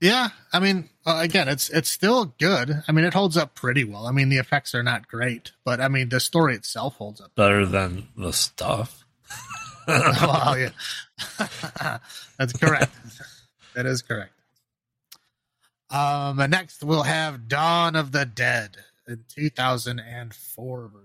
[0.00, 2.82] Yeah, I mean, uh, again, it's it's still good.
[2.88, 4.08] I mean, it holds up pretty well.
[4.08, 7.34] I mean, the effects are not great, but I mean, the story itself holds up
[7.36, 9.04] better than the stuff.
[9.86, 10.70] well, yeah,
[12.36, 12.92] that's correct.
[13.76, 14.32] that is correct.
[15.88, 21.01] Um, next we'll have Dawn of the Dead in 2004 version.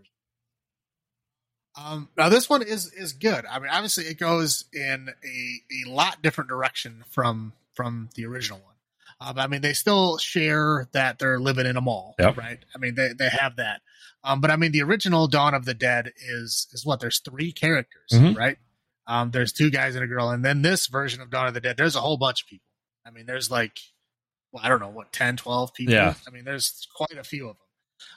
[1.77, 3.45] Um, now this one is is good.
[3.45, 8.59] I mean, obviously it goes in a, a lot different direction from from the original
[8.59, 8.73] one.
[9.19, 12.37] Um, I mean, they still share that they're living in a mall, yep.
[12.37, 12.59] right?
[12.75, 13.81] I mean, they they have that.
[14.23, 16.99] Um, but I mean, the original Dawn of the Dead is is what?
[16.99, 18.37] There's three characters, mm-hmm.
[18.37, 18.57] right?
[19.07, 21.61] Um, there's two guys and a girl, and then this version of Dawn of the
[21.61, 22.65] Dead, there's a whole bunch of people.
[23.05, 23.79] I mean, there's like,
[24.51, 25.93] well, I don't know what 10, 12 people.
[25.93, 26.13] Yeah.
[26.27, 27.66] I mean, there's quite a few of them.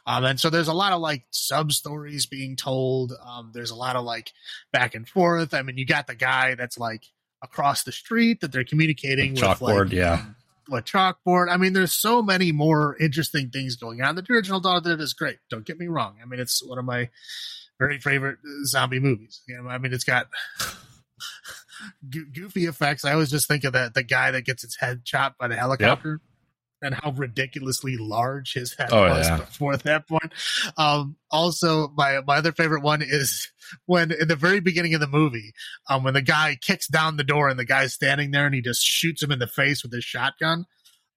[0.06, 3.12] Um, and so there's a lot of like sub stories being told.
[3.24, 4.32] Um, there's a lot of like
[4.72, 5.54] back and forth.
[5.54, 7.04] I mean, you got the guy that's like
[7.42, 10.24] across the street that they're communicating with, chalkboard, like, yeah,
[10.68, 11.50] with chalkboard.
[11.50, 14.14] I mean, there's so many more interesting things going on.
[14.14, 15.38] The original Dawn of the Dead is great.
[15.50, 16.16] Don't get me wrong.
[16.22, 17.10] I mean, it's one of my
[17.78, 19.42] very favorite zombie movies.
[19.48, 20.28] You know, I mean, it's got
[22.10, 23.04] goofy effects.
[23.04, 25.56] I always just think of that the guy that gets his head chopped by the
[25.56, 26.20] helicopter.
[26.22, 26.29] Yep.
[26.82, 29.36] And how ridiculously large his head Oh, was yeah.
[29.38, 30.32] before that point.
[30.76, 33.50] Um, also, my my other favorite one is
[33.86, 35.52] when in the very beginning of the movie,
[35.88, 38.60] um, when the guy kicks down the door and the guy's standing there and he
[38.62, 40.64] just shoots him in the face with his shotgun.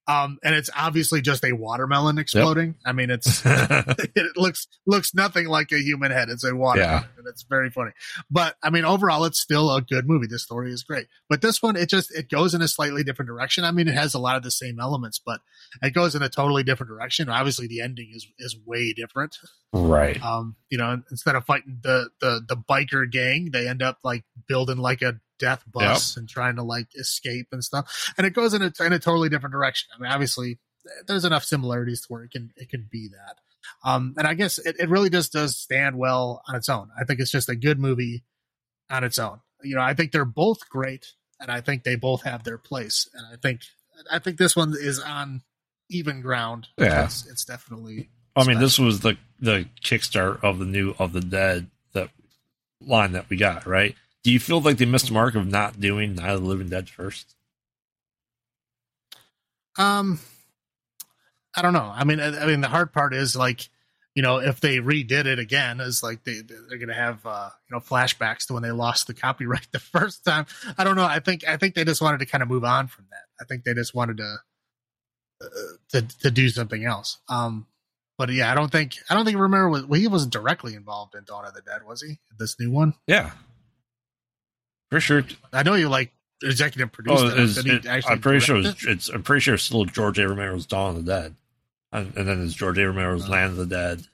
[0.06, 2.74] Um, and it's obviously just a watermelon exploding.
[2.84, 6.28] I mean, it's it looks looks nothing like a human head.
[6.28, 7.92] It's a watermelon, and it's very funny.
[8.30, 10.26] But I mean, overall, it's still a good movie.
[10.26, 13.28] The story is great, but this one it just it goes in a slightly different
[13.28, 13.64] direction.
[13.64, 15.40] I mean, it has a lot of the same elements, but
[15.82, 17.30] it goes in a totally different direction.
[17.30, 19.36] Obviously, the ending is is way different.
[19.72, 20.22] right.
[20.22, 24.24] Um, you know, instead of fighting the the the biker gang, they end up like
[24.46, 28.12] building like a death bus and trying to like escape and stuff.
[28.16, 29.88] And it goes in a in a totally different direction.
[29.94, 30.58] I mean, obviously,
[31.06, 33.38] there's enough similarities to where it can it can be that.
[33.84, 36.90] Um, and I guess it, it really just does stand well on its own.
[36.98, 38.24] I think it's just a good movie
[38.90, 39.40] on its own.
[39.62, 43.08] You know, I think they're both great, and I think they both have their place.
[43.14, 43.62] And I think
[44.10, 45.42] I think this one is on
[45.90, 46.68] even ground.
[46.78, 47.04] Yeah.
[47.04, 48.10] it's, it's definitely.
[48.36, 52.10] I mean, this was the the kickstart of the new of the dead that
[52.80, 53.66] line that we got.
[53.66, 53.94] Right?
[54.24, 56.70] Do you feel like they missed the mark of not doing Night of the Living
[56.70, 57.36] Dead first?
[59.76, 60.18] Um,
[61.54, 61.92] I don't know.
[61.94, 63.68] I mean, I, I mean, the hard part is like,
[64.14, 67.74] you know, if they redid it again, is like they they're gonna have uh, you
[67.74, 70.46] know flashbacks to when they lost the copyright the first time.
[70.78, 71.04] I don't know.
[71.04, 73.24] I think I think they just wanted to kind of move on from that.
[73.40, 74.36] I think they just wanted to
[75.42, 75.46] uh,
[75.90, 77.18] to to do something else.
[77.28, 77.66] Um,
[78.16, 81.14] but yeah, I don't think I don't think Romero was well, he wasn't directly involved
[81.16, 82.20] in Dawn of the Dead, was he?
[82.38, 82.94] This new one.
[83.08, 83.32] Yeah,
[84.94, 85.24] for sure.
[85.52, 86.12] I know you like
[86.42, 88.04] executive produced Oh, it.
[88.06, 89.08] I'm pretty sure it's, it's.
[89.08, 90.28] I'm pretty sure it's still George A.
[90.28, 91.34] Romero's Dawn of the Dead,
[91.92, 92.86] and, and then it's George A.
[92.86, 93.32] Romero's Oh.
[93.32, 94.06] Land of the Dead.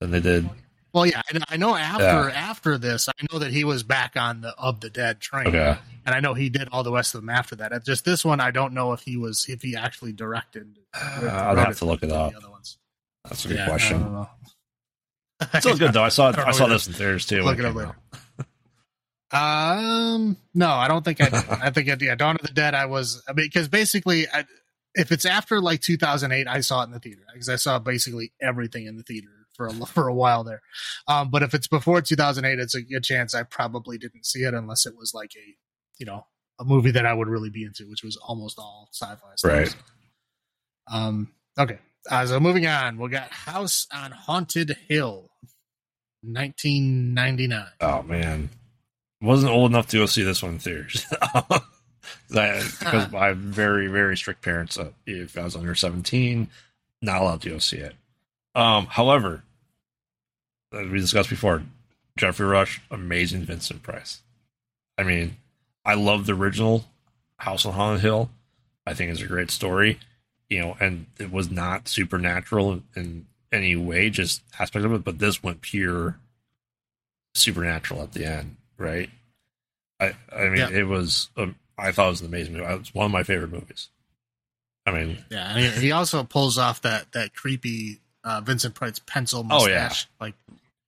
[0.00, 0.48] Then they did.
[0.92, 2.30] Well, yeah, I know- I know after Yeah.
[2.34, 5.78] after this, I know that he was back on the of the dead train, Okay.
[6.04, 7.70] and I know he did all the rest of them after that.
[7.72, 10.78] It's Just this one, I don't know if he was if he actually directed.
[10.92, 12.34] Uh, I'll have to look it up.
[12.36, 12.76] other ones.
[13.24, 14.00] That's a good Yeah, I question.
[14.02, 14.28] don't know.
[15.60, 16.02] Still good though.
[16.02, 17.42] I saw I I, saw this in theaters too.
[17.42, 17.94] Look it up later.
[19.32, 21.28] Um, no, I don't think I.
[21.62, 24.44] I think at yeah, Dawn of the Dead, I was because basically, I,
[24.94, 28.32] if it's after like 2008, I saw it in the theater because I saw basically
[28.42, 30.62] everything in the theater for a for a while there.
[31.06, 34.54] Um, but if it's before 2008, it's a good chance I probably didn't see it
[34.54, 35.54] unless it was like a,
[35.98, 36.26] you know,
[36.58, 39.16] a movie that I would really be into, which was almost all sci-fi.
[39.36, 39.50] Stuff.
[39.50, 39.76] Right.
[40.90, 41.32] Um.
[41.58, 41.78] Okay.
[42.10, 45.30] Uh, so moving on, we got House on Haunted Hill,
[46.22, 47.66] 1999.
[47.80, 48.48] Oh man,
[49.20, 51.06] wasn't old enough to go see this one in theaters.
[52.28, 54.78] because have very very strict parents.
[54.78, 56.48] Uh, if I was under seventeen,
[57.02, 57.94] not allowed to go see it.
[58.54, 59.42] Um, however,
[60.72, 61.62] as we discussed before,
[62.16, 64.22] Geoffrey Rush, amazing Vincent Price.
[64.98, 65.36] I mean,
[65.84, 66.84] I love the original
[67.38, 68.30] House on Haunted Hill.
[68.86, 69.98] I think it's a great story,
[70.48, 75.04] you know, and it was not supernatural in any way, just aspect of it.
[75.04, 76.18] But this went pure
[77.34, 79.08] supernatural at the end, right?
[80.00, 80.70] I I mean, Yeah.
[80.70, 81.28] it was.
[81.36, 82.64] Um, I thought it was an amazing movie.
[82.64, 83.88] It was one of my favorite movies.
[84.86, 88.98] I mean, Yeah, and he, he also pulls off that that creepy uh, Vincent Price
[89.06, 89.84] pencil Oh, yeah.
[89.84, 90.34] mustache, like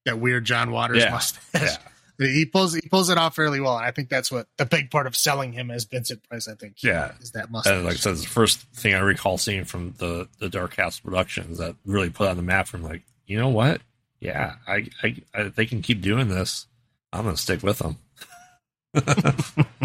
[0.07, 1.11] that weird John Waters Yeah.
[1.11, 1.39] mustache.
[1.55, 1.77] yeah,
[2.27, 3.77] He pulls he pulls it off fairly well.
[3.77, 6.47] And I think that's what the big part of selling him as Vincent Price.
[6.49, 7.13] I think, Yeah.
[7.21, 7.73] is that mustache.
[7.75, 11.01] and like I said, the first thing I recall seeing from the the Dark House
[11.01, 12.67] Productions that really put on the map.
[12.69, 13.81] From like, you know what?
[14.21, 16.67] Yeah, I, I, I they can keep doing this.
[17.13, 17.99] I'm gonna stick with them.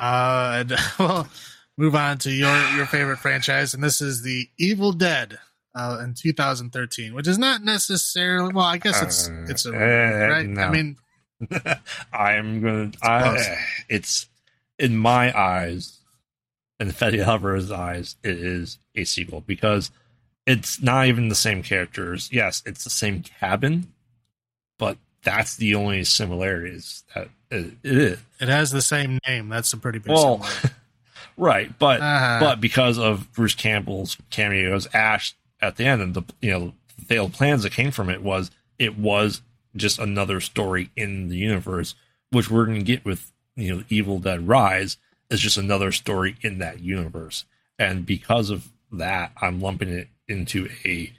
[0.00, 1.28] Uh, and, well,
[1.76, 5.38] move on to your your favorite franchise, and this is the Evil Dead
[5.74, 8.52] uh, in 2013, which is not necessarily.
[8.52, 10.46] Well, I guess it's Uh, it's a eh, right.
[10.48, 10.62] no.
[10.62, 10.96] I mean,
[12.12, 12.90] I'm gonna.
[12.92, 13.46] close.
[13.46, 14.26] I, it's
[14.78, 15.98] in my eyes,
[16.78, 19.90] in Fede Alvarez's eyes, it is a sequel because
[20.46, 22.30] it's not even the same characters.
[22.32, 23.92] Yes, it's the same cabin,
[24.78, 28.18] but that's the only similarities that it, it is.
[28.40, 29.48] it has the same name.
[29.48, 30.12] That's a pretty big.
[30.12, 30.46] Well,
[31.36, 32.38] right, but Uh-huh.
[32.40, 36.72] but because of Bruce Campbell's cameos, Ash at the end, and the you know
[37.06, 39.42] failed plans that came from it was it was
[39.76, 41.94] just another story in the universe,
[42.30, 44.96] which we're going to get with you know Evil Dead Rise
[45.28, 47.44] is just another story in that universe,
[47.78, 51.12] and because of that, I'm lumping it into a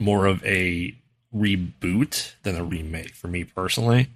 [0.00, 0.94] more of a
[1.34, 4.08] reboot than a remake for me personally.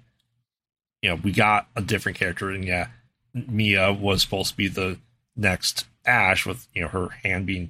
[1.01, 2.87] You know, we got a different character, and yeah,
[3.33, 4.97] Mia was supposed to be the
[5.35, 7.69] next Ash with you know her hand being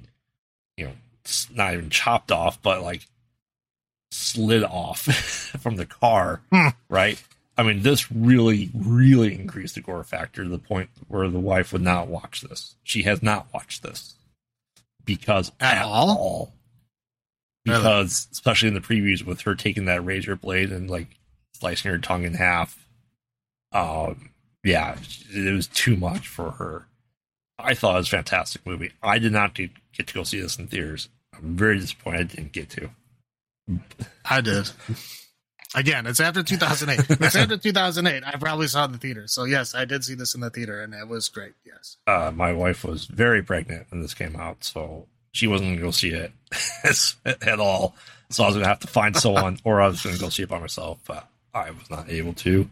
[0.76, 0.92] you know
[1.54, 3.06] not even chopped off, but like
[4.10, 5.00] slid off
[5.60, 6.68] from the car, Hmm.
[6.88, 7.22] right?
[7.56, 11.72] I mean, this really, really increased the gore factor to the point where the wife
[11.72, 12.76] would not watch this.
[12.84, 14.14] She has not watched this
[15.04, 16.10] because At all?
[16.10, 16.52] all.
[17.68, 17.80] Really?
[17.80, 21.08] Because especially in the previews with her taking that razor blade and like
[21.54, 22.86] slicing her tongue in half.
[23.72, 24.30] Um,
[24.64, 24.96] yeah,
[25.30, 26.86] it was too much for her.
[27.58, 28.92] I thought it was a fantastic movie.
[29.02, 31.08] I did not get to go see this in theaters.
[31.34, 32.90] I'm very disappointed I didn't get to.
[34.24, 34.70] I did.
[35.74, 37.18] Again, it's after 2008.
[37.20, 38.22] it's after 2008.
[38.24, 39.26] I probably saw in the theater.
[39.26, 41.52] So yes, I did see this in the theater, and it was great.
[41.64, 41.98] Yes.
[42.06, 45.06] uh, my wife was very pregnant when this came out, so
[45.38, 46.32] she wasn't going to go see it
[47.42, 47.94] at all.
[48.30, 50.28] So I was going to have to find someone, or I was going to go
[50.28, 52.68] see it by myself, but I was not able to.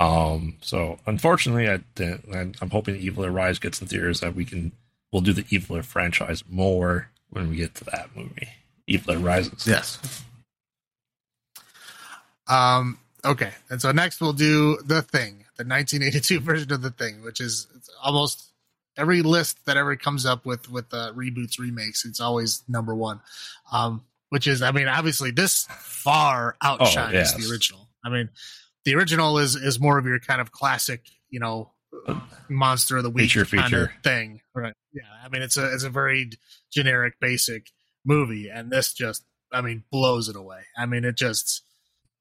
[0.00, 2.56] Um, so unfortunately, I didn't.
[2.60, 4.72] I'm hoping Evil Dead Rise gets in theaters that we can.
[5.12, 8.48] We'll do the Evil Dead franchise more when we get to that movie.
[8.86, 9.66] Evil Dead Rises.
[9.66, 10.24] Yes.
[12.48, 12.98] Um.
[13.24, 17.40] Okay, and so next we'll do the thing, the 1982 version of the thing, which
[17.40, 17.66] is
[18.02, 18.45] almost
[18.96, 22.04] every list that ever comes up with with uh, reboots, remakes.
[22.04, 23.20] It's always number one.
[23.72, 27.34] Um, which is, I mean, obviously this far outshines yes.
[27.34, 27.88] the original.
[28.04, 28.28] I mean,
[28.84, 31.72] the original is is more of your kind of classic, you know,
[32.48, 33.92] monster of the week Feature, kind of feature.
[34.02, 34.40] thing.
[34.54, 34.74] Right?
[34.92, 35.02] Yeah.
[35.24, 36.30] I mean, it's a it's a very
[36.72, 37.70] generic, basic
[38.04, 40.62] movie, and this just, I mean, blows it away.
[40.76, 41.62] I mean, it just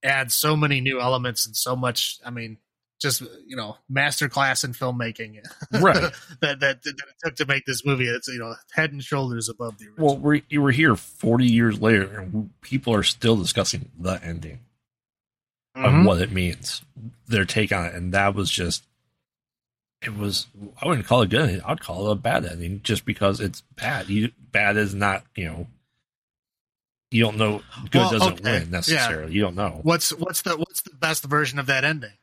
[0.03, 2.19] adds so many new elements and so much.
[2.23, 2.57] I mean,
[3.00, 5.44] just you know, masterclass in filmmaking
[5.82, 6.12] Right.
[6.42, 8.08] that, that that it took to make this movie.
[8.08, 10.08] It's you know, head and shoulders above the original.
[10.08, 14.60] Well, we're, you were here 40 years later, and people are still discussing the ending.
[15.78, 16.00] Mhm.
[16.00, 16.84] of what it means,
[17.28, 18.86] their take on it, and that was just
[20.02, 20.48] it was
[20.82, 21.62] I wouldn't call it good.
[21.66, 24.08] I'd call it a bad ending just because it's bad.
[24.10, 25.68] You bad is not you know
[27.12, 27.62] you don't know
[27.92, 29.34] good Well, doesn't okay, win necessarily.
[29.34, 29.80] You don't know.
[29.84, 32.14] What's what's the what's the best version of that ending?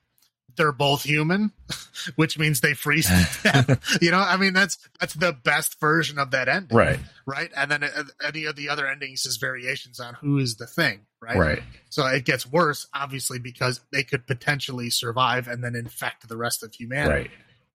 [0.56, 1.52] They're both human,
[2.16, 3.98] which means they freeze to death.
[4.00, 7.70] You know, I mean that's that's the best version of that ending, Right, Right, and
[7.70, 11.36] then uh, any of the other endings is variations on who is the thing, right?
[11.36, 16.36] right, So it gets worse, obviously, because they could potentially survive and then infect the
[16.36, 17.30] rest of humanity right.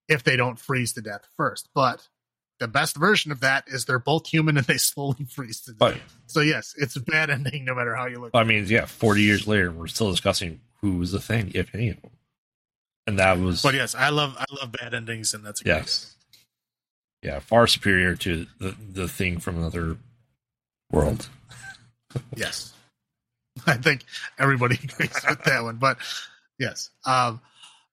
[0.07, 1.69] if they don't freeze to death first.
[1.73, 2.07] But
[2.59, 6.01] the best version of that is they're both human and they slowly freeze to death.
[6.27, 8.31] So yes, it's a bad ending no matter how you look.
[8.33, 11.89] I mean, yeah, forty years later, we're still discussing who was the thing, if any
[11.89, 12.11] of them,
[13.07, 16.15] and that was But yes, I love I love bad endings, and that's Yes.
[17.23, 19.97] yeah far superior to the the thing from another
[20.91, 21.29] world.
[22.35, 22.73] Yes.
[23.67, 24.03] I think
[24.39, 25.77] everybody agrees with that one.
[25.77, 25.97] But
[26.57, 26.89] yes.
[27.05, 27.41] Um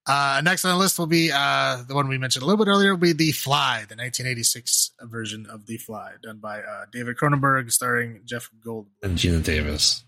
[0.06, 2.70] uh next on the list will be uh the one we mentioned a little bit
[2.70, 7.16] earlier will be The Fly, the 1986 version of The Fly, done by uh David
[7.16, 10.04] Cronenberg, starring Jeff Goldblum And Gina Davis.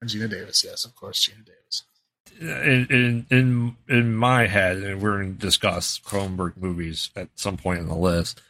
[0.00, 0.62] and Gina Davis.
[0.64, 1.82] Yes, of course, Gina Davis.
[2.40, 7.56] In in in in my head, and we're going to discuss Cronenberg movies at some
[7.56, 8.40] point in the list.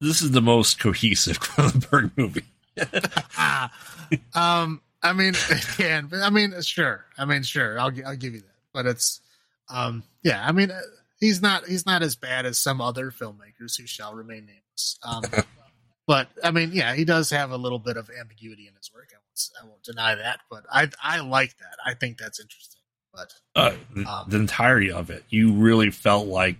[0.00, 2.44] This is the most cohesive Cronenberg movie.
[4.34, 7.04] um I mean it can but I mean sure.
[7.18, 7.78] I mean sure.
[7.78, 8.46] I'll I'll give you that.
[8.72, 9.20] But it's
[9.68, 10.72] um yeah, I mean
[11.18, 14.98] he's not he's not as bad as some other filmmakers who shall remain nameless.
[15.02, 15.24] Um
[16.06, 19.10] but I mean yeah, he does have a little bit of ambiguity in his work.
[19.12, 21.76] I won't, I won't deny that, but I I like that.
[21.84, 22.79] I think that's interesting.
[23.12, 26.56] But Uh, the, Um, the entirety of it, you really felt like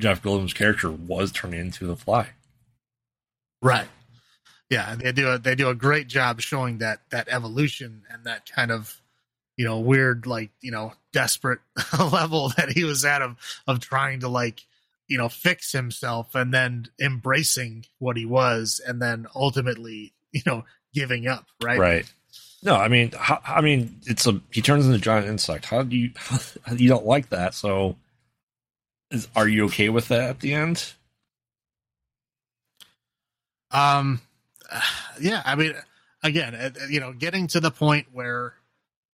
[0.00, 2.30] Jeff Goldblum's character was turning into the Fly.
[3.62, 3.88] Right.
[4.68, 8.24] Yeah, and they do a they do a great job showing that that evolution and
[8.24, 9.00] that kind of
[9.56, 11.60] you know weird like you know desperate
[11.98, 14.66] level that he was at of of trying to like
[15.08, 20.64] you know fix himself and then embracing what he was and then ultimately you know
[20.92, 22.12] giving up right Right.
[22.66, 25.66] No, I mean, how, I mean, it's a he turns into a giant insect.
[25.66, 26.10] How do you
[26.76, 27.54] you don't like that?
[27.54, 27.94] So,
[29.12, 30.92] is, are you okay with that at the end?
[33.70, 34.20] Um,
[35.20, 35.74] yeah, I mean,
[36.24, 38.54] again, you know, getting to the point where,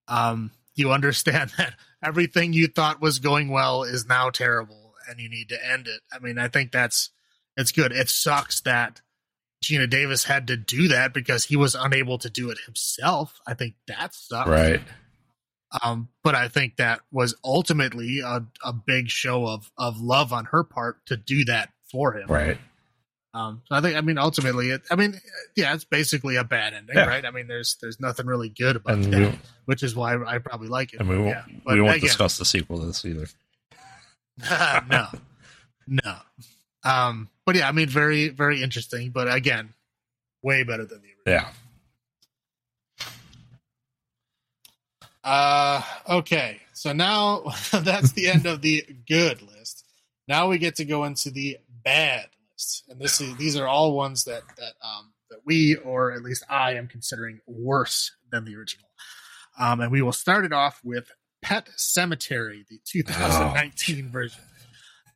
[0.08, 5.28] um, you understand that everything you thought was going well is now terrible, and you
[5.28, 6.00] need to end it.
[6.10, 7.10] I mean, I think that's
[7.58, 7.92] it's good.
[7.92, 9.02] It sucks that
[9.62, 13.40] Gina Davis had to do that because he was unable to do it himself.
[13.48, 14.50] I think that sucks.
[14.50, 14.82] Right.
[15.84, 20.46] Um, but I think that was ultimately a, a big show of of love on
[20.46, 22.28] her part to do that for him.
[22.28, 22.58] Right.
[23.34, 25.18] Um, so I think, I mean, ultimately, it, I mean,
[25.56, 27.06] yeah, it's basically a bad ending, Yeah.
[27.06, 27.24] right?
[27.26, 30.68] I mean, there's there's nothing really good about And that, which is why I probably
[30.68, 31.00] like it.
[31.00, 33.28] and we won't yeah, we won't again, discuss the sequel to this either.
[34.90, 35.08] no,
[35.88, 36.16] no.
[36.84, 39.74] Um, but yeah, I mean, very very interesting, but again,
[40.42, 41.44] way better than the original.
[41.44, 41.52] Yeah.
[45.24, 46.62] Uh, okay.
[46.74, 49.86] So now that's the end of the good list.
[50.28, 53.94] Now we get to go into the bad list, and this is these are all
[53.94, 58.56] ones that that um that we or at least I am considering worse than the
[58.56, 58.88] original.
[59.60, 64.12] Um, and we will start it off with Pet Sematary, the 2019 oh.
[64.12, 64.42] version.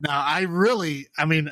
[0.00, 1.50] Now, I really, I mean,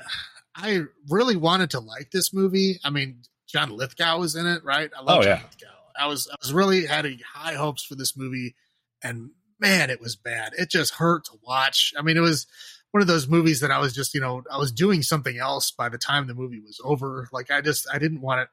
[0.54, 2.78] I really wanted to like this movie.
[2.84, 4.90] I mean, John Lithgow was in it, right?
[4.96, 5.42] I love oh, John yeah.
[5.42, 5.66] Lithgow.
[5.98, 8.56] I was, I was really had high hopes for this movie,
[9.02, 9.30] and
[9.60, 10.52] man, it was bad.
[10.58, 11.92] It just hurt to watch.
[11.98, 12.46] I mean, it was
[12.90, 15.70] one of those movies that I was just, you know, I was doing something else
[15.70, 17.28] by the time the movie was over.
[17.32, 18.48] Like, I just, I didn't want it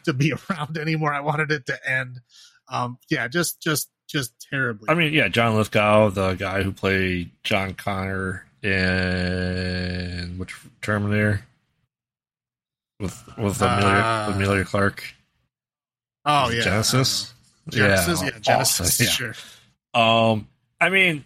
[0.04, 1.12] to be around anymore.
[1.12, 2.20] I wanted it to end.
[2.68, 4.88] Um, yeah, just, just, just terribly.
[4.88, 11.44] I mean, yeah, John Lithgow, the guy who played John Connor in which Terminator
[13.02, 15.04] with with Emilia, uh, Emilia Clarke.
[16.24, 17.32] Oh yeah, Genisys.
[17.68, 19.08] Genisys, yeah, yeah Genisys, yeah.
[19.08, 19.34] sure.
[19.94, 20.48] Um,
[20.80, 21.24] I mean,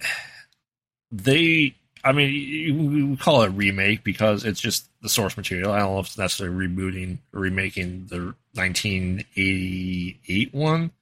[1.12, 1.76] they.
[2.02, 5.72] I mean, we call it remake because it's just the source material.
[5.72, 10.92] I don't know if it's necessarily rebooting or remaking the 1988 one,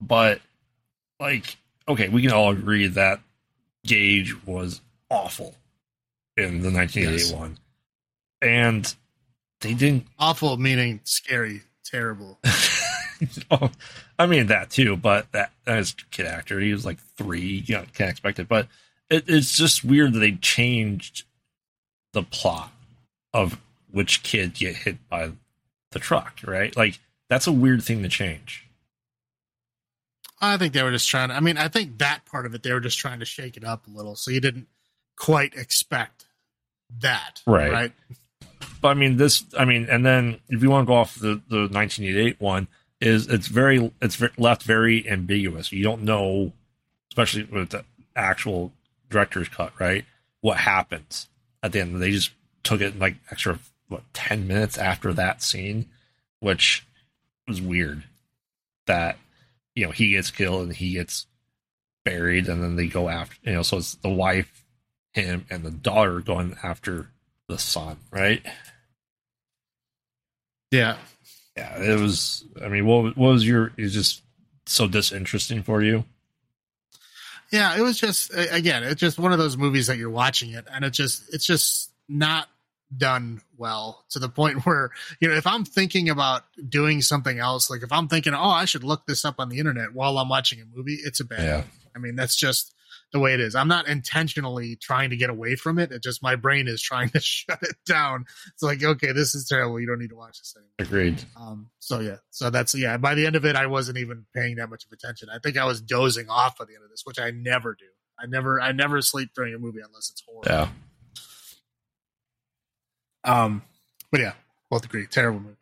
[0.00, 0.40] but
[1.20, 1.56] like,
[1.88, 3.20] okay, we can all agree that
[3.86, 4.80] Gage was
[5.10, 5.54] awful
[6.36, 7.50] in the 1981.
[7.50, 7.58] Yes.
[8.42, 8.94] And
[9.60, 10.06] they didn't.
[10.18, 12.38] Awful meaning scary, terrible.
[13.50, 13.70] oh,
[14.18, 17.64] I mean, that too, but that as kid actor, he was like three.
[17.66, 18.48] You know, can't expect it.
[18.48, 18.68] But
[19.10, 21.24] it, it's just weird that they changed
[22.12, 22.72] the plot
[23.32, 23.58] of
[23.90, 25.32] which kid get hit by
[25.92, 26.76] the truck, right?
[26.76, 28.66] Like, that's a weird thing to change.
[30.40, 32.62] I think they were just trying to, I mean, I think that part of it,
[32.62, 34.16] they were just trying to shake it up a little.
[34.16, 34.66] So you didn't
[35.16, 36.26] quite expect
[37.00, 37.42] that.
[37.46, 37.72] Right.
[37.72, 37.92] Right.
[38.80, 41.40] But I mean, this, I mean, and then if you want to go off the,
[41.48, 42.68] the 1988 one,
[43.00, 45.72] is it's very, it's left very ambiguous.
[45.72, 46.52] You don't know,
[47.10, 47.84] especially with the
[48.14, 48.72] actual
[49.10, 50.04] director's cut, right?
[50.40, 51.28] What happens
[51.62, 52.00] at the end?
[52.00, 52.30] They just
[52.62, 55.86] took it like extra, what, 10 minutes after that scene,
[56.40, 56.86] which
[57.46, 58.04] was weird
[58.86, 59.18] that
[59.74, 61.26] you know he gets killed and he gets
[62.04, 64.64] buried and then they go after you know so it's the wife
[65.16, 67.08] him and the daughter going after
[67.48, 68.44] the son right?
[70.70, 70.96] Yeah.
[71.56, 74.22] Yeah it was i mean what, what was your is just
[74.66, 76.04] so disinteresting for you?
[77.50, 80.66] Yeah it was just again it's just one of those movies that you're watching it
[80.72, 82.48] and it just it's just not
[82.96, 84.90] done well to the point where
[85.20, 88.64] you know if i'm thinking about doing something else like if i'm thinking oh i
[88.64, 91.42] should look this up on the internet while i'm watching a movie it's a bad
[91.42, 91.62] yeah.
[91.96, 92.75] i mean that's just
[93.12, 93.54] the way it is.
[93.54, 95.92] I'm not intentionally trying to get away from it.
[95.92, 98.26] It just my brain is trying to shut it down.
[98.48, 99.80] It's like okay this is terrible.
[99.80, 100.72] You don't need to watch this anymore.
[100.78, 101.24] Agreed.
[101.38, 102.16] Um so yeah.
[102.30, 104.92] So that's yeah by the end of it i wasn't even paying that much of
[104.92, 105.28] attention.
[105.32, 107.86] I think i was dozing off by the end of this which i never do.
[108.18, 110.42] I never i never sleep during a movie unless it's horror.
[110.46, 110.68] Yeah.
[113.24, 113.62] Um,
[114.12, 114.32] but yeah,
[114.70, 115.06] both agree.
[115.06, 115.56] Terrible movie.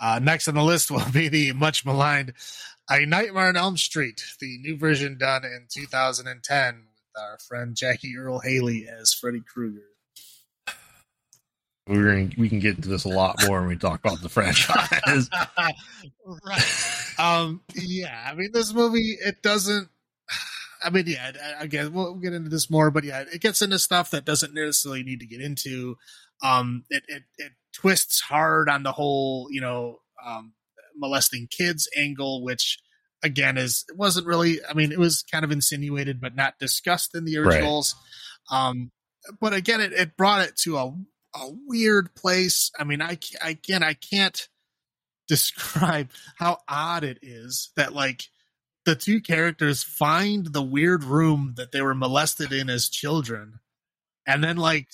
[0.00, 2.32] Uh, next on the list will be the much maligned
[2.90, 8.16] A Nightmare on Elm Street, the new version done in 2010 with our friend Jackie
[8.16, 9.86] Earle Haley as Freddy Krueger.
[11.86, 14.28] We're gonna, we can get into this a lot more when we talk about the
[14.28, 15.28] franchise.
[16.46, 17.14] right.
[17.18, 19.88] Um, yeah, I mean, this movie, it doesn't.
[20.84, 24.10] I mean, yeah, again, we'll get into this more, but yeah, it gets into stuff
[24.10, 25.96] that doesn't necessarily need to get into.
[26.42, 30.52] Um, it, it, it twists hard on the whole, you know, um,
[30.96, 32.78] molesting kids angle, which
[33.22, 34.58] again is it wasn't really.
[34.68, 37.94] I mean, it was kind of insinuated, but not discussed in the originals.
[38.50, 38.68] Right.
[38.68, 38.90] Um,
[39.40, 40.92] but again, it, it brought it to a
[41.34, 42.70] a weird place.
[42.78, 44.48] I mean, I again, I can't
[45.28, 48.24] describe how odd it is that like
[48.84, 53.60] the two characters find the weird room that they were molested in as children
[54.26, 54.88] and then like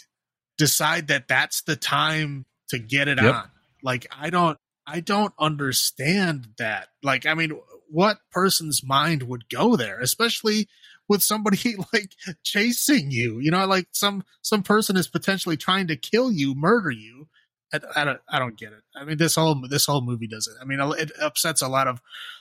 [0.59, 3.35] decide that that's the time to get it yep.
[3.35, 3.51] on.
[3.83, 4.59] Like I don't
[4.89, 6.89] I don't understand that.
[7.03, 7.53] Like I mean,
[7.91, 10.69] what person's mind would go there, especially
[11.09, 12.13] with somebody like
[12.43, 13.39] chasing you?
[13.41, 17.29] You know, like some some person is potentially trying to kill you, murder you.
[17.73, 18.83] I, I don't I don't get it.
[18.97, 20.57] I mean, this whole this whole movie does it.
[20.61, 22.01] I mean, it upsets a lot of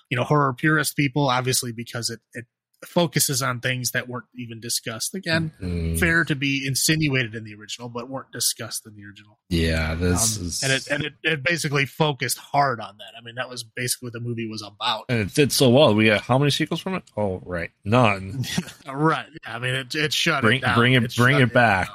[0.09, 2.45] you know horror purist people, obviously because it it
[2.85, 5.15] focuses on things that weren't even discussed.
[5.15, 5.95] Again, mm-hmm.
[5.95, 9.39] fair to be insinuated in the original, but weren't discussed in the original.
[9.49, 10.63] Yeah, this um, is...
[10.63, 13.17] and it and it, it, basically focused hard on that.
[13.17, 15.05] I mean, that was basically what the movie was about.
[15.09, 15.95] And it did so well.
[15.95, 17.03] We got how many sequels from it?
[17.15, 18.45] Oh, right, none.
[18.87, 19.27] right.
[19.45, 20.75] Yeah, I mean, it it shut bring, it down.
[20.75, 21.87] Bring it, it bring it back,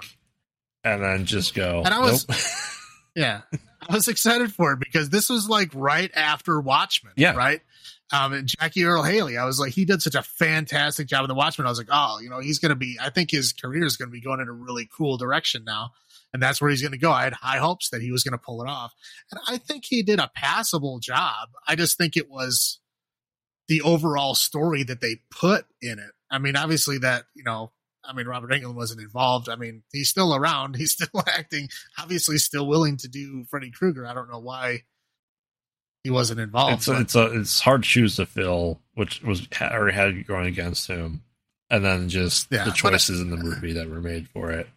[0.82, 0.94] down.
[0.94, 1.82] and then just go.
[1.84, 2.38] And I was, nope.
[3.14, 3.40] yeah,
[3.88, 7.12] I was excited for it because this was like right after Watchmen.
[7.16, 7.60] Yeah, right.
[8.12, 11.28] Um, and Jackie Earle Haley, I was like, he did such a fantastic job in
[11.28, 11.66] The Watchmen.
[11.66, 13.96] I was like, oh, you know, he's going to be, I think his career is
[13.96, 15.92] going to be going in a really cool direction now.
[16.34, 17.10] And that's where he's going to go.
[17.10, 18.92] I had high hopes that he was going to pull it off.
[19.30, 21.50] And I think he did a passable job.
[21.66, 22.80] I just think it was
[23.68, 26.10] the overall story that they put in it.
[26.30, 27.72] I mean, obviously that, you know,
[28.04, 29.48] I mean, Robert Englund wasn't involved.
[29.48, 30.76] I mean, he's still around.
[30.82, 31.68] He's still acting,
[31.98, 34.06] obviously still willing to do Freddy Krueger.
[34.06, 34.82] I don't know why
[36.04, 36.74] he wasn't involved.
[36.74, 41.22] It's it's a, it's hard shoes to fill, which was already had going against him,
[41.70, 44.68] and then just yeah, the choices in the movie that were made for it.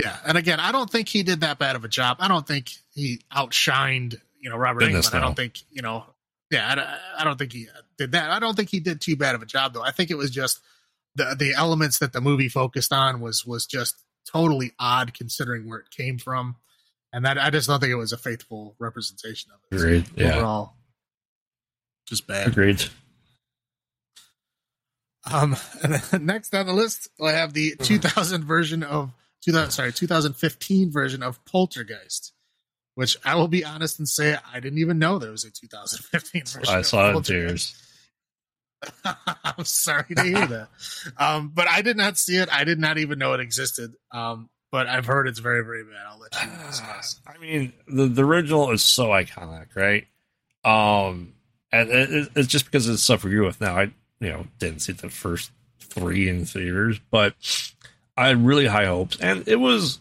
[0.00, 2.18] Yeah, and again, I don't think he did that bad of a job.
[2.20, 5.14] I don't think he outshined you know Robert Englund.
[5.14, 6.04] I don't think you know.
[6.50, 8.30] Yeah, I, I don't think he did that.
[8.30, 9.82] I don't think he did too bad of a job though.
[9.82, 10.60] I think it was just
[11.16, 13.96] the the elements that the movie focused on was was just
[14.30, 16.56] totally odd considering where it came from
[17.12, 19.76] and that I just don't think it was a faithful representation of it.
[19.76, 20.06] Agreed.
[20.06, 20.36] So yeah.
[20.36, 20.74] Overall,
[22.06, 22.48] just bad.
[22.48, 22.84] Agreed.
[25.30, 25.56] Um,
[26.20, 27.84] next on the list, I have the mm-hmm.
[27.84, 29.12] 2000 version of
[29.44, 32.32] 2000, sorry, 2015 version of Poltergeist,
[32.94, 36.42] which I will be honest and say I didn't even know there was a 2015
[36.46, 36.74] version.
[36.74, 37.74] I saw it in tears.
[39.44, 40.68] I'm sorry to hear that.
[41.18, 42.48] Um, but I did not see it.
[42.50, 43.92] I did not even know it existed.
[44.10, 46.06] Um, but I've heard it's very, very bad.
[46.08, 47.20] I'll let you discuss.
[47.26, 50.06] I mean, the, the original is so iconic, right?
[50.64, 51.34] Um,
[51.72, 53.76] and it, it's just because it's stuff we grew with now.
[53.76, 53.82] I,
[54.20, 57.34] you know, didn't see the first three in theaters, but
[58.16, 59.98] I had really high hopes, and it was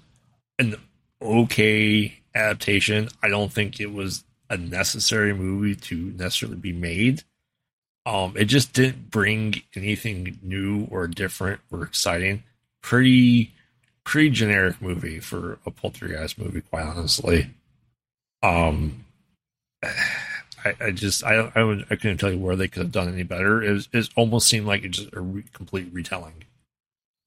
[0.58, 0.76] an
[1.22, 3.10] okay adaptation.
[3.24, 7.24] I don't think it was a necessary movie to necessarily be made.
[8.06, 12.44] Um, it just didn't bring anything new or different or exciting.
[12.82, 13.54] Pretty
[14.10, 17.52] pretty generic movie for a poltergeist movie, quite honestly.
[18.42, 19.06] Um,
[19.84, 23.08] I, I just I I, would, I couldn't tell you where they could have done
[23.08, 23.64] any better.
[23.64, 26.44] It, was, it almost seemed like it's just a re- complete retelling,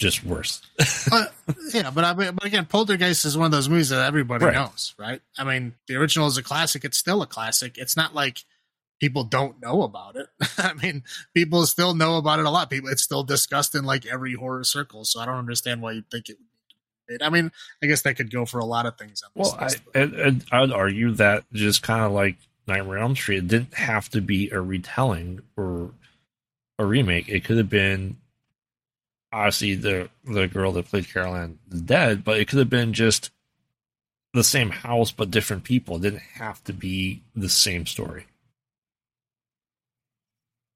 [0.01, 0.61] just worse.
[1.13, 1.27] uh,
[1.73, 4.55] yeah, but I mean, but again, Poltergeist is one of those movies that everybody right.
[4.55, 5.23] knows, right?
[5.39, 6.85] I mean, the original is a classic.
[6.85, 7.79] It's still a classic.
[7.79, 8.45] It's not like
[9.01, 10.27] people don't know about it.
[10.59, 12.71] I mean, people still know about it a lot.
[12.71, 15.05] People, it's still discussed in like every horror circle.
[15.05, 16.52] So I don't understand why you think it would
[17.21, 17.51] I mean,
[17.83, 19.23] I guess that could go for a lot of things.
[19.35, 23.17] well, list, I, and, I would argue that just kind of like Nightmare on Elm
[23.17, 25.91] Street, it didn't have to be a retelling or
[26.79, 27.29] a remake.
[27.29, 28.17] It could have been
[29.33, 32.93] obviously the the girl that played Carol Anne is dead, but it could have been
[32.93, 33.31] just
[34.35, 35.97] the same house but different people.
[35.97, 38.27] It didn't have to be the same story,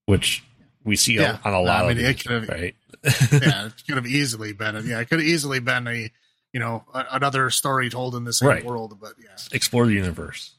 [0.06, 0.42] which
[0.86, 1.38] we see yeah.
[1.44, 2.76] on a lot I mean, of it could have, right.
[3.02, 4.82] yeah, it could have easily been.
[4.86, 6.10] Yeah, it could have easily been a
[6.52, 8.64] you know a, another story told in the same right.
[8.64, 8.96] world.
[8.98, 10.54] But yeah, explore the universe.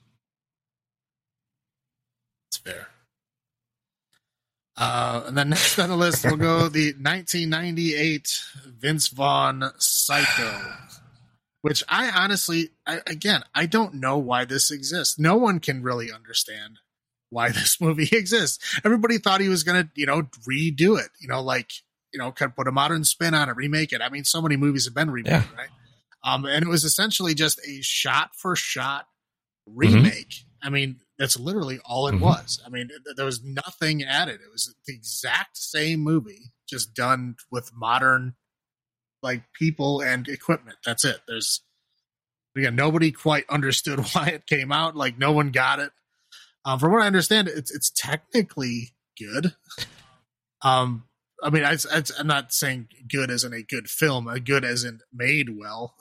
[2.51, 2.87] It's fair.
[4.75, 8.39] Uh, and then next on the list, we'll go the 1998
[8.77, 10.61] Vince Vaughn Psycho,
[11.61, 15.17] which I honestly, I, again, I don't know why this exists.
[15.17, 16.77] No one can really understand
[17.29, 18.79] why this movie exists.
[18.83, 21.71] Everybody thought he was going to, you know, redo it, you know, like,
[22.13, 24.01] you know, kind of put a modern spin on it, remake it.
[24.01, 25.43] I mean, so many movies have been remade, yeah.
[25.57, 25.69] right?
[26.23, 29.07] Um, and it was essentially just a shot for shot
[29.65, 30.29] remake.
[30.29, 30.67] Mm-hmm.
[30.67, 32.23] I mean, that's literally all it mm-hmm.
[32.23, 32.61] was.
[32.65, 34.35] I mean, there was nothing added.
[34.35, 38.35] It was the exact same movie, just done with modern,
[39.21, 40.77] like people and equipment.
[40.85, 41.21] That's it.
[41.27, 41.61] There's
[42.55, 44.95] again, nobody quite understood why it came out.
[44.95, 45.91] Like no one got it.
[46.67, 49.55] Um, from what I understand, it's it's technically good.
[50.61, 51.05] Um,
[51.41, 51.77] I mean, I,
[52.19, 55.95] am not saying good as in a good film, a good as in made well.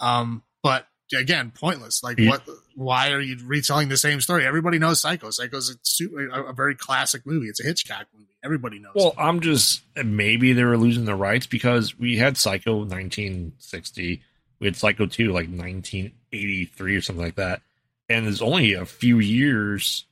[0.00, 2.02] Um, but again, pointless.
[2.02, 2.42] Like, what?
[2.74, 4.44] Why are you retelling the same story?
[4.44, 5.30] Everybody knows Psycho.
[5.30, 7.46] Psycho's a, super, a, very classic movie.
[7.46, 8.36] It's a Hitchcock movie.
[8.42, 8.92] Everybody knows.
[8.94, 9.20] Well, it.
[9.20, 14.22] I'm just maybe they were losing the rights because we had Psycho 1960,
[14.58, 17.62] we had Psycho 2 like 1983 or something like that
[18.10, 20.04] and it's only a few years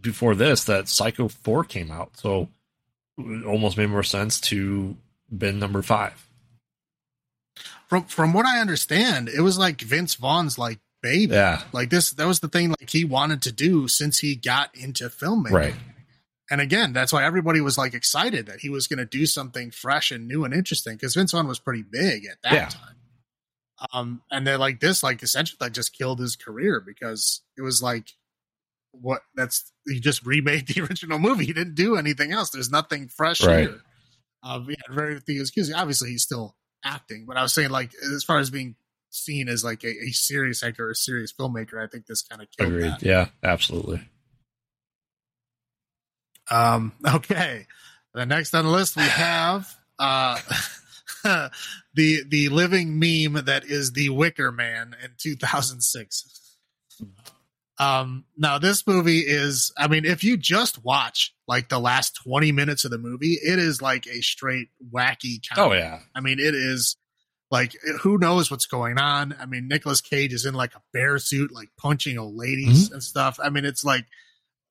[0.00, 2.16] before this that Psycho 4 came out.
[2.18, 2.48] So
[3.16, 4.96] it almost made more sense to
[5.34, 6.26] bin number five.
[7.88, 11.34] From from what I understand, it was like Vince Vaughn's like baby.
[11.34, 11.62] Yeah.
[11.72, 15.08] Like this that was the thing like he wanted to do since he got into
[15.08, 15.52] filmmaking.
[15.52, 15.74] Right.
[16.50, 19.70] And again, that's why everybody was like excited that he was going to do something
[19.70, 22.68] fresh and new and interesting because Vince Vaughn was pretty big at that yeah.
[22.68, 22.94] time.
[23.92, 27.82] Um, and they're like this, like essentially that just killed his career because it was
[27.82, 28.08] like,
[28.92, 31.46] what that's he just remade the original movie.
[31.46, 32.50] He didn't do anything else.
[32.50, 33.60] There's nothing fresh right.
[33.60, 33.80] here.
[34.42, 35.74] Um, yeah, very few me.
[35.74, 38.76] Obviously, he's still acting, but I was saying like as far as being
[39.10, 42.42] seen as like a, a serious actor or a serious filmmaker, I think this kind
[42.42, 42.92] of killed Agreed.
[42.92, 43.02] That.
[43.02, 44.08] Yeah, absolutely.
[46.50, 47.66] Um, okay.
[48.14, 49.68] The next on the list we have
[49.98, 50.38] uh,
[51.94, 56.56] the the living meme that is the Wicker Man in 2006.
[57.80, 62.50] Um, now this movie is, I mean, if you just watch like the last 20
[62.50, 66.40] minutes of the movie, it is like a straight wacky kind Oh yeah, I mean,
[66.40, 66.96] it is
[67.50, 69.34] like who knows what's going on.
[69.40, 73.02] I mean, Nicolas Cage is in like a bear suit, like punching old ladies and
[73.02, 73.38] stuff.
[73.42, 74.06] I mean, it's like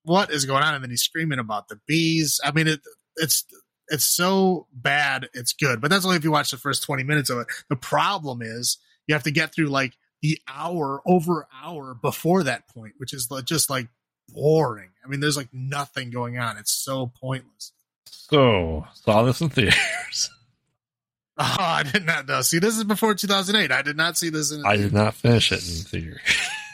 [0.07, 0.73] what is going on?
[0.73, 2.39] And then he's screaming about the bees.
[2.43, 2.79] I mean, it
[3.17, 3.45] it's
[3.89, 5.81] it's so bad, it's good.
[5.81, 7.47] But that's only if you watch the first 20 minutes of it.
[7.69, 8.77] The problem is
[9.07, 13.29] you have to get through like the hour over hour before that point, which is
[13.31, 13.87] like- just like
[14.29, 14.89] boring.
[15.05, 16.57] I mean, there's like nothing going on.
[16.57, 17.71] It's so pointless.
[18.07, 20.29] so saw this in theaters.
[21.39, 22.41] Oh, I did not know.
[22.41, 23.71] See, this is before 2008.
[23.71, 24.65] I did not see this in.
[24.65, 26.19] I did not finish it in theater.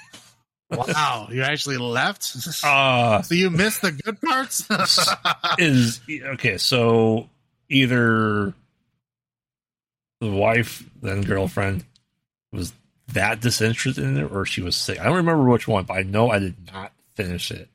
[0.75, 2.35] Wow, you actually left.
[2.63, 4.67] Uh so you missed the good parts.
[5.57, 6.57] is okay.
[6.57, 7.29] So
[7.69, 8.53] either
[10.21, 11.83] the wife, then girlfriend,
[12.51, 12.73] was
[13.09, 14.99] that disinterested in it, or she was sick.
[14.99, 17.67] I don't remember which one, but I know I did not finish it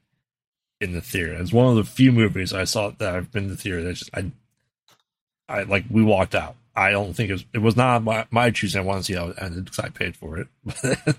[0.80, 1.34] in the theater.
[1.34, 3.82] It's one of the few movies I saw that I've been to the theater.
[3.82, 4.30] That just I,
[5.48, 6.56] I like we walked out.
[6.74, 7.44] I don't think it was.
[7.52, 8.80] It was not my my choosing.
[8.80, 10.48] I want to see how it ended because I paid for it.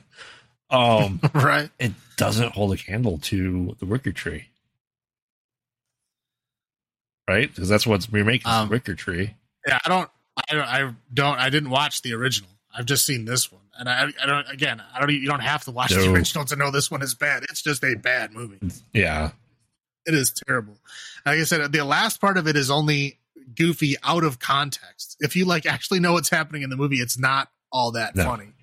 [0.71, 1.69] um, right.
[1.79, 4.47] it doesn't hold a candle to the Wicker Tree,
[7.27, 7.49] right?
[7.53, 9.35] Because that's what's remaking Um, the Wicker Tree.
[9.67, 10.09] Yeah, I don't.
[10.49, 10.67] I don't.
[10.67, 11.39] I don't.
[11.39, 12.49] I didn't watch the original.
[12.75, 14.49] I've just seen this one, and I, I don't.
[14.49, 15.09] Again, I don't.
[15.11, 17.43] You don't have to watch the original to know this one is bad.
[17.49, 18.59] It's just a bad movie.
[18.93, 19.31] Yeah,
[20.05, 20.77] It is terrible.
[21.25, 23.17] Like I said, the last part of it is only
[23.55, 25.17] goofy out of context.
[25.19, 28.23] If you like actually know what's happening in the movie, it's not all that No.
[28.23, 28.53] funny.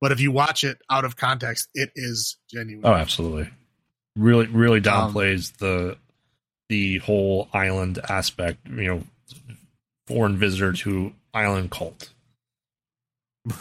[0.00, 2.84] But if you watch it out of context, it is genuine.
[2.86, 3.48] oh, absolutely.
[4.16, 5.96] Really, really Um, downplays the
[6.68, 8.66] the whole island aspect.
[8.68, 9.02] You know,
[10.06, 12.10] foreign visitor to island cult,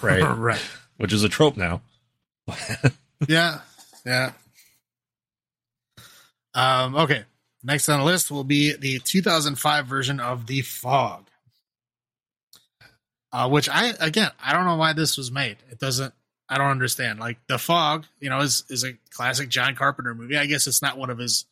[0.01, 0.21] right?
[0.37, 0.61] right.
[0.97, 1.81] Which is a trope now.
[3.29, 3.61] Yeah.
[4.05, 4.33] Yeah.
[6.53, 7.23] Um, okay.
[7.63, 11.27] Next on the list will be the 2005 version of The Fog.
[13.31, 15.57] Uh, which I, again, I don't know why this was made.
[15.71, 16.13] It doesn't,
[16.49, 17.19] I don't understand.
[17.19, 20.37] Like, The Fog, you know, is, is a classic John Carpenter movie.
[20.37, 21.45] I guess it's not one of his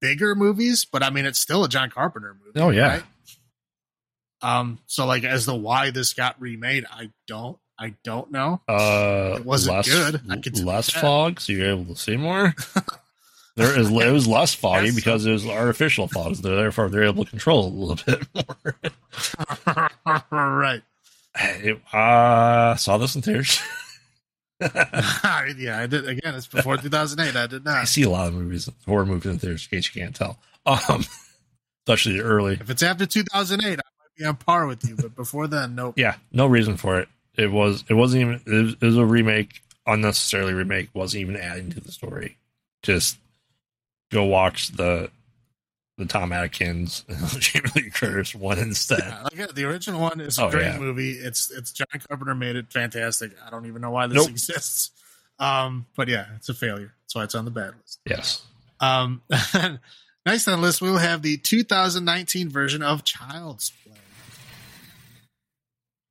[0.00, 2.58] bigger movies, but I mean, it's still a John Carpenter movie.
[2.60, 3.02] Oh yeah, right?
[4.40, 8.60] Um, so like, as to why this got remade, I don't, I don't know.
[8.68, 10.20] uh, It wasn't less, good.
[10.30, 12.54] I could less fog, so you're able to see more.
[13.56, 14.94] there is it was less foggy Yes.
[14.96, 18.26] because it was artificial fog, so therefore they're able to control it a little bit
[18.34, 19.90] more.
[20.30, 20.82] right.
[21.38, 23.60] It, uh, saw this in theaters.
[25.58, 26.08] yeah, I did.
[26.08, 27.36] Again, it's before 2008.
[27.36, 27.76] I did not.
[27.76, 30.38] I see a lot of movies, horror movies in theaters, in case you can't tell.
[30.66, 31.04] Um,
[31.86, 32.54] especially early.
[32.54, 33.82] If it's after 2008, I might
[34.16, 34.96] be on par with you.
[34.96, 35.94] But before then, nope.
[35.96, 37.08] Yeah, no reason for it.
[37.36, 37.84] It was.
[37.88, 38.40] It wasn't even.
[38.46, 40.90] It was, it was a remake, unnecessarily remake.
[40.94, 42.36] wasn't even adding to the story.
[42.82, 43.18] Just
[44.10, 45.10] go watch the
[45.98, 49.00] the Tom Atkins and Jamie Lee Curtis one instead.
[49.00, 50.78] Yeah, like, the original one is a Oh, great yeah.
[50.78, 51.12] movie.
[51.12, 53.32] It's it's John Carpenter made it fantastic.
[53.46, 54.30] I don't even know why this Nope.
[54.30, 54.90] exists.
[55.38, 56.92] Um, but yeah, it's a failure.
[57.02, 58.00] That's why it's on the bad list.
[58.08, 58.44] Yes.
[58.80, 59.22] Um,
[60.26, 63.92] next on the list, we'll have the 2019 version of Child's Play.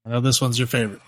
[0.06, 1.02] I know this one's your favorite.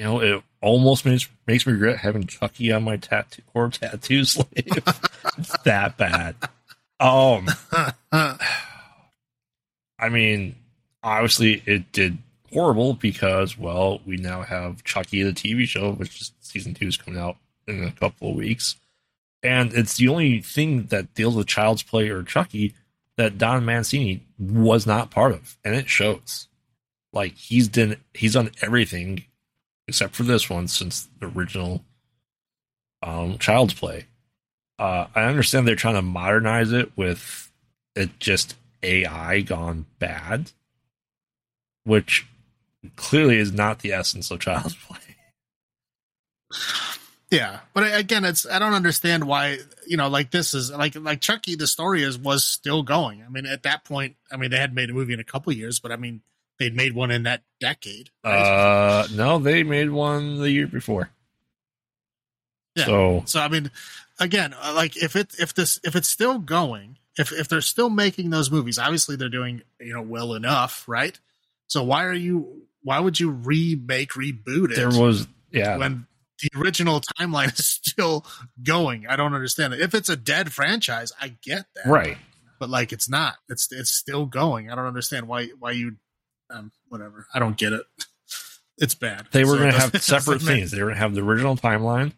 [0.00, 4.24] You know, it almost makes makes me regret having Chucky on my tattoo or tattoo
[4.24, 4.48] sleeve.
[4.56, 6.36] it's that bad.
[6.98, 7.46] Um,
[8.10, 8.38] I
[10.10, 10.56] mean,
[11.02, 12.16] obviously it did
[12.50, 16.96] horrible because, well, we now have Chucky the TV show, which is season two is
[16.96, 17.36] coming out
[17.68, 18.76] in a couple of weeks,
[19.42, 22.72] and it's the only thing that deals with Child's Play or Chucky
[23.18, 26.48] that Don Mancini was not part of, and it shows.
[27.12, 29.26] Like he's done, he's done everything
[29.90, 31.84] except for this one since the original
[33.02, 34.06] um, Child's Play.
[34.78, 37.50] Uh, I understand they're trying to modernize it with
[37.96, 38.54] it just
[38.84, 40.52] AI gone bad,
[41.82, 42.24] which
[42.94, 44.98] clearly is not the essence of Child's Play.
[47.32, 49.58] Yeah, but again, it's I don't understand why
[49.88, 51.56] you know like this is like like Chucky.
[51.56, 53.24] The story is was still going.
[53.24, 55.52] I mean, at that point, I mean they had made a movie in a couple
[55.52, 56.22] years, but I mean
[56.60, 58.10] they'd made one in that decade.
[58.24, 58.38] right?
[58.38, 61.10] Uh, no, they made one the year before.
[62.76, 62.84] Yeah.
[62.84, 63.72] So so I mean,
[64.20, 67.90] again, uh, like if it if this if it's still going, if if they're still
[67.90, 71.18] making those movies, obviously they're doing you know well enough, right?
[71.66, 72.66] So why are you?
[72.82, 74.76] Why would you remake reboot it?
[74.76, 76.06] there was, yeah, when
[76.40, 78.24] the original timeline is still
[78.62, 79.06] going.
[79.06, 79.80] I don't understand it.
[79.80, 81.86] If it's a dead franchise, I get that.
[81.86, 82.18] Right.
[82.58, 83.36] But like it's not.
[83.48, 84.70] It's it's still going.
[84.70, 85.96] I don't understand why why you
[86.50, 87.26] um whatever.
[87.34, 87.82] I don't get it.
[88.82, 89.26] It's bad.
[89.32, 90.70] They were So going to have separate things.
[90.70, 92.12] They were going to have the original timeline,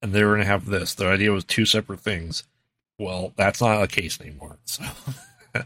[0.00, 0.94] and they were going to have this.
[0.94, 2.44] The idea was two separate things.
[3.00, 4.58] Well, that's not a case anymore.
[4.64, 4.84] So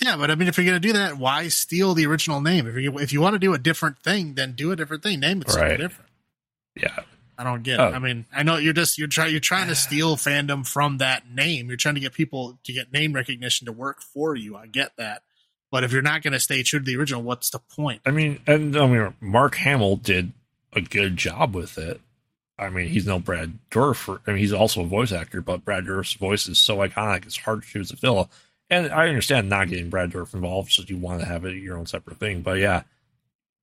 [0.00, 2.66] Yeah, but I mean, if you're going to do that, why steal the original name?
[2.68, 5.18] If you if you want to do a different thing, then do a different thing.
[5.18, 5.76] Name it something Right.
[5.78, 6.10] different.
[6.76, 7.00] yeah,
[7.38, 7.88] I don't get Oh.
[7.88, 7.94] it.
[7.94, 11.28] I mean, I know you're just you're trying you're trying to steal fandom from that
[11.28, 11.68] name.
[11.68, 14.56] You're trying to get people to get name recognition to work for you.
[14.56, 15.22] I get that.
[15.70, 18.00] But if you're not going to stay true to the original, what's the point?
[18.06, 20.32] I mean, and I mean, Mark Hamill did
[20.72, 22.00] a good job with it.
[22.58, 24.20] I mean, he's no Brad Dourif.
[24.26, 27.36] I mean, he's also a voice actor, but Brad Dourif's voice is so iconic; it's
[27.36, 28.30] hard to choose to fill.
[28.70, 31.76] And I understand not getting Brad Dourif involved, so you want to have it your
[31.78, 32.42] own separate thing.
[32.42, 32.82] But yeah,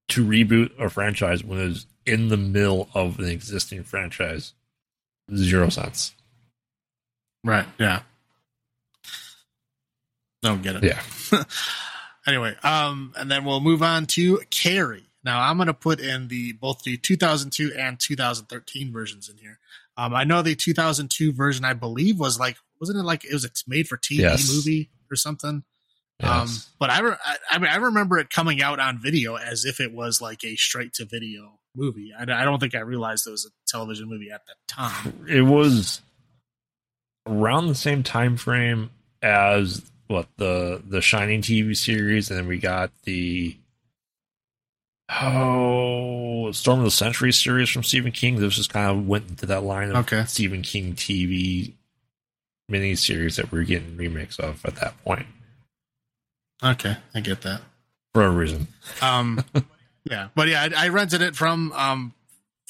[0.10, 4.54] to reboot a franchise when it's in the middle of an existing franchise,
[5.36, 6.14] zero sense.
[7.44, 7.66] Right.
[7.80, 8.02] Yeah.
[10.42, 10.84] Don't get it.
[10.84, 11.02] Yeah,
[12.28, 15.08] anyway, um, and then we'll move on to Carrie.
[15.24, 19.60] Now I'm going to put in the both the 2002 and 2013 versions in here.
[19.98, 23.46] Um, I know the 2002 version, I believe, was like wasn't it like it was
[23.46, 24.54] a made for TV Yes.
[24.54, 25.64] movie or something?
[26.22, 26.30] Yes.
[26.32, 26.50] Um,
[26.80, 29.80] but I, re- I, I mean, I remember it coming out on video as if
[29.82, 32.12] it was like a straight to video movie.
[32.18, 35.26] I, I don't think I realized it was a television movie at that time.
[35.28, 36.02] it was
[37.28, 38.92] around the same time frame
[39.22, 43.58] as what the the Shining TV series, and then we got the
[45.10, 48.36] oh Storm of the Century series from Stephen King.
[48.40, 50.26] This just kind of went into that line of Okay.
[50.26, 51.74] Stephen King TV
[52.72, 55.28] miniseries that we are getting remakes of at that point
[56.64, 57.62] Okay, I get that.
[58.14, 58.68] for a reason.
[59.02, 59.44] Um,
[60.10, 62.14] yeah, but yeah, I, I rented it from, um,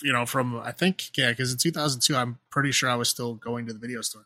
[0.01, 3.35] you know, from I think yeah, because in 2002, I'm pretty sure I was still
[3.35, 4.25] going to the video store.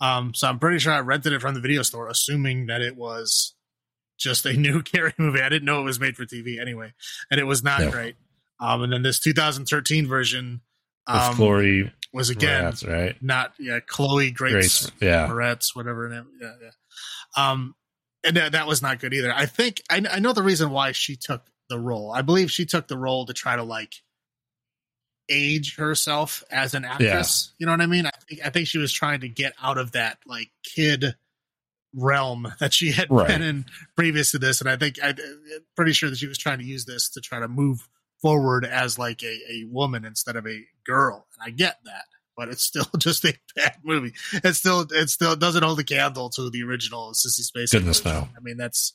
[0.00, 2.96] Um, so I'm pretty sure I rented it from the video store, assuming that it
[2.96, 3.54] was
[4.18, 5.40] just a new Carrie movie.
[5.40, 6.92] I didn't know it was made for TV anyway,
[7.30, 7.90] and it was not Yeah.
[7.90, 8.16] great.
[8.60, 10.60] Um, and then this 2013 version
[11.06, 13.16] um, Chloe was again Moretz, right?
[13.22, 14.52] not yeah Chloe Grace,
[14.86, 15.26] Grace, yeah.
[15.28, 16.08] Moretz, whatever.
[16.08, 17.50] her name- Yeah, yeah.
[17.50, 17.74] Um,
[18.24, 19.32] and that, that was not good either.
[19.32, 22.12] I think I, I know the reason why she took the role.
[22.12, 23.94] I believe she took the role to try to like
[25.28, 27.52] age herself as an actress.
[27.58, 28.06] You know what I mean?
[28.06, 31.14] I think I think she was trying to get out of that like kid
[31.94, 33.28] realm that she had Right.
[33.28, 33.64] been in
[33.96, 35.16] previous to this, and I think I, I'm
[35.76, 37.88] pretty sure that she was trying to use this to try to move
[38.20, 41.26] forward as like a, a woman instead of a girl.
[41.38, 42.04] And I get that,
[42.36, 44.12] but it's still just a bad movie.
[44.32, 47.72] It still it still doesn't hold a candle to the original Sissy Spacek.
[47.72, 48.28] Goodness, no.
[48.36, 48.94] I mean that's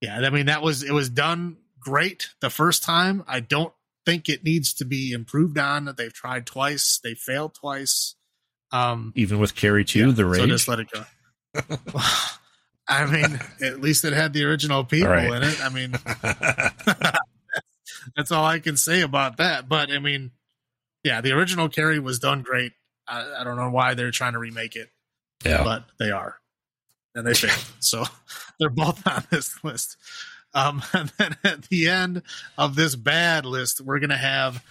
[0.00, 0.18] yeah.
[0.18, 3.24] I mean that was it was done great the first time.
[3.28, 3.72] I don't
[4.06, 5.92] think it needs to be improved on.
[5.96, 7.00] They've tried twice.
[7.02, 8.14] They failed twice.
[8.72, 11.04] Um, Even with Carrie too, yeah, the so just let it go.
[12.88, 15.32] I mean, at least it had the original people Right.
[15.32, 15.58] in it.
[15.62, 15.92] I mean,
[18.16, 19.68] that's all I can say about that.
[19.68, 20.32] But I mean,
[21.02, 22.72] yeah, the original Carrie was done great.
[23.06, 24.90] I, I don't know why they're trying to remake it,
[25.44, 25.62] yeah.
[25.62, 26.36] but they are,
[27.14, 27.64] and they failed.
[27.80, 28.04] so
[28.58, 29.96] they're both on this list.
[30.54, 32.22] Um, and then at the end
[32.56, 34.64] of this bad list, we're gonna have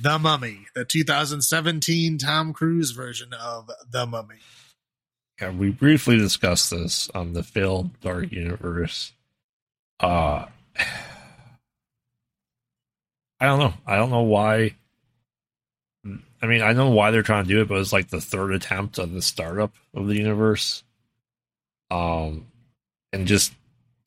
[0.00, 4.36] the Mummy, the 2017 Tom Cruise version of the Mummy.
[5.40, 9.12] Yeah, we briefly discussed this on the Phil Dark Universe.
[9.98, 10.46] Uh
[13.40, 13.74] I don't know.
[13.86, 14.74] I don't know why.
[16.42, 18.52] I mean, I know why they're trying to do it, but it's like the third
[18.52, 20.84] attempt of the startup of the universe.
[21.90, 22.46] Um,
[23.12, 23.52] and just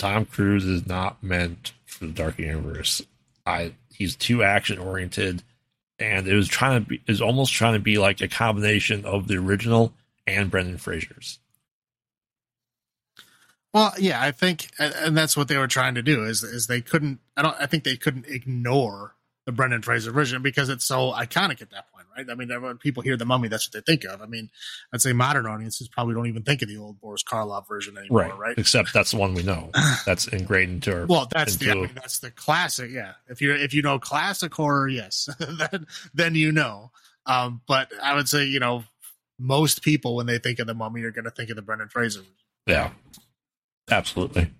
[0.03, 3.01] Tom Cruise is not meant for the Dark Universe.
[3.45, 5.43] I he's too action oriented,
[5.97, 9.29] and it was trying to be is almost trying to be like a combination of
[9.29, 9.93] the original
[10.27, 11.39] and Brendan Fraser's.
[13.73, 16.81] Well, yeah, I think, and that's what they were trying to do is is they
[16.81, 17.19] couldn't.
[17.37, 17.55] I don't.
[17.57, 19.15] I think they couldn't ignore
[19.45, 22.29] the Brendan Fraser version because it's so iconic at that point, right?
[22.29, 24.21] I mean, when people hear the Mummy, that's what they think of.
[24.21, 24.49] I mean,
[24.93, 28.35] I'd say modern audiences probably don't even think of the old Boris Karloff version anymore,
[28.37, 28.57] right?
[28.57, 29.71] Except that's the one we know.
[30.05, 31.05] That's ingrained into our.
[31.05, 32.91] Well, that's the I mean, that's the classic.
[32.91, 36.91] Yeah, if you if you know classic horror, yes, then then you know.
[37.25, 38.83] Um, but I would say you know
[39.39, 41.89] most people when they think of the Mummy are going to think of the Brendan
[41.89, 42.21] Fraser.
[42.67, 42.91] yeah,
[43.89, 44.51] absolutely.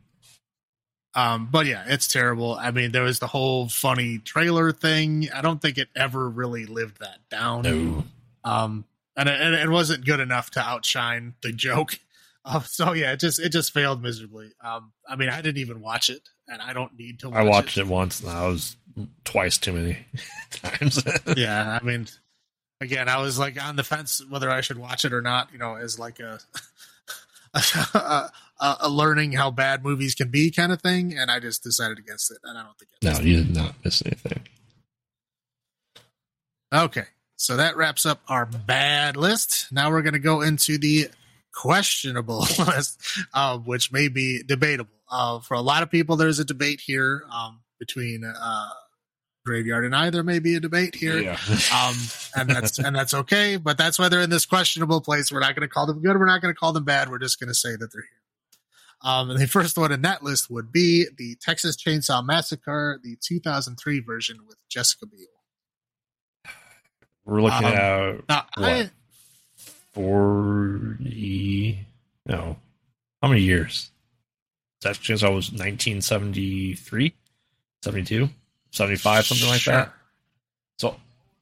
[1.15, 2.56] Um, but yeah, it's terrible.
[2.56, 5.30] I mean, there was the whole funny trailer thing.
[5.34, 7.61] I don't think it ever really lived that down.
[7.64, 8.03] No,
[8.44, 8.85] Um,
[9.15, 11.99] and it, and it wasn't good enough to outshine the joke.
[12.44, 14.52] Uh, so yeah, it just it just failed miserably.
[14.64, 17.30] Um, I mean, I didn't even watch it, and I don't need to.
[17.30, 18.76] Watch I watched it once, and I was
[19.23, 19.99] twice too many
[20.52, 21.03] times.
[21.38, 22.07] yeah, I mean,
[22.81, 25.49] again, I was like on the fence whether I should watch it or not.
[25.53, 26.40] You know, as like a
[27.53, 31.64] a, a, a learning how bad movies can be kind of thing, and I just
[31.64, 32.38] decided against it.
[32.44, 34.42] And I don't think it No, you did not miss anything.
[36.74, 37.06] Okay,
[37.36, 39.72] so that wraps up our bad list.
[39.72, 41.10] Now we're going to go into the
[41.54, 43.00] questionable list,
[43.34, 44.90] uh, which may be debatable.
[45.10, 48.70] Uh, for a lot of people, there's a debate here um, between uh,
[49.46, 50.10] Graveyard and I.
[50.10, 51.38] There may be a debate here, Yeah.
[51.76, 51.96] um,
[52.36, 53.58] and that's and that's okay.
[53.58, 55.32] But that's why they're in this questionable place.
[55.32, 56.18] We're not going to call them good.
[56.18, 57.10] We're not going to call them bad.
[57.12, 58.23] We're just going to say that they're here.
[59.04, 63.18] Um, and the first one in that list would be the Texas Chainsaw Massacre, the
[63.22, 65.28] 2003 version with Jessica Biel.
[67.26, 68.92] We're looking Um, at Now, I, What?
[69.94, 71.86] 40.
[72.26, 72.58] No.
[73.22, 73.92] How many years?
[74.82, 77.14] That Chainsaw was 1973,
[77.84, 78.30] 72,
[78.72, 79.94] 75, something like that.
[80.78, 80.96] So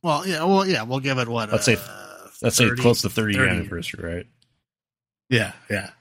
[0.03, 1.51] well, yeah, well, yeah, we'll give it what.
[1.51, 3.55] Let's say- uh, let's say close to 30 year 30.
[3.59, 4.27] anniversary, right?
[5.29, 5.91] Yeah, yeah.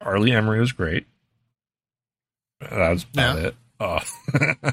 [0.00, 0.18] R.
[0.18, 1.06] Lee Ermey was great.
[2.60, 3.46] That was about Yeah.
[3.48, 3.54] it.
[3.80, 4.72] Uh,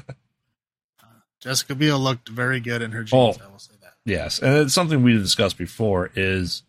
[1.40, 3.38] Jessica Biel looked very good in her jeans.
[3.38, 3.44] Oh.
[3.44, 3.94] I will say that.
[4.04, 6.10] yes, and it's something we discussed before.
[6.14, 6.62] Is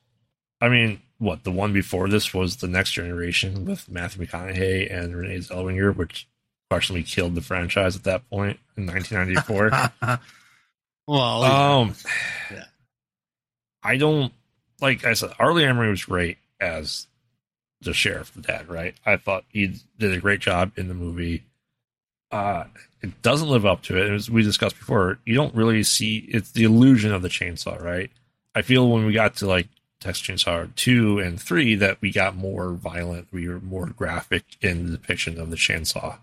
[0.61, 5.15] I mean, what the one before this was the Next Generation with Matthew McConaughey and
[5.15, 6.27] Renee Zellweger, which
[6.69, 9.71] partially killed the franchise at that point in 1994.
[11.07, 11.95] well, um,
[12.51, 12.63] Yeah.
[13.83, 14.31] I don't
[14.81, 15.31] like I said.
[15.39, 15.51] R.
[15.53, 17.07] Lee Ermey was great as
[17.81, 18.69] the sheriff, the dad.
[18.69, 18.95] Right?
[19.05, 21.43] I thought he did a great job in the movie.
[22.31, 22.65] Uh,
[23.01, 24.11] it doesn't live up to it.
[24.11, 28.11] As we discussed before, you don't really see it's the illusion of the chainsaw, right?
[28.53, 29.67] I feel when we got to like
[29.99, 34.85] Texas Chainsaw two and three that we got more violent, we were more graphic in
[34.85, 36.19] the depiction of the chainsaw.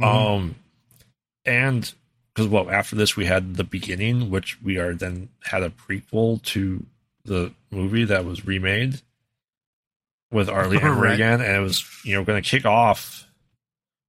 [0.00, 0.04] Mhm.
[0.04, 0.54] Um,
[1.44, 1.92] and
[2.34, 6.42] because well, after this we had the beginning, which we are then had a prequel
[6.42, 6.84] to
[7.24, 9.00] the movie that was remade
[10.32, 10.66] with R.
[10.68, 11.14] Lee Ermey Right.
[11.14, 13.26] again, and it was you know going to kick off.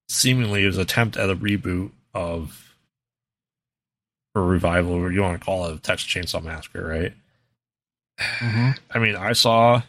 [0.10, 2.76] Seemingly, it was an attempt at a reboot of
[4.36, 7.14] or revival, or you want to call it, of Texas Chainsaw Massacre, right?
[8.20, 8.78] Mhm.
[8.92, 9.82] I mean, I saw,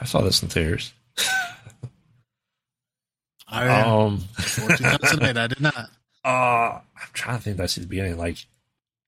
[0.00, 0.92] I saw this in theaters.
[3.48, 5.74] I, Um, 2008, I did not.
[6.24, 7.56] Uh, I'm trying to think.
[7.56, 8.16] That's the beginning.
[8.16, 8.36] Like,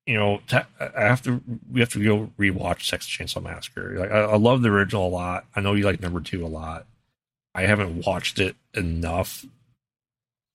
[0.07, 1.41] you know, I have to.
[1.73, 3.99] We have to go rewatch Texas Chainsaw Massacre.
[3.99, 5.47] Like, I, I love the original a lot.
[5.57, 6.87] I know you like number two a lot.
[7.55, 9.47] I haven't watched it enough.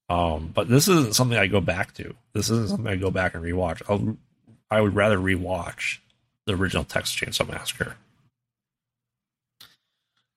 [0.10, 2.16] Um, but this isn't something I go back to.
[2.34, 3.82] This isn't something I go back and rewatch.
[3.88, 4.18] I'll,
[4.70, 6.00] I would rather rewatch
[6.46, 7.96] the original Texas Chainsaw Massacre.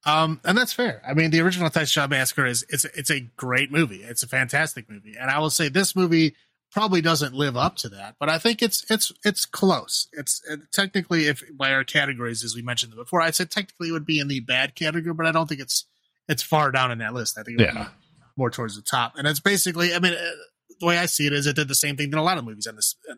[0.04, 1.00] Um, and that's fair.
[1.06, 4.02] I mean, the original Texas Chainsaw Massacre is it's it's a great movie.
[4.02, 6.34] It's a fantastic movie, and I will say this movie
[6.72, 10.08] probably doesn't live up to that, but I think it's it's it's close.
[10.12, 13.92] It's uh, technically, if by our categories as we mentioned before, I said technically it
[13.92, 15.86] would be in the bad category, but I don't think it's
[16.28, 17.38] it's far down in that list.
[17.38, 17.84] I think it Yeah.
[17.84, 17.90] be
[18.36, 20.30] more towards the top, and it's basically, I mean, uh,
[20.80, 22.44] the way I see it is it did the same thing that a lot of
[22.44, 23.14] movies on this uh,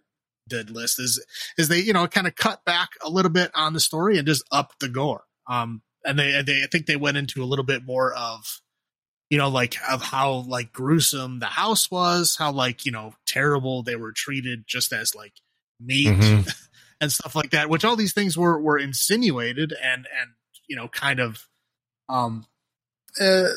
[0.48, 1.24] did list is
[1.56, 4.26] is they you know kind of cut back a little bit on the story and
[4.26, 5.24] just up the gore.
[5.48, 8.60] Um, and they they I think they went into a little bit more of
[9.34, 13.82] you know like of how like gruesome the house was, how like you know terrible
[13.82, 15.32] they were treated just as like
[15.80, 16.48] meat Mhm.
[17.00, 17.68] and stuff like that.
[17.68, 20.30] Which all these things were were insinuated and and
[20.68, 21.48] you know kind of
[22.08, 22.46] um
[23.20, 23.48] uh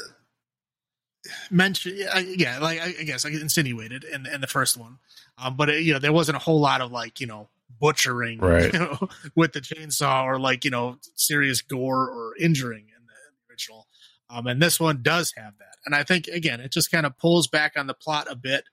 [1.51, 4.97] mentioned yeah, yeah like I, I guess like insinuated in in the first one
[5.37, 7.49] um but it, you know there wasn't a whole lot of like you know
[7.81, 8.71] butchering Right.
[8.73, 13.51] you know, with the chainsaw or like you know serious gore or injuring in the
[13.53, 13.86] original
[14.29, 17.17] um and this one does have that and i think again it just kind of
[17.17, 18.63] pulls back on the plot a bit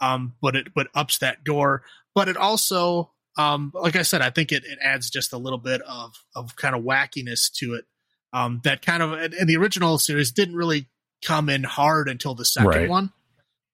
[0.00, 1.82] um but it but ups that door.
[2.14, 5.58] but it also um like i said i think it, it adds just a little
[5.58, 7.84] bit of of kind of wackiness to it
[8.32, 10.88] um that kind of in the original series didn't really
[11.24, 12.88] come in hard until the second Right.
[12.88, 13.12] one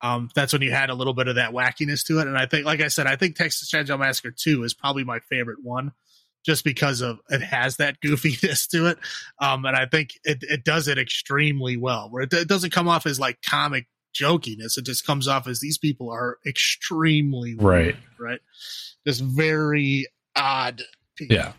[0.03, 2.27] um, that's when you had a little bit of that wackiness to it.
[2.27, 5.19] And I think, like I said, I think Texas Chainsaw Massacre 2 is probably my
[5.19, 5.93] favorite one
[6.45, 8.99] just because of it has that goofiness to it.
[9.41, 12.89] Um, and I think it, it does it extremely well, where it, it doesn't come
[12.89, 14.77] off as like comic jokiness.
[14.79, 17.85] It just comes off as these people are extremely Right.
[17.85, 18.41] weird, right?
[19.07, 20.07] Just very
[20.37, 20.83] odd
[21.17, 21.37] people.
[21.37, 21.53] Yeah.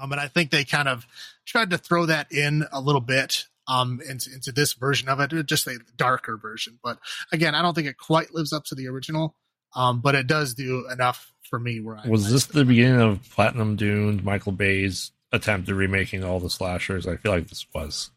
[0.00, 1.06] Um, and I think they kind of
[1.44, 5.46] tried to throw that in a little bit um, into, into this version of it,
[5.46, 6.78] just a darker version.
[6.82, 6.98] But
[7.30, 9.36] again, I don't think it quite lives up to the original,
[9.74, 11.80] um, but it does do enough for me.
[11.80, 16.40] Where I Was this the beginning of Platinum Dune, Michael Bay's attempt at remaking all
[16.40, 17.06] the slashers?
[17.06, 18.10] I feel like this was.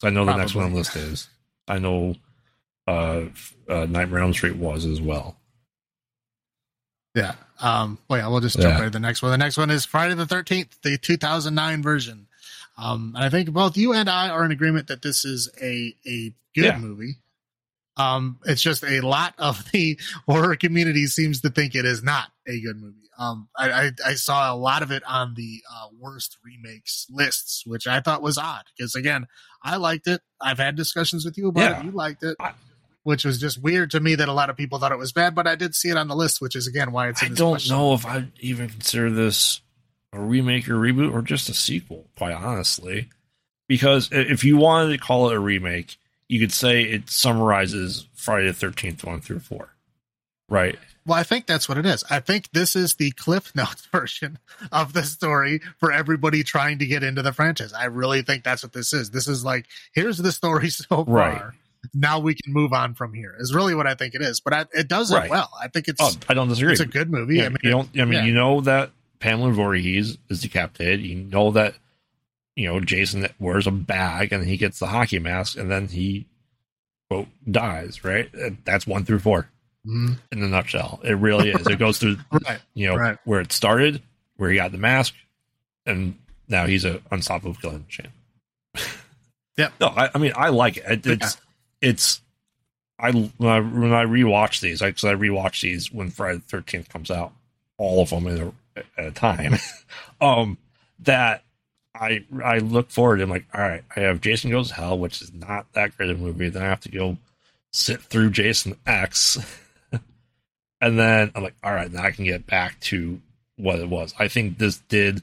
[0.00, 1.28] So I know the next one on the list is.
[1.68, 2.16] I know
[2.88, 3.22] uh,
[3.68, 5.36] uh, Nightmare on Elm Street was as well.
[7.14, 7.34] Yeah.
[7.60, 8.78] Um, well, yeah, we'll just jump Yeah.
[8.80, 9.30] right to the next one.
[9.30, 12.26] The next one is Friday the 13th, the 2009 version.
[12.76, 15.94] Um, and I think both you and I are in agreement that this is a,
[16.06, 16.78] a good Yeah.
[16.78, 17.16] movie.
[17.96, 22.28] Um, it's just a lot of the horror community seems to think it is not
[22.46, 22.96] a good movie.
[23.18, 27.62] Um, I, I, I saw a lot of it on the uh, worst remakes lists,
[27.66, 29.26] which I thought was odd because again,
[29.62, 30.22] I liked it.
[30.40, 31.80] I've had discussions with you about Yeah.
[31.80, 31.84] it.
[31.84, 32.52] You liked it, I-
[33.04, 35.34] which was just weird to me that a lot of people thought it was bad,
[35.34, 37.34] but I did see it on the list, which is again why it's in I
[37.34, 37.76] don't question.
[37.76, 39.60] know if I'd even consider this
[40.12, 43.08] a remake or reboot or just a sequel, quite honestly.
[43.68, 45.96] Because if you wanted to call it a remake,
[46.32, 49.68] you could say it summarizes Friday the 13th 1 through 4.
[50.48, 50.78] Right?
[51.04, 52.04] Well, I think that's what it is.
[52.08, 54.38] I think this is the Cliff Notes version
[54.70, 57.74] of the story for everybody trying to get into the franchise.
[57.74, 59.10] I really think that's what this is.
[59.10, 61.14] This is like, here's the story so far.
[61.14, 61.42] Right.
[61.92, 63.36] Now we can move on from here.
[63.38, 64.40] Is really what I think it is.
[64.40, 65.50] But I, it does it well.
[65.60, 66.72] I think it's Oh, I don't disagree.
[66.72, 67.36] it's a good movie.
[67.36, 67.88] Yeah, I mean, you don't.
[67.94, 68.24] I mean, yeah.
[68.24, 71.04] you know that Pamela Voorhees is decapitated.
[71.04, 71.74] You know that
[72.56, 76.26] you know Jason wears a bag and he gets the hockey mask and then he
[77.10, 78.04] quote dies.
[78.04, 78.30] Right.
[78.64, 79.48] That's one through four
[79.86, 80.18] Mhm.
[80.30, 81.00] in a nutshell.
[81.02, 81.66] It really is.
[81.66, 82.16] It goes through
[82.46, 82.60] right.
[82.74, 83.18] you know Right.
[83.24, 84.00] where it started,
[84.36, 85.14] where he got the mask,
[85.86, 86.16] and
[86.48, 88.12] now he's a unstoppable killing machine.
[89.56, 89.70] yeah.
[89.80, 91.06] No, I, I mean I like it.
[91.06, 91.36] It- It's
[91.80, 92.20] it's
[92.98, 96.88] I when I when I rewatch these, because I, rewatch these when Friday the Thirteenth
[96.88, 97.32] comes out,
[97.78, 99.54] all of them in a, at a time.
[100.20, 100.56] um,
[101.00, 101.42] that
[101.94, 103.20] I I look forward.
[103.20, 106.10] I'm like, all right, I have Jason Goes to Hell, which is not that great
[106.10, 106.48] a movie.
[106.48, 107.18] Then I have to go
[107.72, 109.38] sit through Jason X,
[110.80, 113.20] and then I'm like, all right, now I can get back to
[113.56, 114.14] what it was.
[114.18, 115.22] I think this did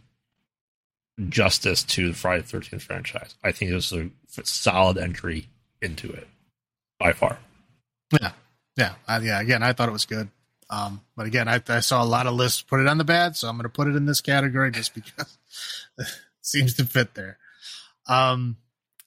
[1.27, 3.35] justice to the Friday Thirteenth franchise.
[3.43, 5.47] I think this is a solid entry
[5.81, 6.27] into it
[6.99, 7.39] by far.
[8.79, 8.93] Yeah.
[9.07, 9.41] I, yeah.
[9.41, 10.29] Again, I thought it was good.
[10.69, 13.35] Um, but again, I, I saw a lot of lists put it on the bad,
[13.35, 15.37] so I'm going to put it in this category just because
[16.49, 17.37] seems to fit there.
[18.07, 18.57] Um,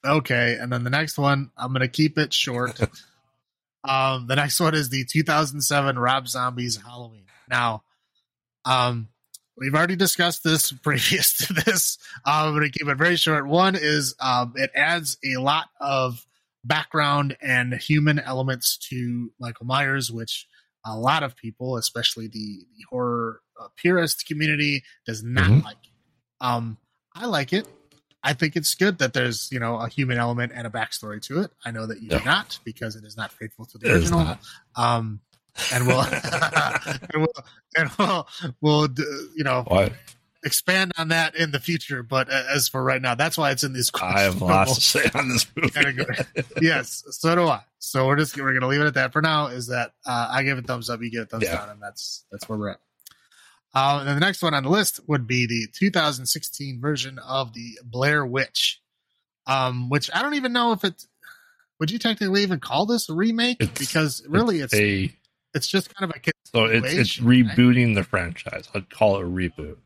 [0.05, 2.79] okay, and then the next one, I'm going to keep it short.
[3.83, 7.25] um, the next one is the 2007 Rob Zombies Halloween.
[7.49, 7.83] Now,
[8.65, 9.09] um,
[9.57, 11.97] we've already discussed this previous to this.
[12.25, 13.47] Uh, I'm going to keep it very short.
[13.47, 16.25] One is um, it adds a lot of
[16.63, 20.47] background and human elements to Michael Myers, which
[20.85, 25.63] a lot of people, especially the, the horror uh, purist community, does not Mhm.
[25.63, 25.77] like.
[26.41, 26.77] Um,
[27.15, 27.67] I like it.
[28.23, 31.41] I think it's good that there's you know a human element and a backstory to
[31.41, 31.51] it.
[31.65, 34.37] I know that you do not because it is not faithful to the It original.
[34.75, 35.19] Um,
[35.73, 37.27] and we'll and we'll
[37.77, 38.27] and we'll,
[38.61, 38.87] we'll
[39.35, 39.93] you know What?
[40.45, 42.01] expand on that in the future.
[42.01, 43.91] But as for right now, that's why it's in this.
[44.01, 46.05] I have lots to say on this movie.
[46.61, 47.61] yes, so do I.
[47.79, 49.47] So we're just we're gonna leave it at that for now.
[49.47, 51.57] Is that uh, I give it thumbs up, you give it thumbs Yeah.
[51.57, 52.79] down, and that's that's where we're at.
[53.75, 57.53] Uh, and then the next one on the list would be the 2016 version of
[57.53, 58.79] the Blair Witch,
[59.47, 61.03] um, which I don't even know if it
[61.79, 65.11] would you technically even call this a remake It's- because really it's a
[65.55, 67.57] it's just kind of a so it's it's continuation, right?
[67.57, 68.69] rebooting the franchise.
[68.75, 69.77] I'd call it a reboot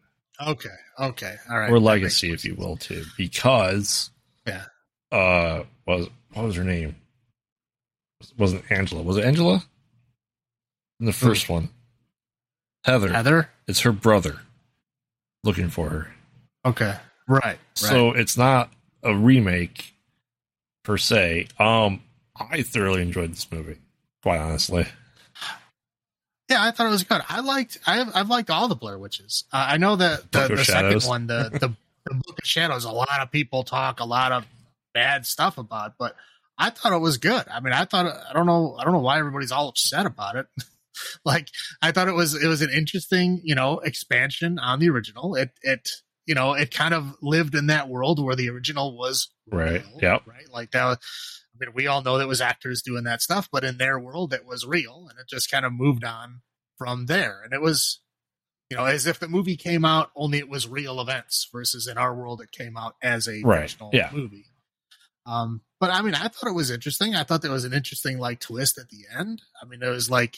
[0.46, 0.70] okay
[1.00, 4.12] okay all right or legacy, if you will, too, because
[4.46, 4.66] Yeah.
[5.12, 6.96] uh, was what was her name?
[8.38, 9.02] Wasn't Angela?
[9.02, 9.64] Was it Angela?
[11.00, 11.70] In the first one,
[12.88, 13.12] Heather.
[13.14, 14.40] Heather It's her brother
[15.44, 16.08] looking for her.
[16.66, 16.96] okay
[17.28, 18.72] right right So it's not
[19.04, 19.94] a remake
[20.84, 21.48] per se.
[21.60, 22.02] Um,
[22.36, 23.78] I thoroughly enjoyed this movie,
[24.24, 24.88] quite honestly.
[26.50, 27.22] Yeah, I thought it was good.
[27.28, 29.44] I liked I've I've liked all the Blair Witches.
[29.52, 31.74] Uh, I know that the, of the second one, the, the
[32.06, 34.46] the Book of Shadows, a lot of people talk a lot of
[34.94, 36.16] bad stuff about, but
[36.58, 37.44] I thought it was good.
[37.52, 40.38] I mean, I thought I don't know I don't know why everybody's all upset about
[40.38, 40.48] it.
[41.26, 41.50] like
[41.82, 45.36] I thought it was it was an interesting you know expansion on the original.
[45.36, 45.90] It it
[46.26, 49.84] you know it kind of lived in that world where the original was Right.
[50.02, 50.52] Yeah, Right.
[50.52, 51.00] Like that.
[51.00, 54.34] I mean, we all know that was actors doing that stuff, but in their world,
[54.34, 56.42] it was real, and it just kind of moved on
[56.78, 57.42] from there.
[57.44, 58.00] And it was,
[58.70, 61.98] you know, as if the movie came out only it was real events versus in
[61.98, 64.10] our world it came out as a Right, fictional yeah.
[64.14, 64.46] movie.
[65.26, 67.16] Um, but I mean, I thought it was interesting.
[67.16, 69.42] I thought there was an interesting like twist at the end.
[69.62, 70.38] I mean, it was like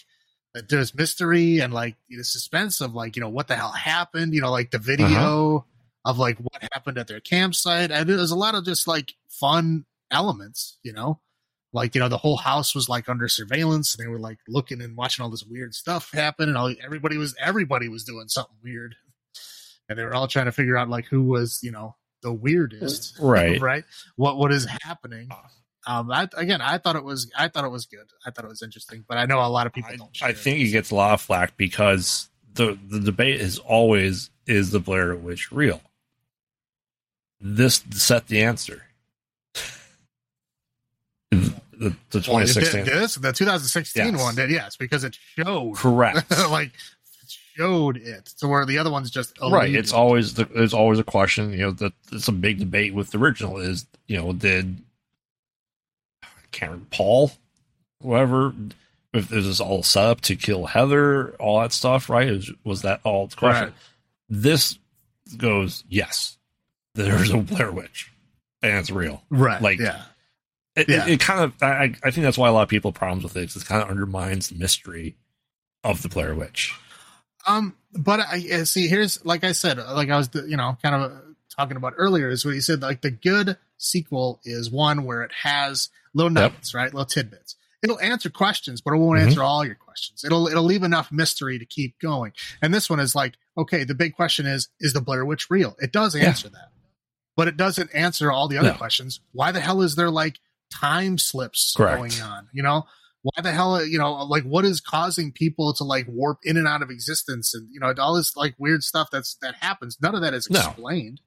[0.53, 4.33] there's mystery and like the suspense of like you know what the hell happened.
[4.33, 6.09] You know, like the video uh-huh.
[6.09, 7.91] of like what happened at their campsite.
[7.91, 10.77] And there's a lot of just like fun elements.
[10.83, 11.19] You know,
[11.73, 14.81] like you know the whole house was like under surveillance and they were like looking
[14.81, 18.55] and watching all this weird stuff happen and all everybody was everybody was doing something
[18.63, 18.95] weird
[19.87, 23.17] and they were all trying to figure out like who was you know the weirdest
[23.21, 23.61] Right.
[23.61, 23.83] right
[24.15, 25.29] what what is happening
[25.87, 28.49] um I, again i thought it was i thought it was good i thought it
[28.49, 30.65] was interesting but i know a lot of people I, don't I think this.
[30.67, 35.15] he gets a lot of flack because the the debate is always is the Blair
[35.15, 35.81] Witch real?
[37.39, 38.83] This set the answer.
[41.31, 41.37] The,
[41.71, 42.85] the, the Well, 2016.
[42.85, 44.19] did- this the 2016 Yes.
[44.21, 46.29] one did yes because it showed Correct.
[46.49, 46.69] like
[47.23, 49.73] it showed it to where the other ones just right.
[49.73, 51.51] It's always the, there's always a question.
[51.51, 53.57] You know that it's a big debate with the original.
[53.57, 54.77] Is you know did
[56.51, 57.31] Karen Paul,
[58.01, 58.53] whoever,
[59.13, 62.27] if this is all set up to kill Heather, all that stuff, right?
[62.27, 63.65] Is, was that all the question?
[63.65, 63.73] Right.
[64.29, 64.77] This
[65.37, 66.37] goes yes.
[66.95, 68.11] There's a Blair Witch,
[68.61, 69.23] and it's real.
[69.29, 70.01] right like- yeah
[70.75, 71.05] It, Yeah.
[71.05, 73.23] it, it kind of I, I think that's why a lot of people have problems
[73.23, 73.51] with it.
[73.53, 75.15] 'cause It kind of undermines the mystery
[75.83, 76.73] of the Blair Witch.
[77.47, 78.87] Um, but I see.
[78.87, 81.11] Here's like I said, like I was, you know, kind of
[81.55, 82.81] talking about earlier, is what he said.
[82.81, 86.51] Like the good sequel is one where it has little Yep.
[86.51, 86.93] nuggets, right?
[86.93, 87.55] Little tidbits.
[87.81, 89.27] It'll answer questions, but it won't Mhm.
[89.27, 90.23] answer all your questions.
[90.25, 92.33] It'll it'll leave enough mystery to keep going.
[92.61, 95.75] And this one is like, okay, the big question is, is the Blair Witch real?
[95.79, 96.27] It does Yeah.
[96.27, 96.71] answer that,
[97.37, 98.77] but it doesn't answer all the other No.
[98.77, 99.21] questions.
[99.31, 100.39] Why the hell is there like
[100.73, 101.97] time slips Correct.
[101.97, 102.49] going on?
[102.51, 102.85] You know,
[103.21, 106.67] why the hell you know like what is causing people to like warp in and
[106.67, 110.15] out of existence and you know all this like weird stuff that's that happens none
[110.15, 111.19] of that is explained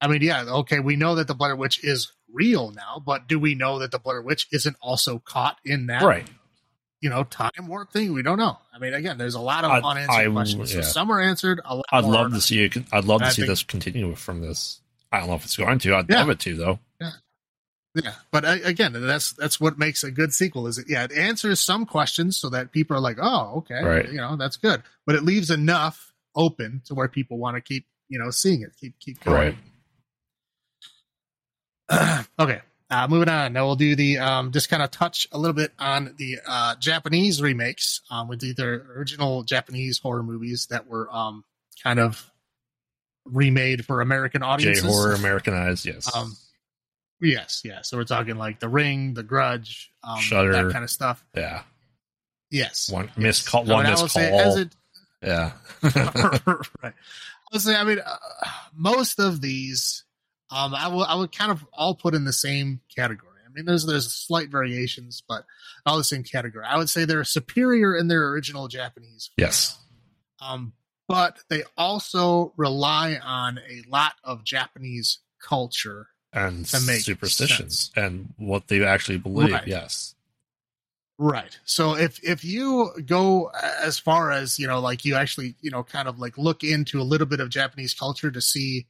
[0.00, 3.38] i mean yeah okay we know that the blair witch is real now but do
[3.38, 6.26] we know that the blair witch isn't also caught in that Right.
[7.00, 9.70] you know time warp thing we don't know i mean again there's a lot of
[9.70, 10.82] I- unanswered I- questions yeah.
[10.82, 12.76] so some are answered a lot I'd love to see it.
[12.92, 14.80] I'd love to I see this continue from this.
[15.12, 15.94] I don't know if it's going to.
[15.96, 16.20] I'd Yeah.
[16.20, 16.78] love it to though.
[17.92, 20.68] Yeah, but uh, again, that's that's what makes a good sequel.
[20.68, 20.86] Is it?
[20.88, 24.08] Yeah, it answers some questions so that people are like, "Oh, okay, Right.
[24.08, 27.86] you know, that's good." But it leaves enough open to where people want to keep,
[28.08, 29.58] you know, seeing it, keep keep going.
[32.38, 32.60] okay,
[32.90, 33.52] uh, moving on.
[33.52, 36.76] Now we'll do the um, just kind of touch a little bit on the uh,
[36.76, 41.44] Japanese remakes um, with either original Japanese horror movies that were um,
[41.82, 42.30] kind of
[43.24, 44.84] remade for American J audiences.
[44.84, 45.84] horror Americanized.
[45.86, 46.14] Yes.
[46.14, 46.36] Um,
[47.20, 47.88] yes, yes.
[47.90, 50.52] So we're talking like The Ring, The Grudge, um, Shutter.
[50.52, 51.24] that kind of stuff.
[51.36, 51.62] yeah.
[52.52, 52.90] Yes.
[52.90, 53.16] One yes.
[53.16, 53.64] missed call.
[53.64, 54.22] One I missed would call.
[54.22, 54.76] say as it-
[55.22, 55.52] yeah.
[56.82, 56.94] right.
[57.52, 58.16] Say, I mean, uh,
[58.74, 60.04] most of these,
[60.50, 63.30] um, I will, I would kind of all put in the same category.
[63.46, 65.44] I mean, there's there's slight variations, but
[65.86, 66.64] all the same category.
[66.64, 69.78] I would say they're superior in their original Japanese yes.
[70.40, 70.72] um,
[71.08, 76.08] but they also rely on a lot of Japanese culture.
[76.32, 79.52] And superstitions and what they actually believe.
[79.52, 79.66] Right.
[79.66, 80.14] Yes.
[81.18, 81.58] Right.
[81.64, 83.50] So if if you go
[83.82, 87.00] as far as you know, like you actually you know kind of like look into
[87.00, 88.86] a little bit of Japanese culture to see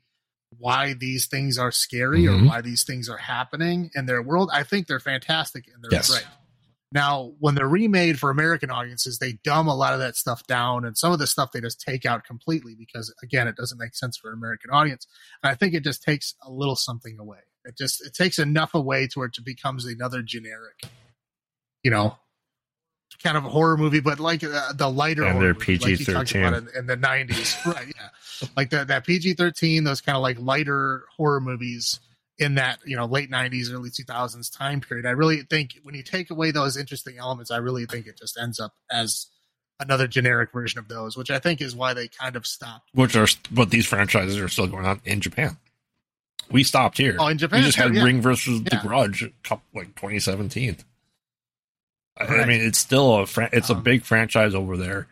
[0.59, 2.43] why these things are scary Mhm.
[2.43, 5.93] or why these things are happening in their world, I think they're fantastic and they're
[5.93, 6.11] Yes.
[6.11, 6.27] great.
[6.93, 10.85] Now, when they're remade for American audiences, they dumb a lot of that stuff down,
[10.85, 13.95] and some of the stuff they just take out completely because, again, it doesn't make
[13.95, 15.07] sense for an American audience.
[15.43, 17.39] And I think it just takes a little something away.
[17.65, 20.81] It just it takes enough away to where it becomes another generic,
[21.85, 22.19] you know,
[23.23, 26.33] kind of a horror movie, but like uh, the lighter And horror they're like talked
[26.33, 26.49] PG-13.
[26.49, 27.87] about in, in the nineties, right?
[27.87, 28.09] Yeah,
[28.57, 32.01] like that that PG thirteen, those kind of like lighter horror movies
[32.39, 35.07] in that you know late nineties, early two thousands time period.
[35.07, 38.39] I really think when you take away those interesting elements, I really think it just
[38.39, 39.27] ends up as
[39.79, 42.91] another generic version of those, which I think is why they kind of stopped.
[42.93, 45.57] Which are, but these franchises are still going on in Japan.
[46.51, 47.17] We stopped here.
[47.19, 48.03] Oh, in Japan, we just had yeah.
[48.05, 48.81] Ring versus Yeah.
[48.83, 49.23] The Grudge,
[49.75, 50.77] like 2017.
[52.19, 55.07] I- I mean, it's still a fran- it's a Um, big franchise over there.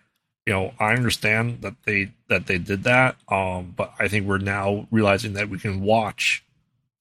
[0.48, 4.38] You know, I understand that they that they did that, um, but I think we're
[4.38, 6.42] now realizing that we can watch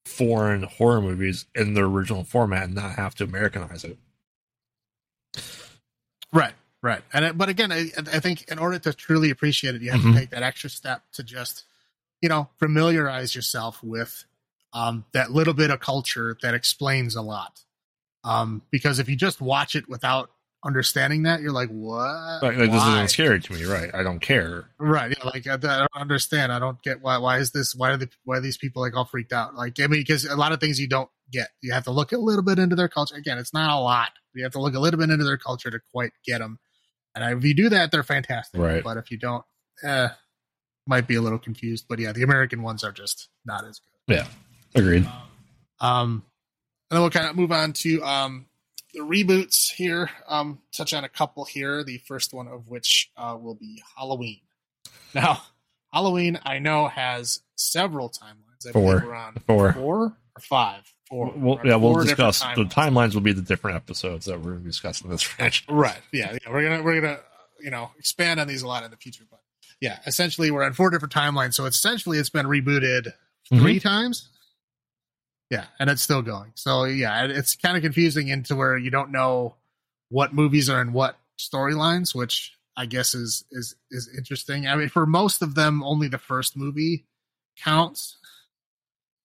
[0.05, 3.97] foreign horror movies in their original format and not have to Americanize it.
[6.33, 7.01] Right, right.
[7.13, 10.01] And it- but again, I, I think in order to truly appreciate it, you have
[10.01, 10.13] Mhm.
[10.13, 11.63] to take that extra step to just,
[12.21, 14.25] you know, familiarize yourself with
[14.73, 17.63] um, that little bit of culture that explains a lot.
[18.25, 20.31] Um, because if you just watch it without
[20.67, 22.43] understanding that, you're like, what?
[22.43, 22.65] Like, Why?
[22.65, 23.89] isn't scary to me, right?
[23.93, 24.69] I don't care.
[24.77, 25.15] Right.
[25.17, 25.29] Yeah.
[25.29, 26.51] Like I, I don't understand.
[26.51, 27.17] I don't get why.
[27.17, 27.73] Why is this?
[27.73, 29.55] Why are the why are these people like all freaked out?
[29.55, 31.47] Like I mean, because a lot of things you don't get.
[31.61, 33.15] You have to look a little bit into their culture.
[33.15, 34.09] Again, it's not a lot.
[34.33, 36.59] You have to look a little bit into their culture to quite get them.
[37.15, 38.59] And if you do that, they're fantastic.
[38.59, 38.83] Right.
[38.83, 39.43] But if you don't,
[39.83, 40.09] eh,
[40.85, 41.85] might be a little confused.
[41.89, 44.15] But yeah, the American ones are just not as good.
[44.15, 44.27] Yeah.
[44.75, 45.09] Agreed.
[45.79, 46.23] Um,
[46.89, 48.45] and then we'll kind of move on to um,
[48.97, 50.09] the reboots here.
[50.27, 51.83] Um, touch on a couple here.
[51.83, 54.41] The first one of which uh, will be Halloween.
[55.13, 55.41] Now,
[55.93, 58.67] Halloween, I know has several timelines.
[58.67, 59.03] I Four.
[59.05, 59.73] we're on Four.
[59.73, 59.97] four
[60.35, 60.81] or five.
[61.09, 61.31] Four.
[61.35, 62.71] We'll, yeah, we'll four different discuss the timelines.
[62.93, 63.13] timelines.
[63.13, 65.65] Will be the different episodes that we're discussing this franchise.
[65.69, 65.99] Right.
[66.11, 66.33] Yeah.
[66.33, 66.51] Yeah.
[66.51, 67.19] We're gonna we're gonna
[67.61, 69.39] you know expand on these a lot in the future, but
[69.79, 71.53] yeah, essentially we're on four different timelines.
[71.53, 73.13] So essentially, it's been rebooted
[73.51, 73.61] Mhm.
[73.61, 74.27] 3 times.
[75.49, 76.51] Yeah, and it's still going.
[76.55, 79.55] So yeah, it's kind of confusing into where you don't know
[80.09, 84.67] what movies are in what storylines, which I guess is is is interesting.
[84.67, 87.05] I mean, for most of them, only the first movie
[87.63, 88.17] counts.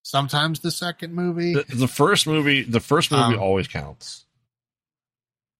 [0.04, 1.54] Sometimes the second movie.
[1.54, 4.24] the, the first movie the first movie Um, always counts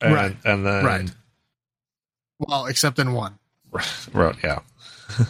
[0.01, 0.36] and, Right.
[0.44, 1.10] and then Right.
[2.40, 3.39] well, except in one.
[4.12, 4.59] right yeah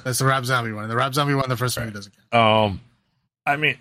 [0.04, 0.88] That's the Rob Zombie one.
[0.88, 2.42] The Rob Zombie one, the first movie doesn't count.
[2.70, 2.80] um
[3.46, 3.76] i mean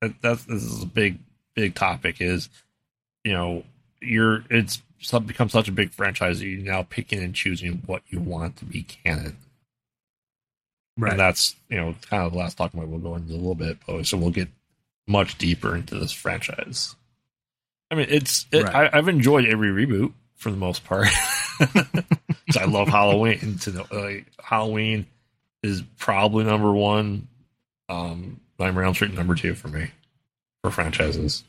[0.00, 1.18] that's this is a big
[1.54, 2.48] big topic is
[3.24, 3.64] you know
[4.00, 4.82] you're it's
[5.26, 8.64] become such a big franchise that you're now picking and choosing what you want to
[8.64, 9.36] be canon.
[10.98, 11.12] Right.
[11.12, 13.54] and that's you know kind of the last talking about we'll go into a little
[13.54, 14.48] bit but so we'll get
[15.06, 16.94] much deeper into this franchise.
[17.90, 18.90] I mean it's it, Right.
[18.92, 21.08] I, i've enjoyed every reboot for the most part.
[21.58, 23.58] 'Cause i love halloween.
[23.62, 25.06] To know like halloween
[25.62, 27.28] is probably number one.
[27.88, 29.88] Um nightmare on elm street number two for me
[30.62, 31.44] for franchises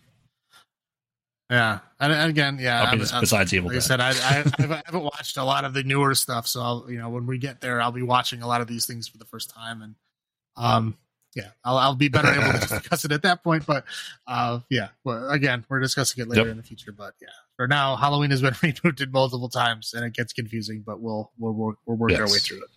[1.50, 2.84] Yeah, and, and again, yeah.
[2.84, 3.84] I mean, I'm- I'm- besides evil like I Dead.
[3.84, 4.44] said, I, I,
[4.76, 7.38] I haven't watched a lot of the newer stuff, so I'll, you know, when we
[7.38, 9.96] get there, I'll be watching a lot of these things for the first time, and
[10.58, 10.98] um,
[11.36, 13.66] yeah, I'll, I'll be better able to discuss it at that point.
[13.66, 13.86] But
[14.28, 16.52] uh, yeah, well, again, we're discussing it later Yep.
[16.52, 16.92] in the future.
[16.92, 21.00] But yeah, for now, Halloween has been rebooted multiple times, and it gets confusing, but
[21.00, 22.70] we'll we'll work we'll work our way through it.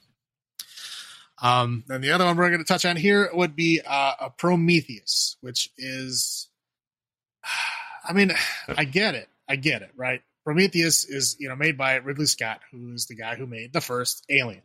[1.42, 4.30] Um, and the other one we're going to touch on here would be uh, a
[4.30, 6.48] Prometheus, which is,
[8.08, 8.32] I mean,
[8.68, 10.22] I get it, I get it, right?
[10.44, 13.80] Prometheus is you know made by Ridley Scott, who is the guy who made the
[13.80, 14.62] first Alien.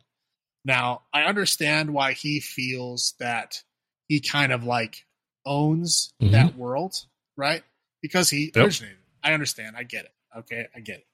[0.64, 3.62] Now, I understand why he feels that
[4.08, 5.04] he kind of like
[5.44, 6.32] owns Mhm.
[6.32, 6.94] that world,
[7.36, 7.62] right?
[8.02, 8.64] Because he Yep.
[8.64, 8.98] originated.
[9.22, 9.76] I understand.
[9.76, 10.14] I get it.
[10.36, 11.06] Okay, I get it.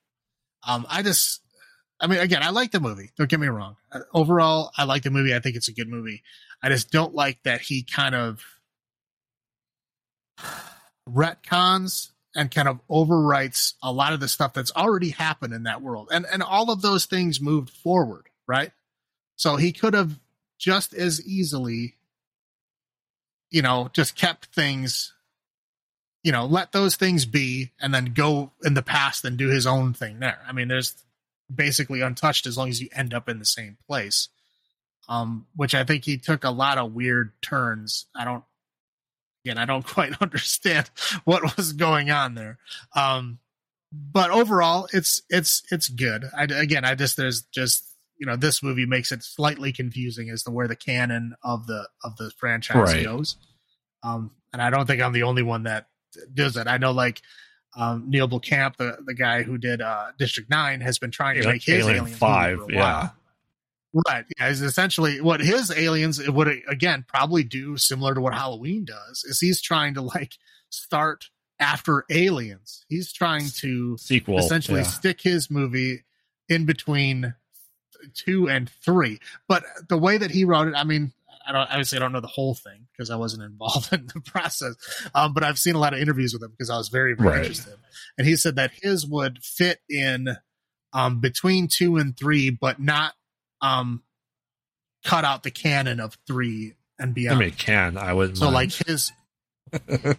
[0.66, 1.41] Um, I just,
[2.02, 3.10] I mean, again, I like the movie.
[3.16, 3.76] Don't get me wrong.
[3.92, 5.34] Uh, Overall, I like the movie.
[5.34, 6.22] I think it's a good movie.
[6.62, 8.44] I just don't like that he kind of
[11.08, 15.80] retcons and kind of overwrites a lot of the stuff that's already happened in that
[15.80, 16.08] world.
[16.10, 18.72] And and all of those things moved forward, right?
[19.36, 20.18] So he could have
[20.58, 21.96] just as easily
[23.50, 25.12] you know, just kept things
[26.22, 29.66] you know, let those things be and then go in the past and do his
[29.66, 30.40] own thing there.
[30.46, 30.94] I mean, there's
[31.54, 34.28] basically untouched as long as you end up in the same place.
[35.08, 38.06] Um, which I think he took a lot of weird turns.
[38.14, 38.44] I don't
[39.44, 40.90] again, I don't quite understand
[41.24, 42.58] what was going on there.
[42.94, 43.39] Um,
[43.92, 46.24] but overall, it's it's it's good.
[46.36, 47.84] I, again, I just there's just
[48.16, 51.89] you know this movie makes it slightly confusing as to where the canon of the
[52.05, 53.05] of the franchise Right.
[53.05, 53.36] goes.
[54.02, 55.89] Um, and I don't think I'm the only one that
[56.32, 56.66] does it.
[56.68, 57.20] I know like
[57.75, 61.42] um, Neil Blomkamp, the the guy who did uh, District Nine, has been trying to
[61.42, 63.09] Yeah, make his Alien Five, movie for a yeah.
[64.09, 64.25] Right.
[64.39, 64.49] Yeah.
[64.49, 69.39] Is essentially what his aliens would again probably do similar to what Halloween does is
[69.41, 70.39] he's trying to like
[70.70, 71.28] start
[71.60, 72.84] after aliens.
[72.89, 74.86] He's trying to sequel essentially yeah.
[74.86, 76.05] stick his movie
[76.49, 77.34] in between
[78.15, 79.20] two and three.
[79.47, 81.12] But the way that he wrote it, I mean,
[81.46, 84.20] I don't obviously I don't know the whole thing because I wasn't involved in the
[84.20, 84.74] process.
[85.14, 87.28] Um, but I've seen a lot of interviews with him because I was very, very
[87.30, 87.38] Right.
[87.40, 87.74] interested.
[88.18, 90.36] And he said that his would fit in
[90.92, 93.14] um between two and three, but not
[93.60, 94.02] um
[95.04, 97.38] cut out the canon of three and I beyond.
[97.40, 98.54] mean, can I wouldn't so mind.
[98.54, 99.10] like his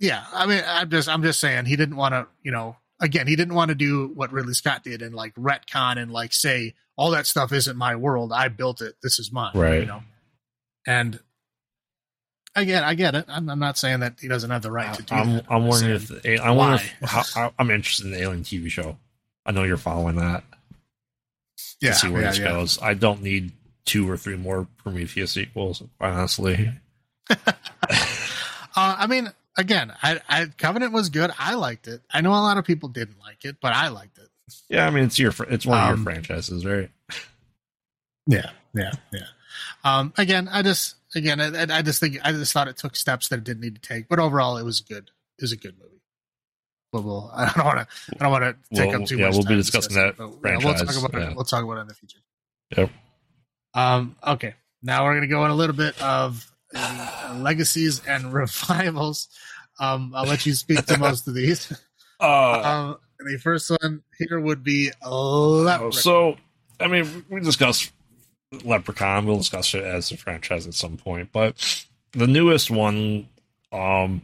[0.00, 3.26] yeah i mean i'm just i'm just saying he didn't want to you know again
[3.26, 6.74] he didn't want to do what ridley scott did and like retcon and like say
[6.96, 9.80] all that stuff isn't my world i built it this is mine Right.
[9.80, 10.02] you know
[10.88, 11.20] and
[12.56, 15.02] again i get it i'm, I'm not saying that he doesn't have the right to
[15.02, 18.22] do I'm, that I'm wondering if the, I wonder if, how, I'm interested in the
[18.22, 18.96] Alien TV show.
[19.44, 20.44] I know you're following that
[21.80, 22.48] yeah, to see where yeah, this yeah.
[22.48, 22.80] goes.
[22.82, 23.52] I don't need
[23.84, 26.72] two or three more Prometheus sequels, honestly.
[27.30, 27.44] uh,
[28.76, 32.56] i mean again I, I covenant was good i liked it i know a lot
[32.56, 34.28] of people didn't like it but i liked it
[34.70, 36.90] Yeah, I mean it's your it's one of Um, your franchises, right?
[38.26, 39.26] Yeah, yeah, yeah.
[39.84, 43.28] Um, again, I just again, I, I just think I just thought it took steps
[43.28, 45.10] that it didn't need to take, but overall, it was good.
[45.38, 46.02] It was a good movie.
[46.92, 47.86] But we'll, I don't want to,
[48.18, 49.34] I don't want to take We'll- up too yeah, much.
[49.34, 51.30] we'll be time discussing discussing that but, yeah, we'll talk about yeah.
[51.30, 51.36] it.
[51.36, 52.18] We'll talk about it in the future.
[52.76, 52.90] Yep.
[53.74, 54.16] Um.
[54.26, 54.54] Okay.
[54.82, 59.28] Now we're gonna go in a little bit of uh, legacies and revivals.
[59.78, 60.12] Um.
[60.14, 61.72] I'll let you speak to most of these.
[62.20, 62.98] Uh, Um.
[63.20, 65.92] The first one here would be Leprechaun.
[65.92, 66.36] so
[66.80, 67.92] I mean, we discussed
[68.64, 69.26] Leprechaun.
[69.26, 73.28] We'll discuss it as a franchise at some point, but the newest one,
[73.72, 74.22] um,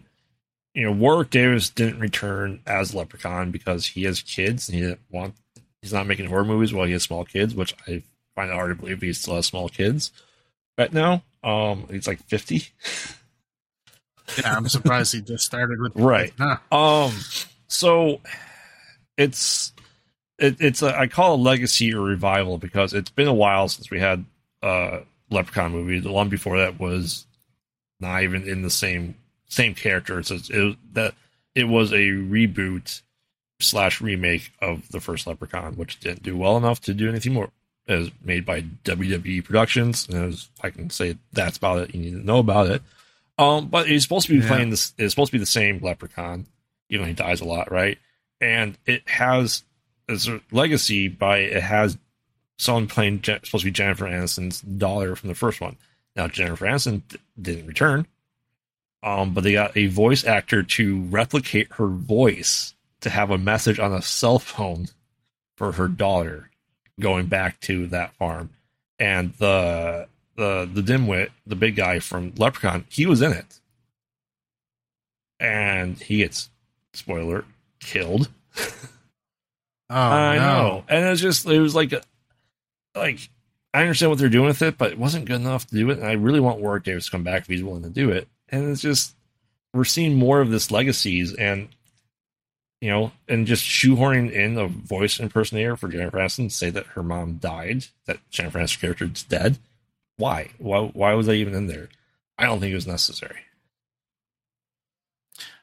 [0.74, 5.00] you know, Warwick Davis didn't return as Leprechaun because he has kids and he didn't
[5.10, 5.34] want
[5.82, 8.02] he's not making horror movies while he has small kids, which I
[8.34, 10.10] find it hard to believe he still has small kids
[10.78, 11.22] right now.
[11.42, 12.64] Um, he's like fifty.
[14.38, 16.32] Yeah, I'm surprised he just started with Right.
[16.38, 16.56] Huh.
[16.72, 17.12] Um,
[17.68, 18.20] so
[19.18, 19.74] it's
[20.38, 23.68] it, it's a, I call it a legacy or revival because it's been a while
[23.68, 24.24] since we had
[24.62, 25.98] a Leprechaun movie.
[26.00, 27.26] The one before that was
[28.00, 29.14] not even in the same
[29.48, 30.22] same character.
[30.22, 31.14] So it's, it that
[31.54, 33.02] it was a reboot
[33.60, 37.50] slash remake of the first Leprechaun, which didn't do well enough to do anything more.
[37.86, 41.94] It was made by WWE Productions, and as I can say that's about it.
[41.94, 42.82] You need to know about it.
[43.38, 44.48] Um, but he's supposed to be Yeah.
[44.48, 44.92] playing this.
[44.96, 46.46] It's supposed to be the same Leprechaun,
[46.88, 47.98] even though he dies a lot, right?
[48.40, 49.64] And it has
[50.08, 51.98] it's a legacy by it has
[52.58, 55.76] someone playing supposed to be Jennifer Aniston's daughter from the first one.
[56.16, 57.02] Now Jennifer Aniston
[57.40, 58.06] didn't return,
[59.02, 63.78] um, but they got a voice actor to replicate her voice to have a message
[63.78, 64.88] on a cell phone
[65.56, 66.50] for her daughter
[67.00, 68.50] going back to that farm,
[68.98, 73.60] and the the the dimwit, the big guy from Leprechaun, he was in it,
[75.40, 76.50] and he gets
[76.92, 77.44] spoiler
[77.80, 78.28] killed.
[79.94, 80.42] Oh, I no.
[80.42, 82.02] know, and it's just it was like, a,
[82.96, 83.28] like
[83.72, 85.98] I understand what they're doing with it, but it wasn't good enough to do it.
[85.98, 88.28] And I really want Warwick Davis to come back if he's willing to do it.
[88.48, 89.14] And it's just
[89.72, 91.68] we're seeing more of this legacies, and
[92.80, 96.86] you know, and just shoehorning in a voice impersonator for Jennifer Aniston to say that
[96.88, 99.58] her mom died, that Jennifer Aniston's character is dead.
[100.16, 100.50] Why?
[100.58, 100.90] Why?
[100.92, 101.88] Why was I even in there?
[102.36, 103.40] I don't think it was necessary.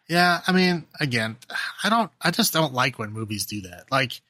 [0.09, 1.37] Yeah, I mean, again,
[1.83, 2.11] I don't.
[2.21, 3.85] I just don't like when movies do that.
[3.91, 4.21] Like,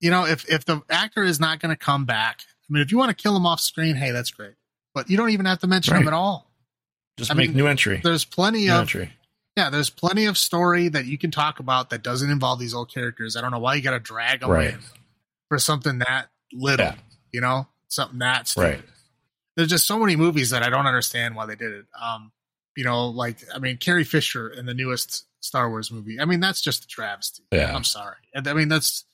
[0.00, 2.92] you know, if if the actor is not going to come back, I mean, if
[2.92, 4.54] you want to kill him off screen, hey, that's great.
[4.94, 6.50] But you don't even have to mention him at all.
[7.16, 8.00] Just I make mean, new entry.
[8.02, 9.12] There's plenty New of entry.
[9.56, 9.70] yeah.
[9.70, 13.36] There's plenty of story that you can talk about that doesn't involve these old characters.
[13.36, 14.74] I don't know why you got to drag them Right.
[14.74, 14.78] in
[15.48, 16.84] for something that little.
[16.86, 16.94] Yeah.
[17.32, 18.66] You know, something that stupid.
[18.68, 18.84] Right.
[19.56, 21.86] there's just so many movies that I don't understand why they did it.
[22.00, 22.30] Um,
[22.78, 26.20] you know, like I mean, Carrie Fisher in the newest Star Wars movie.
[26.20, 27.42] I mean, that's just a travesty.
[27.50, 27.74] Yeah.
[27.74, 28.14] I'm sorry.
[28.36, 29.04] I mean, that's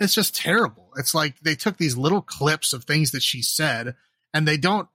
[0.00, 0.90] it's just terrible.
[0.96, 3.94] It's like they took these little clips of things that she said,
[4.34, 4.88] and they don't.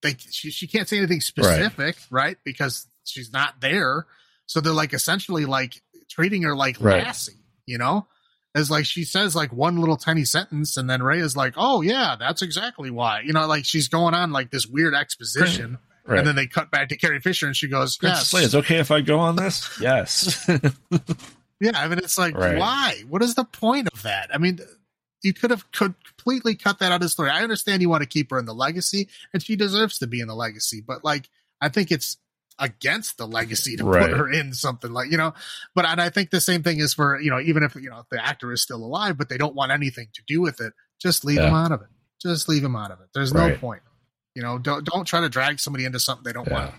[0.00, 2.36] They she, she can't say anything specific, right?
[2.44, 4.06] Because she's not there.
[4.46, 7.02] So they're like essentially like treating her like Right.
[7.02, 7.32] Lassie,
[7.66, 8.06] you know?
[8.54, 11.82] As like she says like one little tiny sentence, and then Rey is like, "Oh
[11.82, 15.80] yeah, that's exactly why." You know, like she's going on like this weird exposition, Right.
[16.08, 18.90] and then they cut back to Carrie Fisher, and she goes, "Yes, it's okay if
[18.90, 19.68] I go on this?
[19.80, 20.44] Yes.
[21.60, 22.56] yeah." I mean, it's like, Right.
[22.58, 23.02] why?
[23.08, 24.30] What is the point of that?
[24.34, 24.60] I mean,
[25.22, 27.30] you could have could completely cut that out of the story.
[27.30, 30.20] I understand you want to keep her in the legacy, and she deserves to be
[30.20, 31.28] in the legacy, but like,
[31.60, 32.18] I think it's
[32.58, 34.08] against the legacy to Right.
[34.08, 35.34] put her in something like you know.
[35.74, 38.04] But and I think the same thing is for you know, even if you know
[38.10, 41.24] the actor is still alive, but they don't want anything to do with it, just
[41.24, 41.88] leave him out of it.
[42.22, 43.08] Just leave him out of it.
[43.12, 43.82] There's no point.
[44.36, 46.74] You know, don't don't try to drag somebody into something they don't want.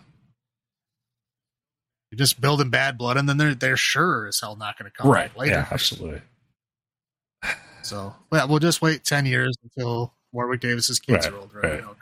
[2.12, 4.96] You're just building bad blood, and then they're they're sure as hell not going to
[4.96, 5.36] come Right.
[5.36, 5.54] later.
[5.56, 6.22] Yeah, absolutely.
[7.84, 11.60] So yeah, we'll just wait ten years until Warwick Davis's kids Right, are older.
[11.62, 11.74] right.
[11.76, 11.96] You know,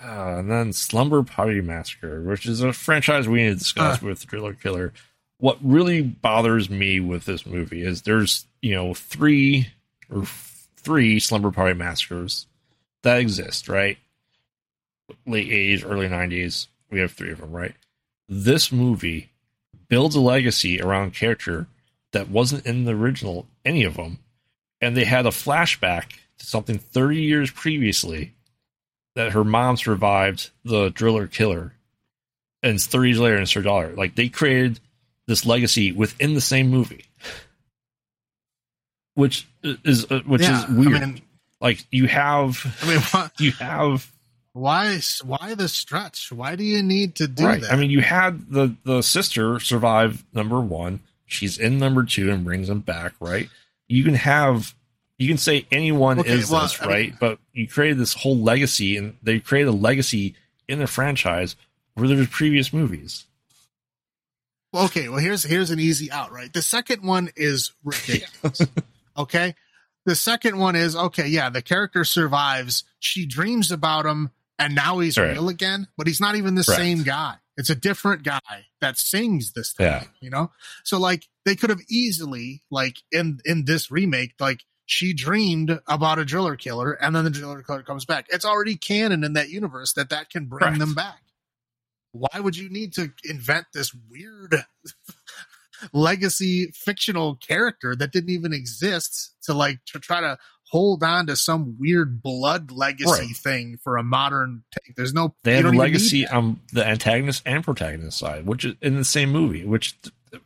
[0.00, 0.08] come.
[0.08, 4.26] Uh, and then Slumber Party Massacre, which is a franchise we need to discuss with
[4.26, 4.92] Driller Killer.
[5.38, 9.68] What really bothers me with this movie is there's, you know, three
[10.10, 12.46] or f- three Slumber Party Massacres
[13.02, 13.98] that exist, right?
[15.26, 16.68] Late 80s, early 90s.
[16.90, 17.74] We have three of them, right?
[18.28, 19.30] This movie
[19.88, 21.66] builds a legacy around character
[22.12, 24.18] that wasn't in the original, any of them.
[24.80, 28.32] And they had a flashback to something 30 years previously
[29.14, 31.72] that her mom survived the driller killer
[32.62, 34.80] and it's 30 years later and it's her daughter like they created
[35.26, 37.04] this legacy within the same movie
[39.14, 41.22] which is uh, which Yeah, is weird I mean,
[41.60, 44.10] like you have I mean, why, you have
[44.54, 46.32] why why the stretch?
[46.32, 47.72] Why do you need to do right that?
[47.72, 52.44] i mean you had the the sister survive number one she's in number two and
[52.44, 53.48] brings him back right
[53.88, 54.72] you can have
[55.18, 58.14] you can say anyone Okay, is well, this I right mean- but you created this
[58.14, 60.34] whole legacy and they created a legacy
[60.68, 61.56] in the franchise
[61.94, 63.26] where there's previous movies
[64.74, 66.52] okay, well here's here's an easy out, right?
[66.52, 68.60] The second one is ridiculous.
[69.16, 69.54] okay?
[70.04, 74.98] The second one is okay, yeah, the character survives, she dreams about him, and now
[75.00, 75.32] he's Right.
[75.32, 77.36] real again, but he's not even the same guy.
[77.56, 80.04] It's a different guy that sings this time, Yeah.
[80.20, 80.50] you know?
[80.82, 86.18] So like they could have easily, like in in this remake, like she dreamed about
[86.18, 88.26] a driller killer and then the driller killer comes back.
[88.28, 90.78] It's already canon in that universe that that can bring Correct.
[90.78, 91.20] them back.
[92.12, 94.64] Why would you need to invent this weird
[95.92, 100.38] legacy fictional character that didn't even exist to like to try to
[100.74, 103.36] hold on to some weird blood legacy Right.
[103.36, 104.96] thing for a modern take.
[104.96, 108.64] There's no They have don't even need legacy on the antagonist and protagonist side, which
[108.64, 109.64] is in the same movie.
[109.64, 109.94] Which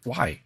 [0.05, 0.43] why?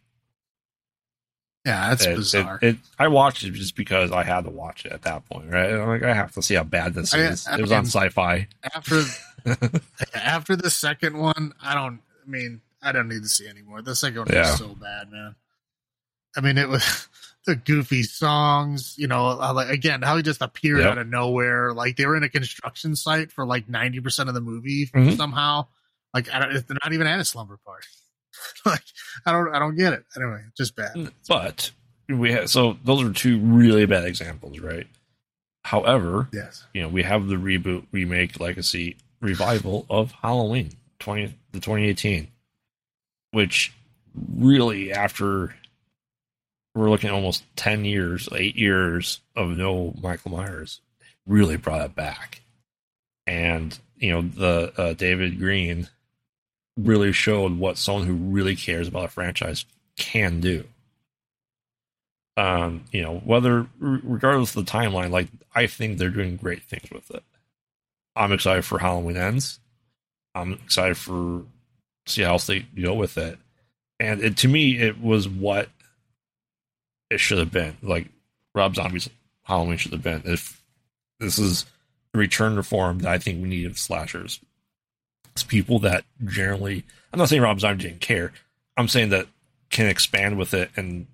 [1.66, 2.58] Yeah, that's It- it- bizarre.
[2.62, 5.72] It, I watched it just because I had to watch it at that point, right?
[5.72, 7.46] I'm like, I have to see how bad this I- is.
[7.48, 8.46] I it was on Syfy.
[8.62, 9.02] after
[10.14, 12.00] after the second one, I don't.
[12.24, 13.82] I mean, I don't need to see anymore.
[13.82, 14.42] The second one Yeah.
[14.50, 15.34] was so bad, man.
[16.36, 17.08] I mean, it was
[17.46, 18.94] the goofy songs.
[18.98, 20.90] You know, like again, how he just appeared Yep.
[20.90, 21.72] out of nowhere.
[21.72, 25.16] Like they were in a construction site for like ninety percent of the movie Mhm.
[25.16, 25.66] somehow.
[26.14, 27.86] Like I don't, they're not even at a slumber party.
[28.66, 28.82] like
[29.26, 30.04] I don't, I don't get it.
[30.16, 31.12] Anyway, just bad.
[31.28, 31.70] But
[32.08, 34.86] we have so those are two really bad examples, right?
[35.64, 36.64] However, Yes.
[36.74, 42.28] you know, we have the reboot, remake, legacy, revival of Halloween 20 the 2018,
[43.30, 43.72] which
[44.34, 45.54] really after
[46.74, 50.80] we're looking at almost 10 years, 8 years of no Michael Myers,
[51.26, 52.40] really brought it back.
[53.26, 55.88] And, you know, the uh, David Green
[56.76, 59.64] really showed what someone who really cares about a franchise
[59.96, 60.64] can do.
[62.36, 66.90] Um, you know, whether regardless of the timeline, like I think they're doing great things
[66.90, 67.22] with it.
[68.16, 69.60] I'm excited for Halloween ends.
[70.34, 71.44] I'm excited for
[72.06, 73.38] see how else they go with it.
[74.00, 75.68] And it, to me, it was what
[77.12, 77.76] it should have been.
[77.82, 78.08] Like
[78.54, 79.08] Rob Zombie's
[79.42, 80.22] Halloween should have been.
[80.24, 80.62] If
[81.20, 81.66] this is
[82.14, 84.40] return to form that I think we need of slashers,
[85.32, 86.84] it's people that generally.
[87.12, 88.32] I'm not saying Rob Zombie didn't care.
[88.76, 89.26] I'm saying that
[89.70, 91.06] can expand with it and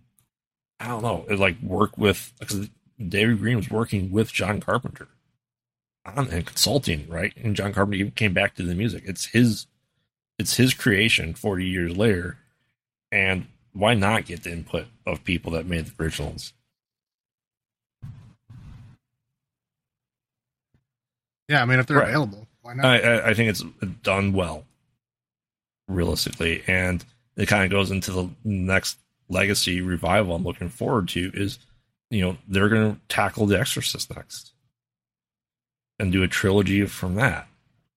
[0.81, 2.69] I don't know, it like work with because
[3.07, 5.09] David Green was working with John Carpenter
[6.05, 7.33] on and consulting, right?
[7.37, 9.03] And John Carpenter even came back to the music.
[9.07, 9.67] It's his,
[10.39, 11.35] it's his creation.
[11.35, 12.39] Forty years later,
[13.11, 13.47] and
[13.79, 16.53] why not get the input of people that made the originals?
[21.49, 22.09] Yeah, I mean, if they're Right.
[22.09, 22.85] available, why not?
[22.85, 23.63] I, I, think it's
[24.03, 24.67] done well,
[25.87, 27.05] realistically, and
[27.37, 28.99] it kind of goes into the next
[29.29, 31.59] legacy revival I'm looking forward to is,
[32.11, 34.53] you know, they're going to tackle The Exorcist next
[35.99, 37.47] and do a trilogy from that.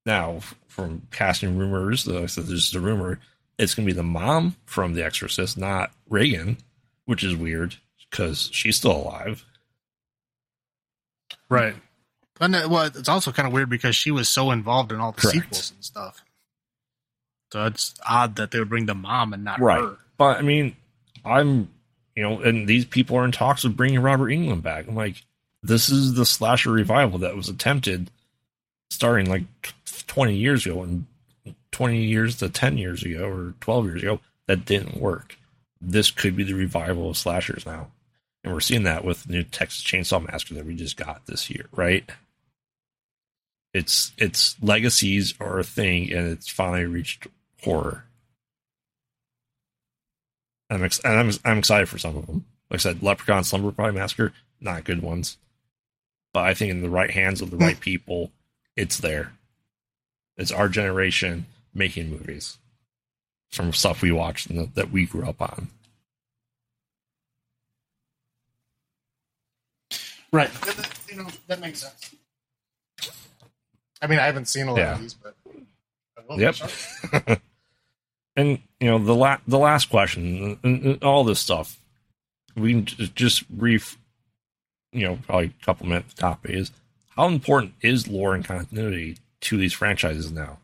[0.05, 3.19] Now, from casting rumors, like I said, there's a rumor,
[3.61, 6.57] it's going to be the mom from The Exorcist, not Regan,
[7.05, 7.75] which is weird
[8.09, 9.45] because she's still alive.
[11.49, 11.75] Right.
[12.39, 15.11] And it, well, it's also kind of weird because she was so involved in all
[15.11, 15.35] the Correct.
[15.37, 16.23] sequels and stuff.
[17.53, 19.81] So it's odd that they would bring the mom and not Right.
[19.81, 19.97] her.
[20.17, 20.75] But I mean,
[21.23, 21.69] I'm,
[22.15, 24.87] you know, and these people are in talks of bringing Robert Englund back.
[24.87, 25.23] I'm like,
[25.61, 28.09] this is the slasher revival that was attempted
[28.89, 29.43] starting like
[30.07, 31.05] 20 years ago and
[31.71, 35.37] 20 years to 10 years ago or 12 years ago that didn't work.
[35.79, 37.87] This could be the revival of slashers now.
[38.43, 41.49] And we're seeing that with the new Texas Chainsaw Massacre that we just got this
[41.49, 42.09] year, right?
[43.73, 47.27] It's it's legacies are a thing and it's finally reached
[47.63, 48.05] horror.
[50.69, 52.45] I'm ex- and I'm I'm excited for some of them.
[52.69, 55.37] Like I said, Leprechaun Slumber Party Massacre, not good ones,
[56.33, 57.81] but I think in the right hands of the right hmm.
[57.81, 58.31] people,
[58.75, 59.33] it's there.
[60.37, 62.57] It's our generation making movies
[63.51, 65.67] from stuff we watched and that, that we grew up on.
[70.31, 70.49] Right.
[71.09, 72.15] You know, that makes sense.
[74.01, 74.93] I mean, I haven't seen a lot Yeah.
[74.95, 75.35] of these, but.
[76.37, 76.55] Yep.
[78.37, 81.77] and you know the la- the last question and, and all this stuff
[82.55, 83.97] we can j- just brief
[84.93, 86.71] you know probably a couple minutes copy is
[87.09, 90.57] how important is lore and continuity to these franchises now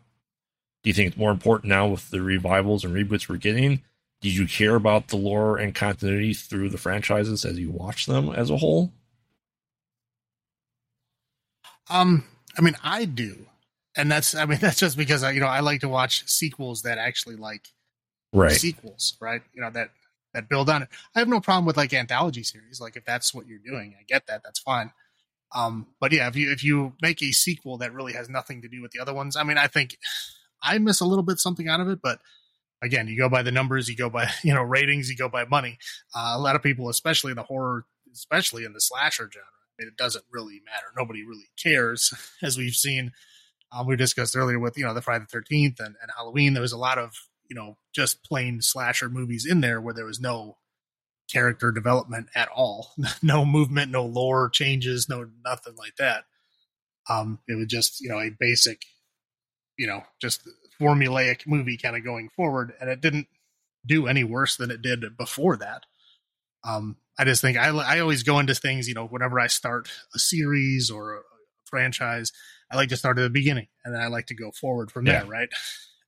[0.83, 3.81] do you think it's more important now with the revivals and reboots we're getting
[4.21, 8.29] did you care about the lore and continuity through the franchises as you watch them
[8.29, 8.91] as a whole
[11.89, 12.25] Um,
[12.57, 13.45] I mean, I do,
[13.95, 16.83] and that's I mean that's just because I you know I like to watch sequels
[16.83, 17.67] that actually like
[18.53, 19.41] sequels, right?
[19.53, 19.91] You know that
[20.33, 20.89] that build on it.
[21.15, 24.03] I have no problem with like anthology series, like if that's what you're doing, I
[24.07, 24.91] get that, that's fine.
[25.55, 28.67] Um, but yeah, if you if you make a sequel that really has nothing to
[28.67, 29.97] do with the other ones, I mean, I think
[30.61, 32.19] I miss a little bit something out of it, but
[32.81, 35.45] again, you go by the numbers, you go by you know ratings, you go by
[35.45, 35.77] money.
[36.15, 39.47] Uh, a lot of people, especially in the horror, especially in the slasher genre,
[39.79, 40.87] it doesn't really matter.
[40.97, 43.11] Nobody really cares, as we've seen.
[43.71, 46.53] Um, we discussed earlier with you know the Friday the Thirteenth and, and Halloween.
[46.53, 47.13] There was a lot of
[47.49, 50.57] you know just plain slasher movies in there where there was no
[51.29, 56.25] character development at all, no movement, no lore changes, no nothing like that.
[57.09, 58.83] Um, it was just you know a basic,
[59.77, 60.47] you know, just
[60.79, 63.27] formulaic movie kind of going forward, and it didn't
[63.85, 65.85] do any worse than it did before that.
[66.63, 69.89] Um, I just think I I always go into things, you know, whenever I start
[70.13, 71.21] a series or a
[71.65, 72.31] franchise,
[72.71, 75.05] I like to start at the beginning and then I like to go forward from
[75.05, 75.21] Yeah.
[75.21, 75.49] there, right?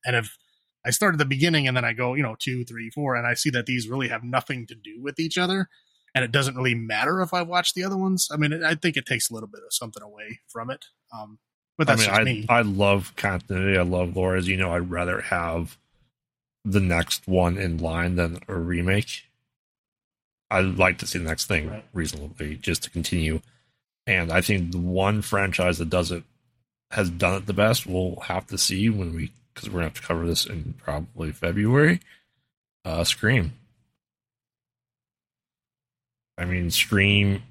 [0.05, 0.37] And if
[0.85, 3.27] I start at the beginning and then I go, you know, two, three, four, and
[3.27, 5.67] I see that these really have nothing to do with each other,
[6.15, 8.29] and it doesn't really matter if I watch the other ones.
[8.31, 10.85] I mean, it, I think it takes a little bit of something away from it.
[11.13, 11.39] Um,
[11.79, 12.59] but I that's mean, just I.
[12.59, 13.77] I love continuity.
[13.77, 14.35] I love lore.
[14.35, 15.77] As you know, I'd rather have
[16.65, 19.23] the next one in line than a remake.
[20.51, 21.85] I'd like to see the next thing Right.
[21.93, 23.39] reasonably just to continue.
[24.05, 26.23] And I think the one franchise that does it
[26.91, 27.85] has done it the best.
[27.87, 31.31] We'll have to see when we because we're gonna have to cover this in probably
[31.31, 32.01] February.
[32.83, 33.53] Uh, Scream.
[36.37, 37.43] I mean, Scream.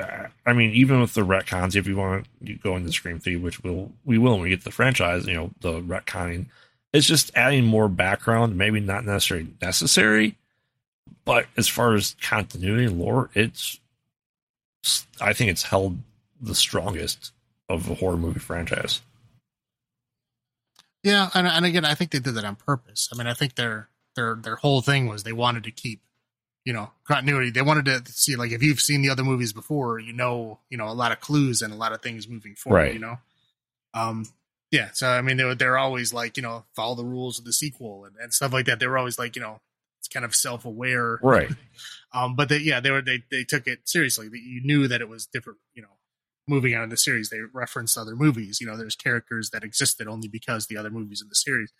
[0.00, 3.62] I mean, even with the retcons, if you want to go into Scream Three, which
[3.62, 6.46] we'll we will when we get the franchise, you know, the retconning,
[6.92, 8.56] it's just adding more background.
[8.56, 10.36] Maybe not necessarily necessary,
[11.24, 13.80] but as far as continuity and lore, it's
[15.20, 15.98] I think it's held
[16.40, 17.32] the strongest
[17.68, 19.00] of a horror movie franchise.
[21.02, 23.08] Yeah, and, and again, I think they did that on purpose.
[23.12, 26.00] I mean, I think their their their whole thing was they wanted to keep,
[26.68, 27.48] you know, continuity.
[27.48, 30.76] They wanted to see like if you've seen the other movies before, you know, you
[30.76, 32.78] know, a lot of clues and a lot of things moving forward.
[32.78, 32.92] Right.
[32.92, 33.16] You know,
[33.94, 34.26] um,
[34.70, 34.90] yeah.
[34.92, 37.54] So I mean, they were they're always like you know follow the rules of the
[37.54, 38.80] sequel and, and stuff like that.
[38.80, 39.62] They were always like you know
[39.98, 41.48] it's kind of self aware, Right.
[42.12, 44.28] um, but they, yeah, they were they they took it seriously.
[44.28, 45.60] That you knew that it was different.
[45.72, 45.96] You know,
[46.46, 48.60] moving on in the series, they referenced other movies.
[48.60, 51.72] You know, there's characters that existed only because the other movies in the series.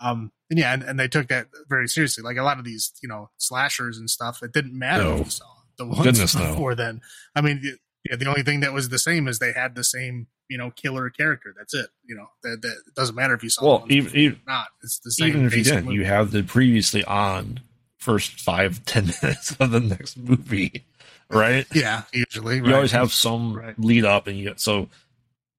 [0.00, 2.22] Um, and yeah, and, and they took that very seriously.
[2.24, 4.42] Like a lot of these, you know, slashers and stuff.
[4.42, 5.12] It didn't matter No.
[5.16, 5.44] if you saw
[5.78, 6.48] the ones Goodness, no.
[6.52, 7.00] before then.
[7.36, 7.76] I mean, the-
[8.08, 10.70] yeah, the only thing that was the same is they had the same, you know,
[10.70, 11.54] killer character.
[11.56, 11.90] That's it.
[12.06, 13.62] You know, that, that it doesn't matter if you saw.
[13.80, 14.68] Well, even, even or not.
[14.82, 15.28] It's the same.
[15.28, 15.96] even if you didn't, movie.
[15.96, 17.60] you have the previously on
[17.98, 20.86] first five ten minutes of the next movie,
[21.28, 21.66] right?
[21.74, 22.74] yeah, usually You right.
[22.74, 23.78] always have some Right.
[23.78, 24.88] lead up, and you so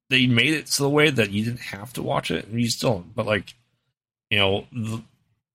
[0.10, 2.70] they made it so the way that you didn't have to watch it, and you
[2.70, 3.06] still.
[3.16, 3.54] But like,
[4.32, 4.66] you know,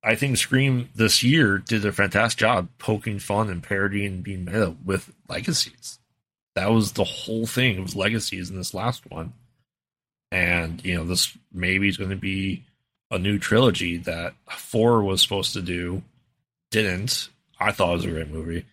[0.04, 4.44] I think Scream this year did a fantastic job poking fun and parodying and being
[4.44, 5.98] meta with legacies.
[6.54, 7.78] That was the whole thing.
[7.78, 9.32] It was legacies in this last one,
[10.30, 12.62] and you know, this maybe is going to be
[13.10, 16.02] a new trilogy that four was supposed to do,
[16.70, 17.30] didn't.
[17.58, 18.64] I thought it was a great movie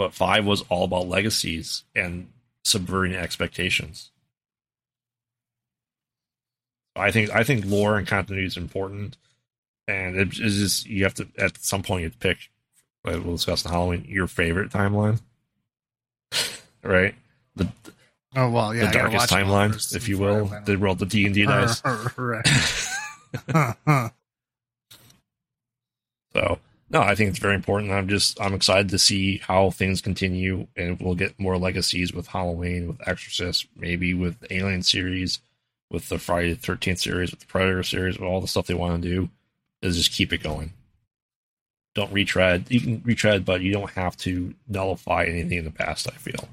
[0.00, 2.26] but five was all about legacies and
[2.64, 4.10] subverting expectations.
[6.96, 9.18] I think I think lore and continuity is important,
[9.90, 12.38] and it is just you have to at some point you have to pick.
[13.04, 15.20] We'll discuss in Halloween your favorite timeline,
[16.82, 17.14] right?
[17.56, 17.68] The,
[18.36, 21.46] Oh well, yeah, the darkest timeline, if you will, the world the D and D
[21.46, 21.82] dice.
[22.16, 22.46] right.
[23.50, 24.08] Huh, huh.
[26.32, 26.58] So
[26.90, 27.90] no, I think it's very important.
[27.90, 32.28] I'm just I'm excited to see how things continue, and we'll get more legacies with
[32.28, 35.40] Halloween, with Exorcist, maybe with the Alien series,
[35.90, 38.74] with the Friday the Thirteenth series, with the Predator series, with all the stuff they
[38.74, 39.28] want to do,
[39.82, 40.72] is just keep it going.
[41.94, 42.66] Don't retread.
[42.68, 46.06] You can retread, but you don't have to nullify anything in the past.
[46.08, 46.48] I feel.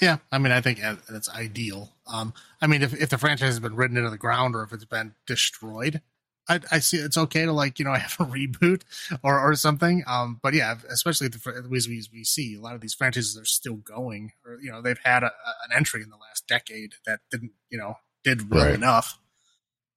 [0.00, 1.92] Yeah, I mean, I think that's ideal.
[2.06, 4.72] Um, I mean, if, if the franchise has been ridden into the ground or if
[4.72, 6.00] it's been destroyed,
[6.48, 8.82] I, I see it's okay to like you know have a reboot
[9.22, 10.02] or or something.
[10.06, 13.36] Um, but yeah, especially the fr- as we we see a lot of these franchises
[13.36, 16.94] are still going, or you know they've had a- an entry in the last decade
[17.04, 18.74] that didn't you know did well Right.
[18.74, 19.18] enough.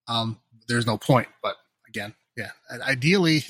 [0.09, 1.29] Um, there's no point.
[1.41, 1.55] But
[1.87, 3.39] again, yeah, ideally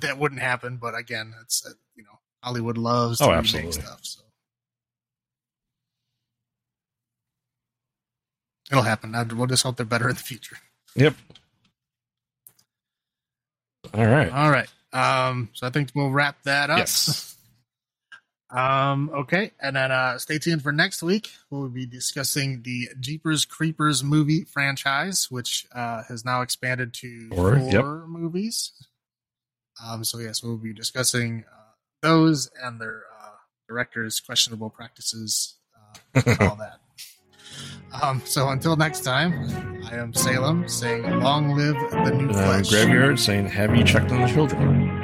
[0.00, 0.76] that wouldn't happen.
[0.76, 4.00] But again, it's uh, you know Hollywood loves to Oh, remake stuff.
[4.02, 4.20] So.
[8.70, 9.12] It'll happen.
[9.36, 10.56] We'll just hope they're better in the future.
[10.94, 11.14] Yep.
[13.92, 14.32] All right.
[14.32, 14.68] All right.
[14.92, 16.78] Um, so I think we'll wrap that up.
[16.78, 17.31] Yes.
[18.52, 19.52] Um, okay.
[19.60, 21.30] And then uh, stay tuned for next week.
[21.50, 27.58] We'll be discussing the Jeepers Creepers movie franchise, which uh, has now expanded to Four,
[27.58, 27.84] four yep.
[28.08, 28.72] movies.
[29.82, 31.72] Um, so, yes, we'll be discussing uh,
[32.02, 33.36] those and their uh,
[33.68, 35.56] directors' questionable practices,
[36.14, 36.78] uh, and all that.
[38.02, 42.62] Um, so until next time, I am Salem saying, long live the new And I'm.
[42.62, 45.01] Graveyard saying, "Have you checked on the children?"